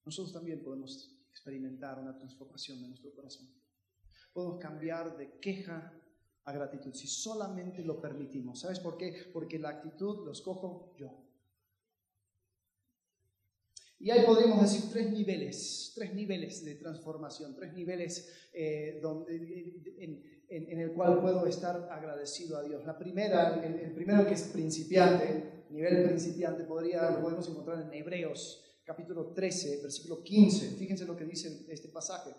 Nosotros 0.04 0.34
también 0.34 0.64
podemos 0.64 1.16
experimentar 1.32 2.00
una 2.00 2.16
transformación 2.16 2.82
de 2.82 2.88
nuestro 2.90 3.14
corazón. 3.14 3.50
Podemos 4.34 4.60
cambiar 4.60 5.16
de 5.18 5.40
queja 5.40 5.94
a 6.44 6.52
gratitud 6.52 6.94
si 6.94 7.08
solamente 7.08 7.84
lo 7.84 8.02
permitimos. 8.02 8.60
¿Sabes 8.60 8.80
por 8.80 8.98
qué? 8.98 9.30
Porque 9.34 9.58
la 9.58 9.70
actitud 9.70 10.26
lo 10.26 10.32
escojo 10.32 10.94
yo. 10.98 11.25
Y 14.06 14.12
ahí 14.12 14.24
podríamos 14.24 14.62
decir 14.62 14.92
tres 14.92 15.12
niveles, 15.12 15.92
tres 15.96 16.14
niveles 16.14 16.64
de 16.64 16.76
transformación, 16.76 17.56
tres 17.56 17.74
niveles 17.74 18.32
eh, 18.54 19.00
donde, 19.02 19.34
en, 20.48 20.80
el 20.80 20.94
cual 20.94 21.20
puedo 21.20 21.48
estar 21.48 21.90
agradecido 21.92 22.56
a 22.56 22.62
Dios. 22.62 22.86
La 22.86 23.00
primera, 23.00 23.60
el, 23.66 23.96
primero 23.96 24.28
que 24.28 24.36
es 24.36 24.44
principiante, 24.44 25.66
nivel 25.72 26.04
principiante, 26.04 26.66
podría, 26.66 27.10
lo 27.10 27.22
podemos 27.22 27.50
encontrar 27.50 27.82
en 27.82 27.94
Hebreos 27.96 28.64
capítulo 28.86 29.34
13, 29.34 29.82
versículo 29.82 30.22
15. 30.22 30.76
Fíjense 30.78 31.06
lo 31.06 31.18
que 31.18 31.26
dice 31.26 31.66
este 31.70 31.88
pasaje. 31.90 32.30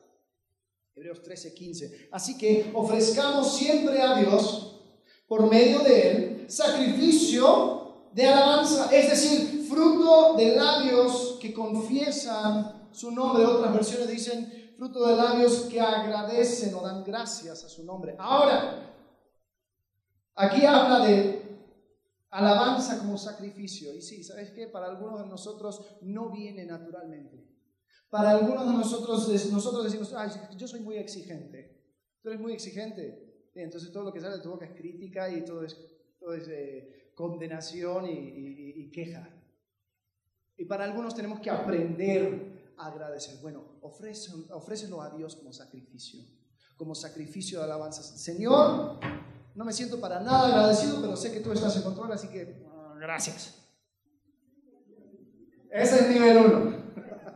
Hebreos 0.94 1.20
13, 1.20 1.52
15. 1.52 2.08
Así 2.12 2.38
que 2.38 2.70
ofrezcamos 2.74 3.58
siempre 3.58 4.00
a 4.00 4.20
Dios, 4.20 4.84
por 5.26 5.50
medio 5.50 5.80
de 5.80 6.10
Él, 6.10 6.44
sacrificio 6.48 8.12
de 8.14 8.24
alabanza, 8.24 8.88
es 8.96 9.10
decir, 9.10 9.66
fruto 9.68 10.36
de 10.36 10.54
labios 10.54 11.25
que 11.36 11.52
confiesan 11.52 12.88
su 12.92 13.10
nombre. 13.10 13.44
Otras 13.44 13.72
versiones 13.72 14.08
dicen 14.08 14.72
fruto 14.76 15.06
de 15.06 15.16
labios 15.16 15.62
que 15.70 15.80
agradecen 15.80 16.74
o 16.74 16.82
dan 16.82 17.04
gracias 17.04 17.64
a 17.64 17.68
su 17.68 17.84
nombre. 17.84 18.16
Ahora, 18.18 18.92
aquí 20.34 20.64
habla 20.64 21.06
de 21.06 21.46
alabanza 22.30 22.98
como 22.98 23.16
sacrificio. 23.16 23.94
Y 23.94 24.02
sí, 24.02 24.22
¿sabes 24.22 24.50
qué? 24.50 24.66
Para 24.66 24.86
algunos 24.86 25.20
de 25.20 25.26
nosotros 25.26 25.82
no 26.02 26.30
viene 26.30 26.64
naturalmente. 26.66 27.46
Para 28.10 28.30
algunos 28.30 28.66
de 28.66 28.72
nosotros, 28.74 29.28
nosotros 29.50 29.84
decimos, 29.84 30.12
Ay, 30.14 30.30
yo 30.56 30.68
soy 30.68 30.80
muy 30.80 30.96
exigente. 30.96 31.76
Tú 32.22 32.28
eres 32.28 32.40
muy 32.40 32.52
exigente. 32.52 33.50
entonces 33.54 33.90
todo 33.92 34.04
lo 34.04 34.12
que 34.12 34.20
sale 34.20 34.36
de 34.36 34.42
tu 34.42 34.50
boca 34.50 34.66
es 34.66 34.74
crítica 34.74 35.28
y 35.30 35.44
todo 35.44 35.64
es, 35.64 35.76
todo 36.18 36.34
es 36.34 36.46
eh, 36.48 37.12
condenación 37.14 38.06
y, 38.06 38.90
queja. 38.90 39.28
Y 40.56 40.64
para 40.64 40.84
algunos 40.84 41.14
tenemos 41.14 41.40
que 41.40 41.50
aprender 41.50 42.72
a 42.78 42.86
agradecer. 42.86 43.38
Bueno, 43.40 43.78
ofrécelo 43.82 45.02
a 45.02 45.10
Dios 45.10 45.36
como 45.36 45.52
sacrificio, 45.52 46.20
como 46.76 46.94
sacrificio 46.94 47.58
de 47.58 47.64
alabanza. 47.64 48.02
Señor, 48.02 48.98
no 49.54 49.64
me 49.64 49.72
siento 49.72 50.00
para 50.00 50.20
nada 50.20 50.48
agradecido, 50.48 51.00
pero 51.00 51.16
sé 51.16 51.32
que 51.32 51.40
tú 51.40 51.52
estás 51.52 51.76
en 51.76 51.82
control, 51.82 52.12
así 52.12 52.28
que 52.28 52.64
ah, 52.68 52.94
gracias. 52.98 53.54
Ese 55.70 56.00
es 56.00 56.08
nivel 56.08 56.36
uno. 56.38 56.76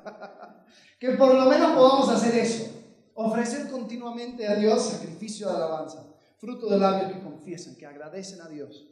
que 0.99 1.11
por 1.11 1.35
lo 1.35 1.47
menos 1.47 1.73
podamos 1.73 2.09
hacer 2.09 2.35
eso. 2.37 2.71
Ofrecer 3.14 3.71
continuamente 3.71 4.47
a 4.47 4.55
Dios 4.55 4.83
sacrificio 4.83 5.49
de 5.49 5.57
alabanza, 5.57 6.07
fruto 6.39 6.71
de 6.71 6.79
labios 6.79 7.12
que 7.12 7.23
confiesan, 7.23 7.77
que 7.77 7.85
agradecen 7.85 8.41
a 8.41 8.49
Dios. 8.49 8.87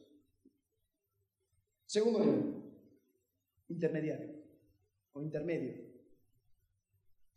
Segundo 1.87 2.19
nivel, 2.19 2.68
intermediario 3.69 4.35
o 5.13 5.23
intermedio. 5.23 5.75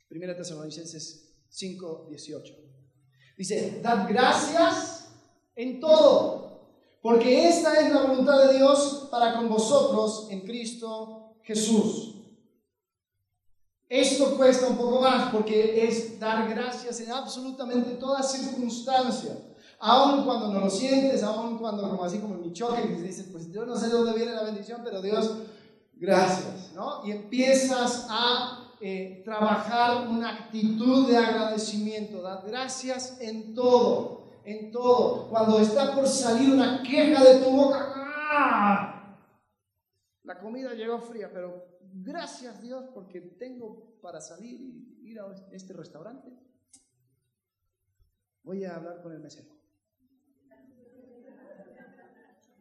Primera 0.08 0.36
Tesalonicenses 0.36 1.34
5, 1.50 2.08
18. 2.10 2.54
Dice, 3.38 3.80
dad 3.82 4.08
gracias 4.10 5.10
en 5.56 5.80
todo, 5.80 6.70
porque 7.02 7.48
esta 7.48 7.80
es 7.80 7.94
la 7.94 8.04
voluntad 8.04 8.48
de 8.48 8.58
Dios 8.58 9.08
para 9.10 9.36
con 9.36 9.50
vosotros 9.50 10.28
en 10.30 10.42
Cristo 10.42 11.38
Jesús. 11.44 12.12
Esto 13.90 14.38
cuesta 14.38 14.68
un 14.68 14.78
poco 14.78 15.02
más 15.02 15.34
porque 15.34 15.86
es 15.86 16.18
dar 16.18 16.50
gracias 16.50 17.02
en 17.02 17.12
absolutamente 17.12 17.96
todas 17.96 18.32
circunstancias. 18.32 19.38
Aun 19.80 20.24
cuando 20.24 20.48
no 20.54 20.62
lo 20.62 20.70
sientes, 20.70 21.24
aun 21.24 21.58
cuando, 21.58 21.90
como 21.90 22.04
así 22.04 22.20
como 22.20 22.36
en 22.36 22.42
mi 22.42 22.54
choque, 22.54 22.84
que 22.84 23.02
dices, 23.02 23.28
pues 23.32 23.52
yo 23.52 23.66
no 23.66 23.76
sé 23.76 23.88
de 23.88 23.94
dónde 23.94 24.14
viene 24.14 24.34
la 24.34 24.44
bendición, 24.44 24.82
pero 24.84 25.02
Dios, 25.02 25.30
gracias, 26.02 26.74
¿no? 26.74 27.06
Y 27.06 27.12
empiezas 27.12 28.08
a 28.10 28.74
eh, 28.82 29.22
trabajar 29.24 30.08
una 30.08 30.34
actitud 30.34 31.08
de 31.08 31.18
agradecimiento, 31.18 32.22
dar 32.22 32.44
gracias 32.46 33.22
en 33.22 33.56
todo 33.56 34.22
en 34.44 34.72
todo. 34.72 35.30
Cuando 35.30 35.60
está 35.60 35.94
por 35.94 36.08
salir 36.08 36.50
una 36.54 36.82
queja 36.84 37.24
de 37.24 37.44
tu 37.44 37.52
boca, 37.52 37.94
¡ah! 37.96 39.18
la 40.24 40.40
comida 40.40 40.74
llegó 40.74 41.00
fría, 41.00 41.30
pero 41.32 41.80
gracias 41.82 42.62
Dios 42.62 42.86
porque 42.94 43.22
tengo 43.22 44.00
para 44.02 44.22
salir 44.22 44.60
y 44.60 45.12
ir 45.12 45.20
a 45.20 45.28
este 45.52 45.74
restaurante. 45.74 46.32
Voy 48.44 48.64
a 48.66 48.76
hablar 48.76 49.02
con 49.02 49.12
el 49.12 49.20
mesero. 49.20 49.50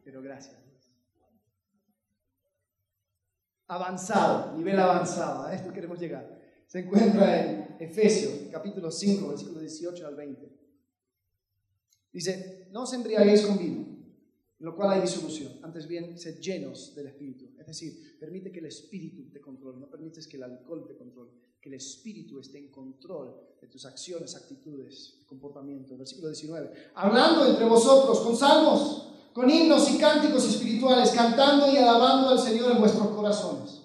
Pero 0.03 0.21
gracias. 0.21 0.70
Avanzado, 3.71 4.57
nivel 4.57 4.77
avanzado, 4.77 5.45
a 5.45 5.55
esto 5.55 5.71
queremos 5.71 5.97
llegar. 5.97 6.27
Se 6.67 6.79
encuentra 6.79 7.39
en 7.39 7.77
Efesios, 7.79 8.49
capítulo 8.51 8.91
5, 8.91 9.29
versículo 9.29 9.61
18 9.61 10.07
al 10.07 10.15
20. 10.15 10.51
Dice, 12.11 12.67
no 12.71 12.83
os 12.83 12.91
embriaguéis 12.91 13.45
con 13.45 13.57
vino, 13.57 13.85
en 14.59 14.65
lo 14.65 14.75
cual 14.75 14.89
hay 14.91 14.99
disolución. 14.99 15.53
Antes 15.63 15.87
bien, 15.87 16.19
sed 16.19 16.37
llenos 16.41 16.93
del 16.95 17.07
Espíritu. 17.07 17.55
Es 17.57 17.65
decir, 17.65 18.17
permite 18.19 18.51
que 18.51 18.59
el 18.59 18.65
Espíritu 18.65 19.31
te 19.31 19.39
controle, 19.39 19.79
no 19.79 19.89
permites 19.89 20.27
que 20.27 20.35
el 20.35 20.43
alcohol 20.43 20.85
te 20.85 20.97
controle, 20.97 21.31
que 21.61 21.69
el 21.69 21.75
Espíritu 21.75 22.41
esté 22.41 22.57
en 22.57 22.71
control 22.71 23.33
de 23.61 23.67
tus 23.67 23.85
acciones, 23.85 24.35
actitudes, 24.35 25.23
comportamiento. 25.25 25.97
Versículo 25.97 26.27
19. 26.27 26.91
Hablando 26.95 27.45
entre 27.45 27.63
vosotros 27.63 28.19
con 28.19 28.35
salmos, 28.35 29.11
con 29.33 29.49
himnos 29.49 29.89
y 29.91 29.97
cánticos 29.97 30.47
espirituales, 30.47 31.11
cantando 31.11 31.71
y 31.71 31.77
alabando 31.77 32.29
al 32.29 32.39
Señor 32.39 32.71
en 32.71 32.79
vuestros 32.79 33.07
corazones, 33.07 33.81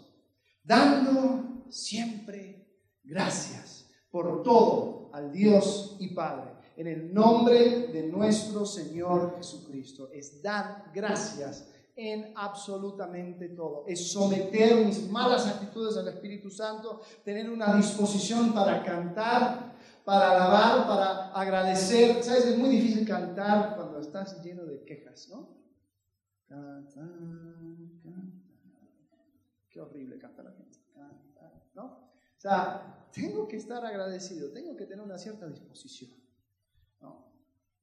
dando 0.63 1.65
siempre 1.71 2.67
gracias 3.05 3.87
por 4.11 4.43
todo 4.43 5.11
al 5.13 5.33
Dios 5.33 5.97
y 5.99 6.09
Padre 6.09 6.57
en 6.77 6.87
el 6.87 7.15
nombre 7.15 7.89
de 7.89 8.03
nuestro 8.05 8.67
Señor 8.67 9.35
Jesucristo. 9.39 10.11
Es 10.13 10.43
dar 10.43 10.91
gracias 10.95 11.67
en 11.97 12.33
absolutamente 12.37 13.49
todo. 13.49 13.85
Es 13.87 14.13
someter 14.13 14.85
mis 14.85 15.09
malas 15.11 15.47
actitudes 15.47 15.97
al 15.97 16.09
Espíritu 16.09 16.51
Santo, 16.51 17.01
tener 17.25 17.49
una 17.49 17.75
disposición 17.75 18.53
para 18.53 18.83
cantar, 18.83 19.75
para 20.05 20.33
alabar, 20.33 20.87
para 20.87 21.33
agradecer. 21.33 22.23
¿Sabes? 22.23 22.45
Es 22.45 22.59
muy 22.59 22.69
difícil 22.69 23.07
cantar 23.07 23.75
cuando 23.97 24.09
estás 24.09 24.45
lleno 24.45 24.67
de 24.67 24.85
quejas, 24.85 25.29
¿no? 25.31 25.57
Qué 29.71 29.81
horrible 29.81 30.19
canta 30.19 30.43
la 30.43 30.53
gente. 30.53 30.79
¿no? 31.75 31.85
O 31.85 32.39
sea, 32.41 33.09
tengo 33.13 33.49
que 33.49 33.57
estar 33.57 33.85
agradecido, 33.85 34.53
tengo 34.53 34.77
que 34.77 34.85
tener 34.85 35.03
una 35.03 35.17
cierta 35.17 35.49
disposición. 35.49 36.11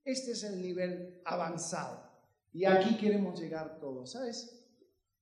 Este 0.05 0.32
es 0.32 0.43
el 0.43 0.61
nivel 0.61 1.22
avanzado. 1.26 2.11
Y 2.51 2.66
aquí 2.66 2.97
queremos 2.97 3.39
llegar 3.39 3.80
todos, 3.80 4.11
¿sabes? 4.11 4.68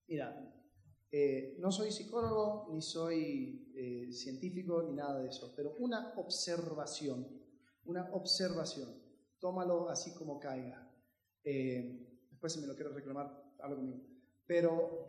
Mira, 0.07 0.53
eh, 1.11 1.55
no 1.59 1.71
soy 1.71 1.91
psicólogo, 1.91 2.67
ni 2.73 2.81
soy 2.81 3.71
eh, 3.75 4.11
científico, 4.11 4.83
ni 4.83 4.93
nada 4.93 5.19
de 5.21 5.29
eso, 5.29 5.53
pero 5.55 5.75
una 5.77 6.13
observación, 6.17 7.27
una 7.85 8.11
observación, 8.11 9.00
tómalo 9.41 9.89
así 9.89 10.13
como 10.13 10.39
caiga. 10.39 10.89
Eh, 11.43 12.25
después 12.29 12.53
si 12.53 12.61
me 12.61 12.67
lo 12.67 12.75
quiero 12.75 12.93
reclamar, 12.93 13.53
hablo 13.59 13.75
conmigo. 13.75 13.99
Pero 14.45 15.07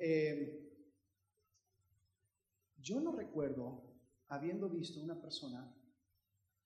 yo 2.78 3.00
no 3.00 3.12
recuerdo 3.12 3.92
habiendo 4.26 4.68
visto 4.68 5.00
una 5.00 5.20
persona 5.20 5.72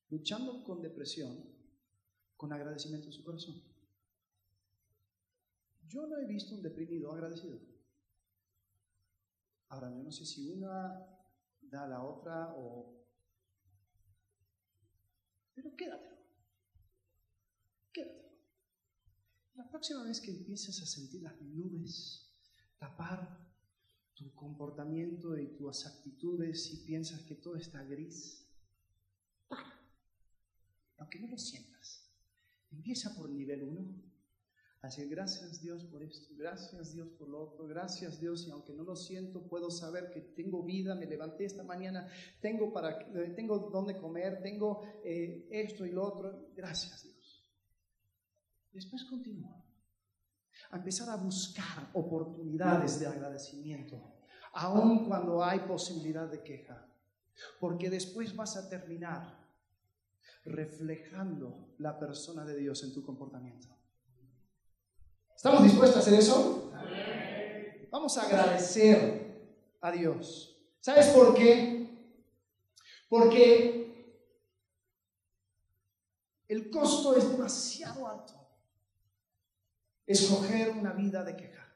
luchando 0.09 0.65
con 0.65 0.81
depresión 0.81 1.57
con 2.37 2.53
agradecimiento 2.53 3.09
en 3.09 3.13
su 3.13 3.25
corazón. 3.25 3.63
Yo 5.87 6.07
no 6.07 6.19
he 6.19 6.27
visto 6.27 6.55
un 6.55 6.63
deprimido 6.63 7.13
agradecido. 7.13 7.59
Ahora, 9.69 9.91
yo 9.91 10.03
no 10.03 10.13
sé 10.13 10.25
si 10.25 10.49
una 10.49 11.07
da 11.61 11.85
a 11.85 11.89
la 11.89 12.05
otra 12.05 12.55
o... 12.57 13.05
Pero 15.55 15.75
quédatelo. 15.75 16.16
Quédatelo. 17.97 18.37
La 19.55 19.67
próxima 19.71 20.05
vez 20.05 20.21
que 20.21 20.31
empieces 20.31 20.83
a 20.83 20.87
sentir 20.87 21.23
las 21.23 21.41
nubes 21.41 22.27
tapar 22.79 23.47
tu 24.15 24.35
comportamiento 24.35 25.39
y 25.39 25.57
tus 25.57 25.87
actitudes 25.87 26.73
y 26.73 26.85
piensas 26.85 27.23
que 27.23 27.37
todo 27.37 27.57
está 27.57 27.83
gris, 27.85 28.47
para. 29.49 29.73
Aunque 30.99 31.21
no 31.21 31.29
lo 31.29 31.39
sientas. 31.39 32.11
Empieza 32.71 33.15
por 33.15 33.31
nivel 33.31 33.63
1. 33.63 34.07
Así, 34.83 35.09
gracias 35.09 35.63
Dios 35.63 35.85
por 35.85 36.03
esto, 36.03 36.35
gracias 36.37 36.93
Dios 36.93 37.09
por 37.19 37.29
lo 37.29 37.41
otro, 37.41 37.67
gracias 37.67 38.21
Dios 38.21 38.47
y 38.47 38.51
aunque 38.51 38.73
no 38.73 38.85
lo 38.85 38.95
siento, 38.95 39.49
puedo 39.49 39.71
saber 39.71 40.11
que 40.11 40.21
tengo 40.21 40.63
vida, 40.63 40.95
me 40.95 41.07
levanté 41.07 41.47
esta 41.47 41.65
mañana, 41.65 42.07
tengo, 42.41 42.73
para, 42.73 42.97
tengo 43.35 43.59
donde 43.59 43.97
comer, 43.97 44.43
tengo 44.43 44.83
eh, 45.03 45.49
esto 45.51 45.87
y 45.87 45.91
lo 45.91 46.05
otro, 46.05 46.51
gracias 46.55 47.03
Dios. 47.03 47.16
Después 48.77 49.05
continúa 49.05 49.65
a 50.71 50.77
empezar 50.77 51.09
a 51.09 51.17
buscar 51.17 51.89
oportunidades 51.95 53.01
de 53.01 53.07
agradecimiento, 53.07 53.97
aun 54.53 55.07
cuando 55.09 55.43
hay 55.43 55.61
posibilidad 55.61 56.29
de 56.29 56.43
queja, 56.43 56.87
porque 57.59 57.89
después 57.89 58.37
vas 58.37 58.55
a 58.59 58.69
terminar 58.69 59.35
reflejando 60.45 61.75
la 61.79 61.99
persona 61.99 62.45
de 62.45 62.57
Dios 62.57 62.83
en 62.85 62.93
tu 62.93 63.03
comportamiento. 63.03 63.67
¿Estamos 65.35 65.63
dispuestos 65.63 65.97
a 65.97 66.01
hacer 66.01 66.15
eso? 66.15 66.71
Vamos 67.91 68.19
a 68.19 68.27
agradecer 68.27 69.79
a 69.81 69.91
Dios. 69.91 70.55
¿Sabes 70.81 71.07
por 71.07 71.35
qué? 71.35 72.13
Porque 73.09 73.87
El 76.49 76.71
costo 76.71 77.17
es 77.17 77.29
demasiado 77.31 78.07
alto. 78.07 78.36
Escoger 80.07 80.71
una 80.71 80.93
vida 80.93 81.25
de 81.25 81.37
queja. 81.37 81.67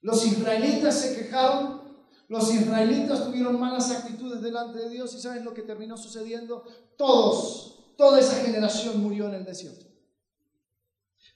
Los 0.00 0.24
israelitas 0.26 1.00
se 1.00 1.16
quejaron, 1.16 1.82
los 2.28 2.52
israelitas 2.52 3.24
tuvieron 3.24 3.58
malas 3.58 3.90
actitudes 3.90 4.42
delante 4.42 4.78
de 4.78 4.90
Dios 4.90 5.14
y 5.14 5.20
¿sabes 5.20 5.42
lo 5.42 5.54
que 5.54 5.62
terminó 5.62 5.96
sucediendo? 5.96 6.64
Todos, 6.96 7.94
toda 7.96 8.20
esa 8.20 8.36
generación 8.44 9.00
murió 9.02 9.28
en 9.28 9.34
el 9.34 9.44
desierto. 9.44 9.86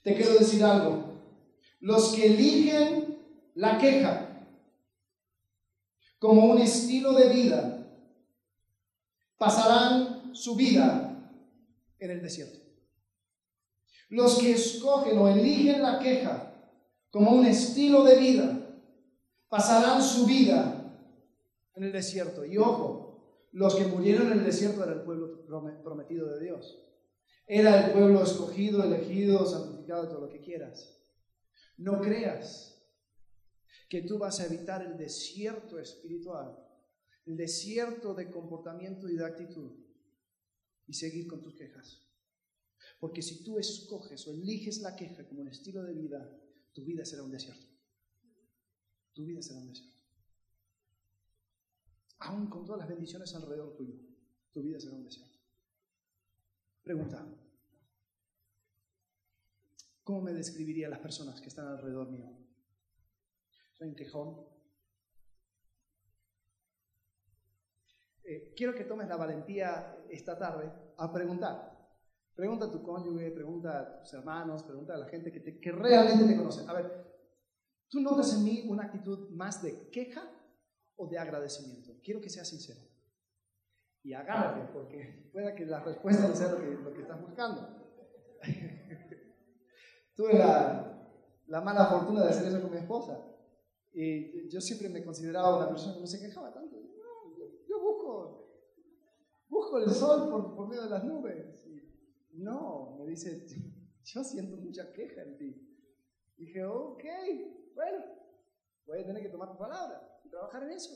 Te 0.03 0.15
quiero 0.15 0.33
decir 0.35 0.63
algo. 0.63 1.19
Los 1.79 2.13
que 2.13 2.27
eligen 2.27 3.17
la 3.55 3.77
queja 3.77 4.47
como 6.19 6.45
un 6.45 6.59
estilo 6.59 7.13
de 7.13 7.29
vida 7.29 7.87
pasarán 9.37 10.35
su 10.35 10.55
vida 10.55 11.33
en 11.97 12.11
el 12.11 12.21
desierto. 12.21 12.68
Los 14.09 14.39
que 14.39 14.51
escogen 14.51 15.17
o 15.17 15.27
eligen 15.27 15.81
la 15.81 15.99
queja 15.99 16.53
como 17.11 17.31
un 17.31 17.45
estilo 17.45 18.03
de 18.03 18.17
vida 18.17 18.59
pasarán 19.49 20.01
su 20.01 20.25
vida 20.25 20.75
en 21.75 21.83
el 21.83 21.91
desierto. 21.91 22.43
Y 22.43 22.57
ojo, 22.57 23.47
los 23.51 23.75
que 23.75 23.85
murieron 23.85 24.31
en 24.31 24.39
el 24.39 24.45
desierto 24.45 24.83
era 24.83 24.93
el 24.93 25.01
pueblo 25.01 25.45
prometido 25.83 26.27
de 26.27 26.43
Dios. 26.43 26.85
Era 27.47 27.85
el 27.85 27.93
pueblo 27.93 28.23
escogido, 28.23 28.83
elegido, 28.83 29.45
santificado, 29.45 30.07
todo 30.07 30.21
lo 30.21 30.29
que 30.29 30.41
quieras. 30.41 31.01
No 31.77 31.99
creas 32.01 32.79
que 33.89 34.03
tú 34.03 34.19
vas 34.19 34.39
a 34.39 34.45
evitar 34.45 34.83
el 34.83 34.97
desierto 34.97 35.79
espiritual, 35.79 36.55
el 37.25 37.37
desierto 37.37 38.13
de 38.13 38.29
comportamiento 38.29 39.09
y 39.09 39.15
de 39.15 39.25
actitud 39.25 39.71
y 40.85 40.93
seguir 40.93 41.27
con 41.27 41.41
tus 41.41 41.55
quejas. 41.55 42.08
Porque 42.99 43.21
si 43.21 43.43
tú 43.43 43.59
escoges 43.59 44.27
o 44.27 44.33
eliges 44.33 44.81
la 44.81 44.95
queja 44.95 45.27
como 45.27 45.41
un 45.41 45.49
estilo 45.49 45.83
de 45.83 45.93
vida, 45.93 46.29
tu 46.73 46.83
vida 46.83 47.05
será 47.05 47.23
un 47.23 47.31
desierto 47.31 47.69
tu 49.19 49.25
vida 49.25 49.41
será 49.41 49.59
un 49.59 49.67
desierto. 49.67 49.99
Aún 52.19 52.49
con 52.49 52.65
todas 52.65 52.79
las 52.79 52.87
bendiciones 52.87 53.35
alrededor 53.35 53.75
tuyo, 53.75 53.95
tu 54.53 54.61
vida 54.61 54.79
será 54.79 54.95
un 54.95 55.03
desierto. 55.03 55.37
Pregunta, 56.81 57.27
¿cómo 60.05 60.21
me 60.21 60.31
describiría 60.31 60.87
las 60.87 60.99
personas 60.99 61.41
que 61.41 61.49
están 61.49 61.67
alrededor 61.67 62.09
mío? 62.09 62.29
¿Soy 63.73 63.89
un 63.89 63.95
quejón? 63.95 64.47
Eh, 68.23 68.53
quiero 68.55 68.73
que 68.73 68.85
tomes 68.85 69.09
la 69.09 69.17
valentía 69.17 70.05
esta 70.09 70.37
tarde 70.37 70.71
a 70.95 71.11
preguntar. 71.11 71.78
Pregunta 72.35 72.65
a 72.65 72.71
tu 72.71 72.81
cónyuge, 72.81 73.31
pregunta 73.31 73.79
a 73.79 73.99
tus 74.01 74.13
hermanos, 74.13 74.63
pregunta 74.63 74.93
a 74.93 74.97
la 74.97 75.07
gente 75.07 75.31
que, 75.31 75.59
que 75.59 75.71
realmente 75.71 76.25
te 76.25 76.37
conoce. 76.37 76.63
A 76.67 76.73
ver, 76.73 77.09
¿Tú 77.89 77.99
notas 78.01 78.33
en 78.35 78.43
mí 78.43 78.65
una 78.69 78.83
actitud 78.83 79.29
más 79.31 79.63
de 79.63 79.89
queja 79.89 80.21
o 80.95 81.07
de 81.07 81.17
agradecimiento? 81.17 81.93
Quiero 82.03 82.21
que 82.21 82.29
seas 82.29 82.47
sincero. 82.47 82.79
Y 84.03 84.13
agárrate, 84.13 84.71
porque 84.71 85.29
pueda 85.33 85.55
que 85.55 85.65
la 85.65 85.83
respuesta 85.83 86.27
no 86.27 86.35
sea 86.35 86.51
lo 86.51 86.59
que, 86.59 86.67
lo 86.67 86.93
que 86.93 87.01
estás 87.01 87.19
buscando. 87.19 87.67
Tuve 90.15 90.37
la, 90.37 91.11
la, 91.47 91.61
mala 91.61 91.87
fortuna 91.87 92.23
de 92.23 92.29
hacer 92.29 92.47
eso 92.47 92.61
con 92.61 92.71
mi 92.71 92.77
esposa. 92.77 93.25
Y 93.91 94.47
yo 94.49 94.61
siempre 94.61 94.87
me 94.87 95.03
consideraba 95.03 95.57
una 95.57 95.67
persona 95.67 95.95
que 95.95 96.01
no 96.01 96.07
se 96.07 96.19
quejaba 96.19 96.53
tanto. 96.53 96.77
yo 97.67 97.81
busco, 97.81 98.53
busco 99.49 99.79
el 99.79 99.89
sol 99.89 100.29
por, 100.29 100.55
por 100.55 100.67
medio 100.67 100.83
de 100.83 100.89
las 100.91 101.03
nubes. 101.03 101.65
No, 102.39 102.95
me 102.97 103.05
dice, 103.05 103.45
yo 104.03 104.23
siento 104.23 104.57
mucha 104.57 104.91
queja 104.93 105.23
en 105.23 105.37
ti. 105.37 105.65
Dije, 106.37 106.63
ok, 106.63 107.03
bueno, 107.75 108.05
voy 108.85 108.99
a 108.99 109.05
tener 109.05 109.21
que 109.21 109.29
tomar 109.29 109.51
tu 109.51 109.57
palabra 109.57 110.21
y 110.23 110.29
trabajar 110.29 110.63
en 110.63 110.71
eso. 110.71 110.95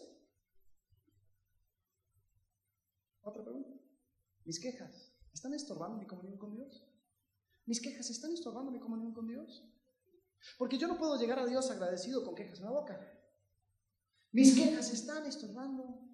Otra 3.22 3.44
pregunta. 3.44 3.72
¿Mis 4.46 4.60
quejas 4.60 5.14
están 5.34 5.54
estorbando 5.54 5.98
mi 5.98 6.06
comunión 6.06 6.38
con 6.38 6.54
Dios? 6.54 6.86
¿Mis 7.66 7.82
quejas 7.82 8.10
están 8.10 8.32
estorbando 8.32 8.72
mi 8.72 8.80
comunión 8.80 9.14
con 9.14 9.28
Dios? 9.28 9.66
Porque 10.58 10.78
yo 10.78 10.88
no 10.88 10.98
puedo 10.98 11.18
llegar 11.18 11.40
a 11.40 11.46
Dios 11.46 11.70
agradecido 11.72 12.24
con 12.24 12.36
quejas 12.36 12.60
en 12.60 12.66
la 12.66 12.72
boca. 12.72 13.00
Mis 14.32 14.56
quejas 14.56 14.92
están 14.92 15.26
estorbando 15.26 16.08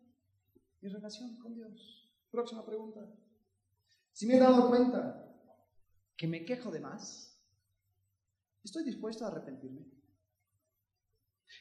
mi 0.82 0.90
relación 0.90 1.38
con 1.40 1.56
Dios. 1.56 2.12
Próxima 2.30 2.66
pregunta. 2.66 3.02
Si 4.20 4.26
me 4.26 4.36
he 4.36 4.40
dado 4.40 4.68
cuenta 4.68 5.34
que 6.18 6.28
me 6.28 6.44
quejo 6.44 6.70
de 6.72 6.82
más, 6.82 7.42
¿estoy 8.62 8.84
dispuesto 8.84 9.24
a 9.24 9.30
arrepentirme? 9.30 9.90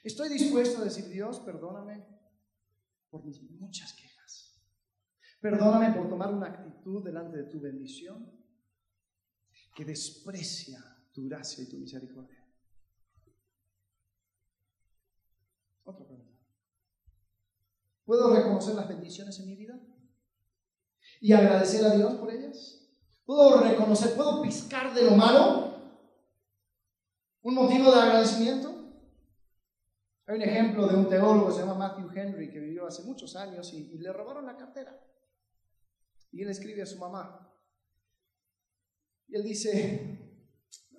Estoy 0.02 0.28
dispuesto 0.28 0.80
a 0.80 0.84
decir, 0.84 1.08
Dios, 1.08 1.38
perdóname 1.38 2.04
por 3.10 3.24
mis 3.24 3.40
muchas 3.48 3.92
quejas. 3.92 4.60
Perdóname 5.40 5.94
por 5.94 6.08
tomar 6.08 6.34
una 6.34 6.48
actitud 6.48 7.04
delante 7.04 7.36
de 7.36 7.44
tu 7.44 7.60
bendición 7.60 8.28
que 9.76 9.84
desprecia 9.84 10.80
tu 11.12 11.28
gracia 11.28 11.62
y 11.62 11.68
tu 11.68 11.76
misericordia. 11.76 12.44
Otra 15.84 16.04
pregunta. 16.04 16.36
¿Puedo 18.04 18.34
reconocer 18.34 18.74
las 18.74 18.88
bendiciones 18.88 19.38
en 19.38 19.46
mi 19.46 19.54
vida? 19.54 19.80
¿Y 21.20 21.32
agradecer 21.32 21.84
a 21.84 21.94
Dios 21.94 22.14
por 22.14 22.32
ellas? 22.32 22.88
¿Puedo 23.24 23.60
reconocer, 23.60 24.14
puedo 24.14 24.40
piscar 24.42 24.94
de 24.94 25.02
lo 25.02 25.12
malo? 25.12 25.68
¿Un 27.42 27.54
motivo 27.54 27.90
de 27.90 28.00
agradecimiento? 28.00 28.78
Hay 30.26 30.36
un 30.36 30.42
ejemplo 30.42 30.86
de 30.86 30.96
un 30.96 31.08
teólogo, 31.08 31.50
se 31.50 31.60
llama 31.60 31.74
Matthew 31.74 32.10
Henry, 32.14 32.50
que 32.50 32.60
vivió 32.60 32.86
hace 32.86 33.02
muchos 33.02 33.34
años 33.34 33.72
y, 33.72 33.98
le 33.98 34.12
robaron 34.12 34.44
la 34.44 34.56
cartera. 34.56 34.98
Y 36.30 36.42
él 36.42 36.50
escribe 36.50 36.82
a 36.82 36.86
su 36.86 36.98
mamá. 36.98 37.50
Y 39.26 39.36
él 39.36 39.42
dice, 39.42 40.38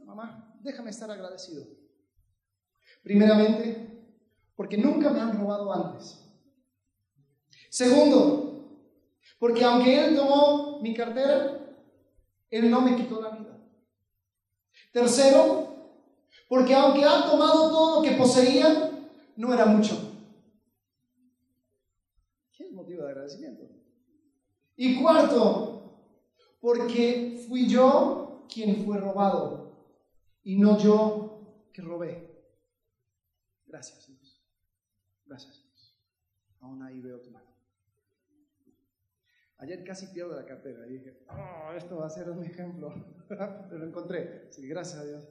mamá, 0.04 0.60
déjame 0.62 0.90
estar 0.90 1.12
agradecido. 1.12 1.64
Primeramente, 3.04 4.18
porque 4.56 4.78
nunca 4.78 5.12
me 5.12 5.20
han 5.22 5.40
robado 5.40 5.72
antes. 5.72 6.26
Segundo, 7.70 8.49
porque 9.40 9.64
aunque 9.64 10.06
él 10.06 10.16
tomó 10.16 10.80
mi 10.82 10.94
cartera, 10.94 11.60
él 12.50 12.70
no 12.70 12.82
me 12.82 12.96
quitó 12.96 13.22
la 13.22 13.30
vida. 13.30 13.58
Tercero, 14.92 15.70
porque 16.48 16.76
aunque 16.76 17.06
han 17.06 17.30
tomado 17.30 17.70
todo 17.70 17.96
lo 17.96 18.08
que 18.08 18.18
poseía, 18.18 18.92
no 19.38 19.54
era 19.54 19.66
mucho. 19.66 19.96
¿Qué 22.52 22.66
es 22.66 22.72
motivo 22.74 23.04
de 23.04 23.10
agradecimiento? 23.10 23.70
Y 24.76 25.02
cuarto, 25.02 25.80
porque 26.60 27.46
fui 27.48 27.68
yo 27.68 28.46
quien 28.54 28.84
fue 28.86 28.98
robado 28.98 29.72
y 30.44 30.58
no 30.58 30.78
yo 30.78 31.70
que 31.72 31.82
robé. 31.82 32.30
Gracias, 33.66 34.08
Dios. 34.08 34.42
Gracias, 35.26 35.64
Dios. 35.64 35.96
Aún 36.60 36.82
ahí 36.82 37.00
veo 37.00 37.22
tu 37.22 37.30
mano. 37.30 37.49
Ayer 39.60 39.84
casi 39.84 40.08
pierdo 40.08 40.36
la 40.36 40.46
cartera 40.46 40.88
y 40.88 40.94
dije, 40.94 41.20
oh, 41.30 41.74
esto 41.76 41.98
va 41.98 42.08
a 42.08 42.10
ser 42.10 42.30
un 42.30 42.46
ejemplo. 42.46 42.94
Pero 43.28 43.78
lo 43.78 43.86
encontré. 43.86 44.48
Sí, 44.50 44.66
gracias 44.68 45.02
a 45.02 45.06
Dios. 45.06 45.28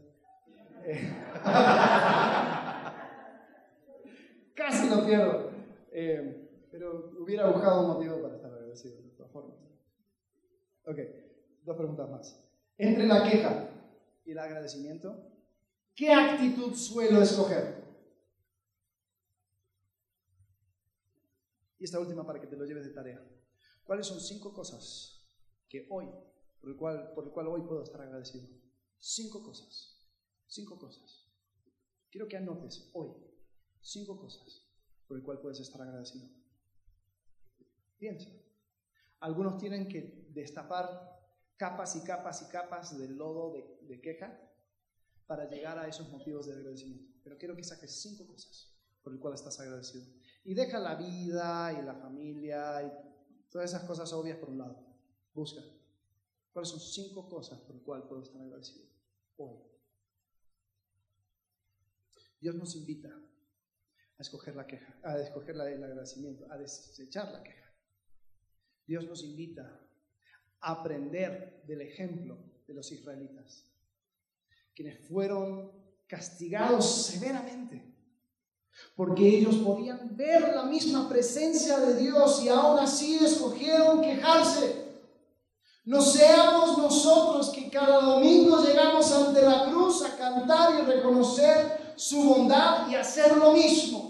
Eh, 0.85 1.11
casi 4.55 4.91
lo 4.91 5.07
pierdo. 5.07 5.51
Eh, 5.91 6.45
pero 6.71 7.11
hubiera 7.19 7.49
buscado 7.49 7.81
un 7.81 7.89
motivo 7.89 8.23
para 8.23 8.37
estar 8.37 8.53
agradecido, 8.53 9.03
de 9.03 9.11
todas 9.17 9.33
formas. 9.33 9.57
Ok, 10.85 10.99
dos 11.65 11.77
preguntas 11.77 12.09
más. 12.09 12.41
Entre 12.77 13.07
la 13.07 13.25
queja 13.25 13.71
y 14.25 14.31
el 14.33 14.39
agradecimiento, 14.39 15.17
¿qué 15.95 16.13
actitud 16.13 16.75
suelo 16.75 17.23
escoger? 17.23 17.79
Y 21.79 21.85
esta 21.85 21.99
última 21.99 22.27
para 22.27 22.41
que 22.41 22.47
te 22.47 22.57
lo 22.57 22.65
lleves 22.65 22.85
de 22.85 22.93
tarea. 22.93 23.21
¿Cuáles 23.89 24.07
son 24.07 24.21
cinco 24.21 24.53
cosas 24.53 25.27
que 25.67 25.87
hoy, 25.89 26.05
por 26.61 26.69
el 26.69 26.77
cual, 26.77 27.15
por 27.15 27.25
el 27.25 27.31
cual 27.31 27.47
hoy 27.47 27.63
puedo 27.63 27.83
estar 27.83 28.03
agradecido? 28.03 28.47
Cinco 28.99 29.43
cosas. 29.43 29.99
Cinco 30.47 30.79
cosas. 30.79 31.27
Quiero 32.11 32.29
que 32.29 32.37
anotes 32.37 32.91
hoy 32.93 33.09
Cinco 33.81 34.21
cosas 34.21 34.69
por 35.07 35.17
el 35.17 35.23
cual 35.23 35.41
puedes 35.41 35.61
estar 35.61 35.81
agradecido. 35.81 36.29
Piensa. 37.97 38.29
Algunos 39.21 39.57
tienen 39.57 39.89
que 39.89 40.27
destapar 40.35 41.19
capas 41.57 41.97
y 41.97 42.03
capas 42.03 42.43
y 42.43 42.53
capas 42.53 42.99
de 42.99 43.09
lodo 43.09 43.55
de, 43.55 44.01
queja 44.03 44.39
para 45.27 45.49
llegar 45.49 45.79
a 45.79 45.89
esos 45.89 46.11
motivos 46.11 46.47
de 46.47 46.53
agradecimiento. 46.53 47.11
Pero 47.25 47.39
quiero 47.39 47.57
que 47.57 47.65
saques 47.65 48.03
cinco 48.03 48.27
cosas 48.27 48.71
por 49.03 49.15
el 49.15 49.19
cual 49.19 49.33
estás 49.33 49.59
agradecido. 49.61 50.05
Y 50.45 50.53
deja 50.53 50.79
la 50.79 50.95
vida 50.95 51.73
y 51.73 51.83
la 51.83 51.95
familia 51.95 52.83
y 52.83 53.08
todas 53.51 53.71
esas 53.71 53.85
cosas 53.85 54.13
obvias 54.13 54.39
por 54.39 54.51
un 54.51 54.59
lado. 54.59 54.85
Busca. 55.35 55.63
¿Cuáles 56.53 56.71
son 56.71 56.81
cinco 56.81 57.29
cosas 57.29 57.61
por 57.61 57.75
las 57.77 57.85
cuales 57.85 58.07
puedo 58.07 58.23
estar 58.23 58.41
agradecido 58.41 58.87
hoy? 59.37 59.59
Dios 62.41 62.55
nos 62.55 62.75
invita 62.77 63.09
a 63.09 64.23
escoger 64.23 64.57
la 64.57 64.67
queja, 64.67 64.99
a 65.03 65.19
escoger 65.19 65.55
el 65.55 65.61
agradecimiento, 65.61 66.51
a 66.51 66.57
desechar 66.57 67.31
la 67.33 67.43
queja. 67.43 67.73
Dios 68.87 69.07
nos 69.07 69.23
invita 69.23 69.81
a 70.61 70.73
aprender 70.73 71.63
del 71.67 71.83
ejemplo 71.83 72.39
de 72.67 72.75
los 72.75 72.91
israelitas, 72.91 73.71
quienes 74.75 74.99
fueron 75.07 75.73
castigados 76.07 77.07
severamente, 77.07 77.98
porque 78.97 79.39
ellos 79.39 79.57
podían 79.57 80.17
ver 80.17 80.55
la 80.55 80.65
misma 80.65 81.09
presencia 81.09 81.79
de 81.79 81.97
Dios 81.97 82.43
y 82.43 82.49
aún 82.49 82.79
así 82.79 83.17
escogieron 83.17 84.01
quejarse. 84.01 84.89
No 85.85 86.03
seamos 86.03 86.77
nosotros 86.77 87.51
que 87.51 87.71
cada 87.71 88.01
domingo 88.01 88.61
llegamos 88.63 89.11
ante 89.13 89.41
la 89.41 89.67
cruz 89.67 90.03
a 90.03 90.17
cantar 90.17 90.75
y 90.79 90.83
reconocer 90.83 91.95
su 91.97 92.23
bondad 92.25 92.89
y 92.91 92.95
hacer 92.95 93.37
lo 93.37 93.53
mismo. 93.53 94.09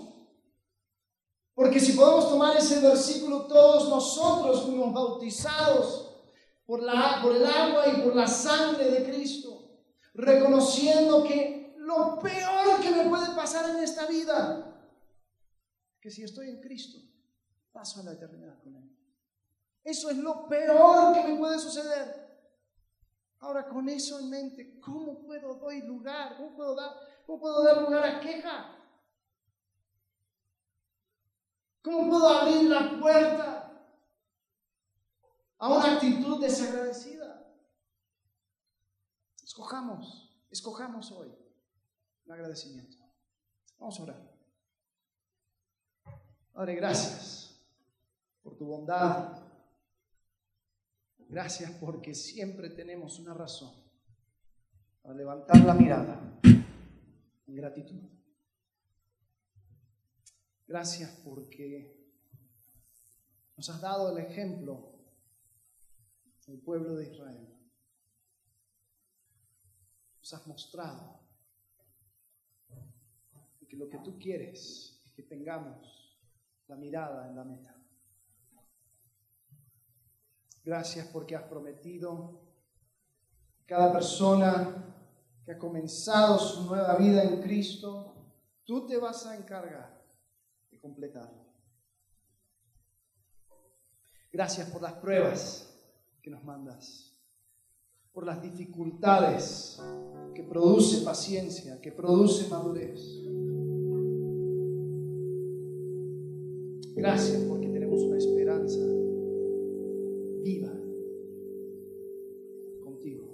Porque 1.55 1.81
si 1.81 1.93
podemos 1.93 2.29
tomar 2.29 2.57
ese 2.57 2.81
versículo, 2.81 3.43
todos 3.43 3.89
nosotros 3.89 4.63
fuimos 4.63 4.93
bautizados 4.93 6.09
por, 6.67 6.83
la, 6.83 7.21
por 7.23 7.35
el 7.35 7.45
agua 7.45 7.85
y 7.89 8.01
por 8.03 8.15
la 8.15 8.27
sangre 8.27 8.91
de 8.91 9.11
Cristo, 9.11 9.69
reconociendo 10.15 11.25
que 11.25 11.58
lo 11.89 12.19
peor 12.19 12.81
que 12.83 12.91
me 12.91 13.09
puede 13.09 13.35
pasar 13.35 13.71
en 13.71 13.83
esta 13.83 14.07
vida, 14.07 14.79
que 15.99 16.11
si 16.11 16.23
estoy 16.23 16.51
en 16.51 16.61
Cristo, 16.61 16.99
paso 17.73 18.01
a 18.01 18.05
la 18.05 18.13
eternidad 18.13 18.63
con 18.63 18.77
Él. 18.77 18.95
Eso 19.83 20.11
es 20.11 20.19
lo 20.19 20.47
peor 20.47 21.15
que 21.15 21.27
me 21.27 21.39
puede 21.39 21.59
suceder. 21.59 22.29
Ahora, 23.39 23.67
con 23.67 23.89
eso 23.89 24.19
en 24.19 24.29
mente, 24.29 24.79
¿cómo 24.81 25.23
puedo 25.23 25.55
dar 25.55 25.85
lugar? 25.85 26.37
¿Cómo 26.37 26.55
puedo 26.55 26.75
dar, 26.75 26.91
cómo 27.25 27.41
puedo 27.41 27.65
dar 27.65 27.81
lugar 27.81 28.05
a 28.05 28.21
queja? 28.21 28.77
¿Cómo 31.81 32.11
puedo 32.11 32.29
abrir 32.29 32.69
la 32.69 33.01
puerta 33.01 33.89
a 35.57 35.69
una 35.69 35.95
actitud 35.95 36.39
desagradecida? 36.39 37.51
Escojamos, 39.43 40.39
escojamos 40.51 41.11
hoy 41.13 41.38
el 42.29 42.33
agradecimiento. 42.35 42.99
Vamos 43.79 43.99
a 43.99 44.03
orar. 44.03 44.39
Padre, 46.53 46.75
gracias 46.75 47.61
por 48.43 48.57
tu 48.57 48.67
bondad, 48.67 49.49
Gracias 51.29 51.71
porque 51.73 52.15
siempre 52.15 52.71
tenemos 52.71 53.19
una 53.19 53.35
razón 53.35 53.75
para 55.03 55.15
levantar 55.15 55.63
la 55.63 55.75
mirada 55.75 56.41
en 56.43 57.55
gratitud. 57.55 58.01
Gracias 60.67 61.11
porque 61.23 62.11
nos 63.59 63.69
has 63.69 63.79
dado 63.83 64.17
el 64.17 64.25
ejemplo 64.25 64.95
del 66.47 66.61
pueblo 66.61 66.97
de 66.97 67.13
Israel. 67.13 67.47
Nos 70.17 70.33
has 70.33 70.47
mostrado 70.47 71.28
que 73.69 73.77
lo 73.77 73.89
que 73.89 73.99
tú 73.99 74.19
quieres 74.19 75.01
es 75.05 75.13
que 75.13 75.23
tengamos 75.23 76.19
la 76.67 76.77
mirada 76.77 77.29
en 77.29 77.37
la 77.37 77.45
meta. 77.45 77.75
Gracias 80.65 81.07
porque 81.09 81.37
has 81.37 81.45
prometido 81.45 82.43
cada 83.67 83.93
persona 83.93 84.95
que 85.45 85.53
ha 85.53 85.59
comenzado 85.59 86.39
su 86.39 86.65
nueva 86.65 86.97
vida 86.97 87.23
en 87.23 87.41
Cristo, 87.43 88.15
tú 88.65 88.87
te 88.87 88.97
vas 88.97 89.27
a 89.27 89.37
encargar 89.37 90.05
de 90.71 90.79
completarlo. 90.79 91.47
Gracias 94.33 94.71
por 94.71 94.83
las 94.83 94.95
pruebas 94.95 95.75
que 96.23 96.31
nos 96.31 96.45
mandas, 96.45 97.15
por 98.13 98.27
las 98.27 98.43
dificultades 98.43 99.81
que 100.35 100.43
produce 100.43 101.03
paciencia, 101.03 101.81
que 101.81 101.93
produce 101.93 102.49
madurez. 102.49 103.28
Gracias 106.99 107.45
porque 107.45 107.69
tenemos 107.69 108.03
una 108.03 108.19
esperanza 108.19 108.85
viva 110.43 110.73
contigo. 112.83 113.29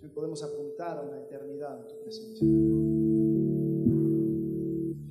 Hoy 0.00 0.08
podemos 0.10 0.40
apuntar 0.44 0.98
a 0.98 1.02
una 1.02 1.18
eternidad 1.18 1.80
en 1.80 1.88
tu 1.88 2.00
presencia. 2.04 2.46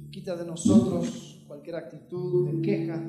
Quita 0.10 0.38
de 0.38 0.46
nosotros 0.46 1.44
cualquier 1.46 1.76
actitud 1.76 2.52
de 2.52 2.62
queja. 2.62 3.04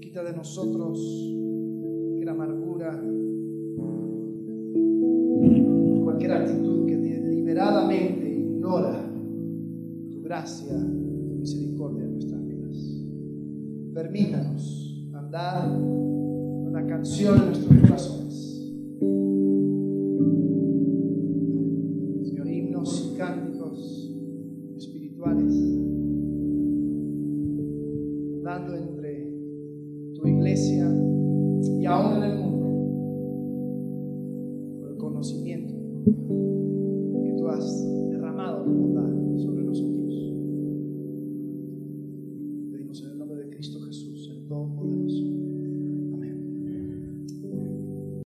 Quita 0.00 0.24
de 0.24 0.32
nosotros 0.32 0.98
cualquier 2.02 2.30
amargura, 2.30 3.00
cualquier 6.02 6.32
actitud 6.32 6.84
que 6.84 6.96
deliberadamente 6.96 8.28
ignora 8.28 8.97
gracia, 10.28 10.74
tu 10.74 11.36
misericordia 11.40 12.04
en 12.04 12.12
nuestras 12.12 12.42
Permítanos 13.94 15.08
andar 15.14 15.70
una 15.70 16.86
canción 16.86 17.38
en 17.38 17.46
nuestros 17.46 17.80
corazones. 17.80 18.27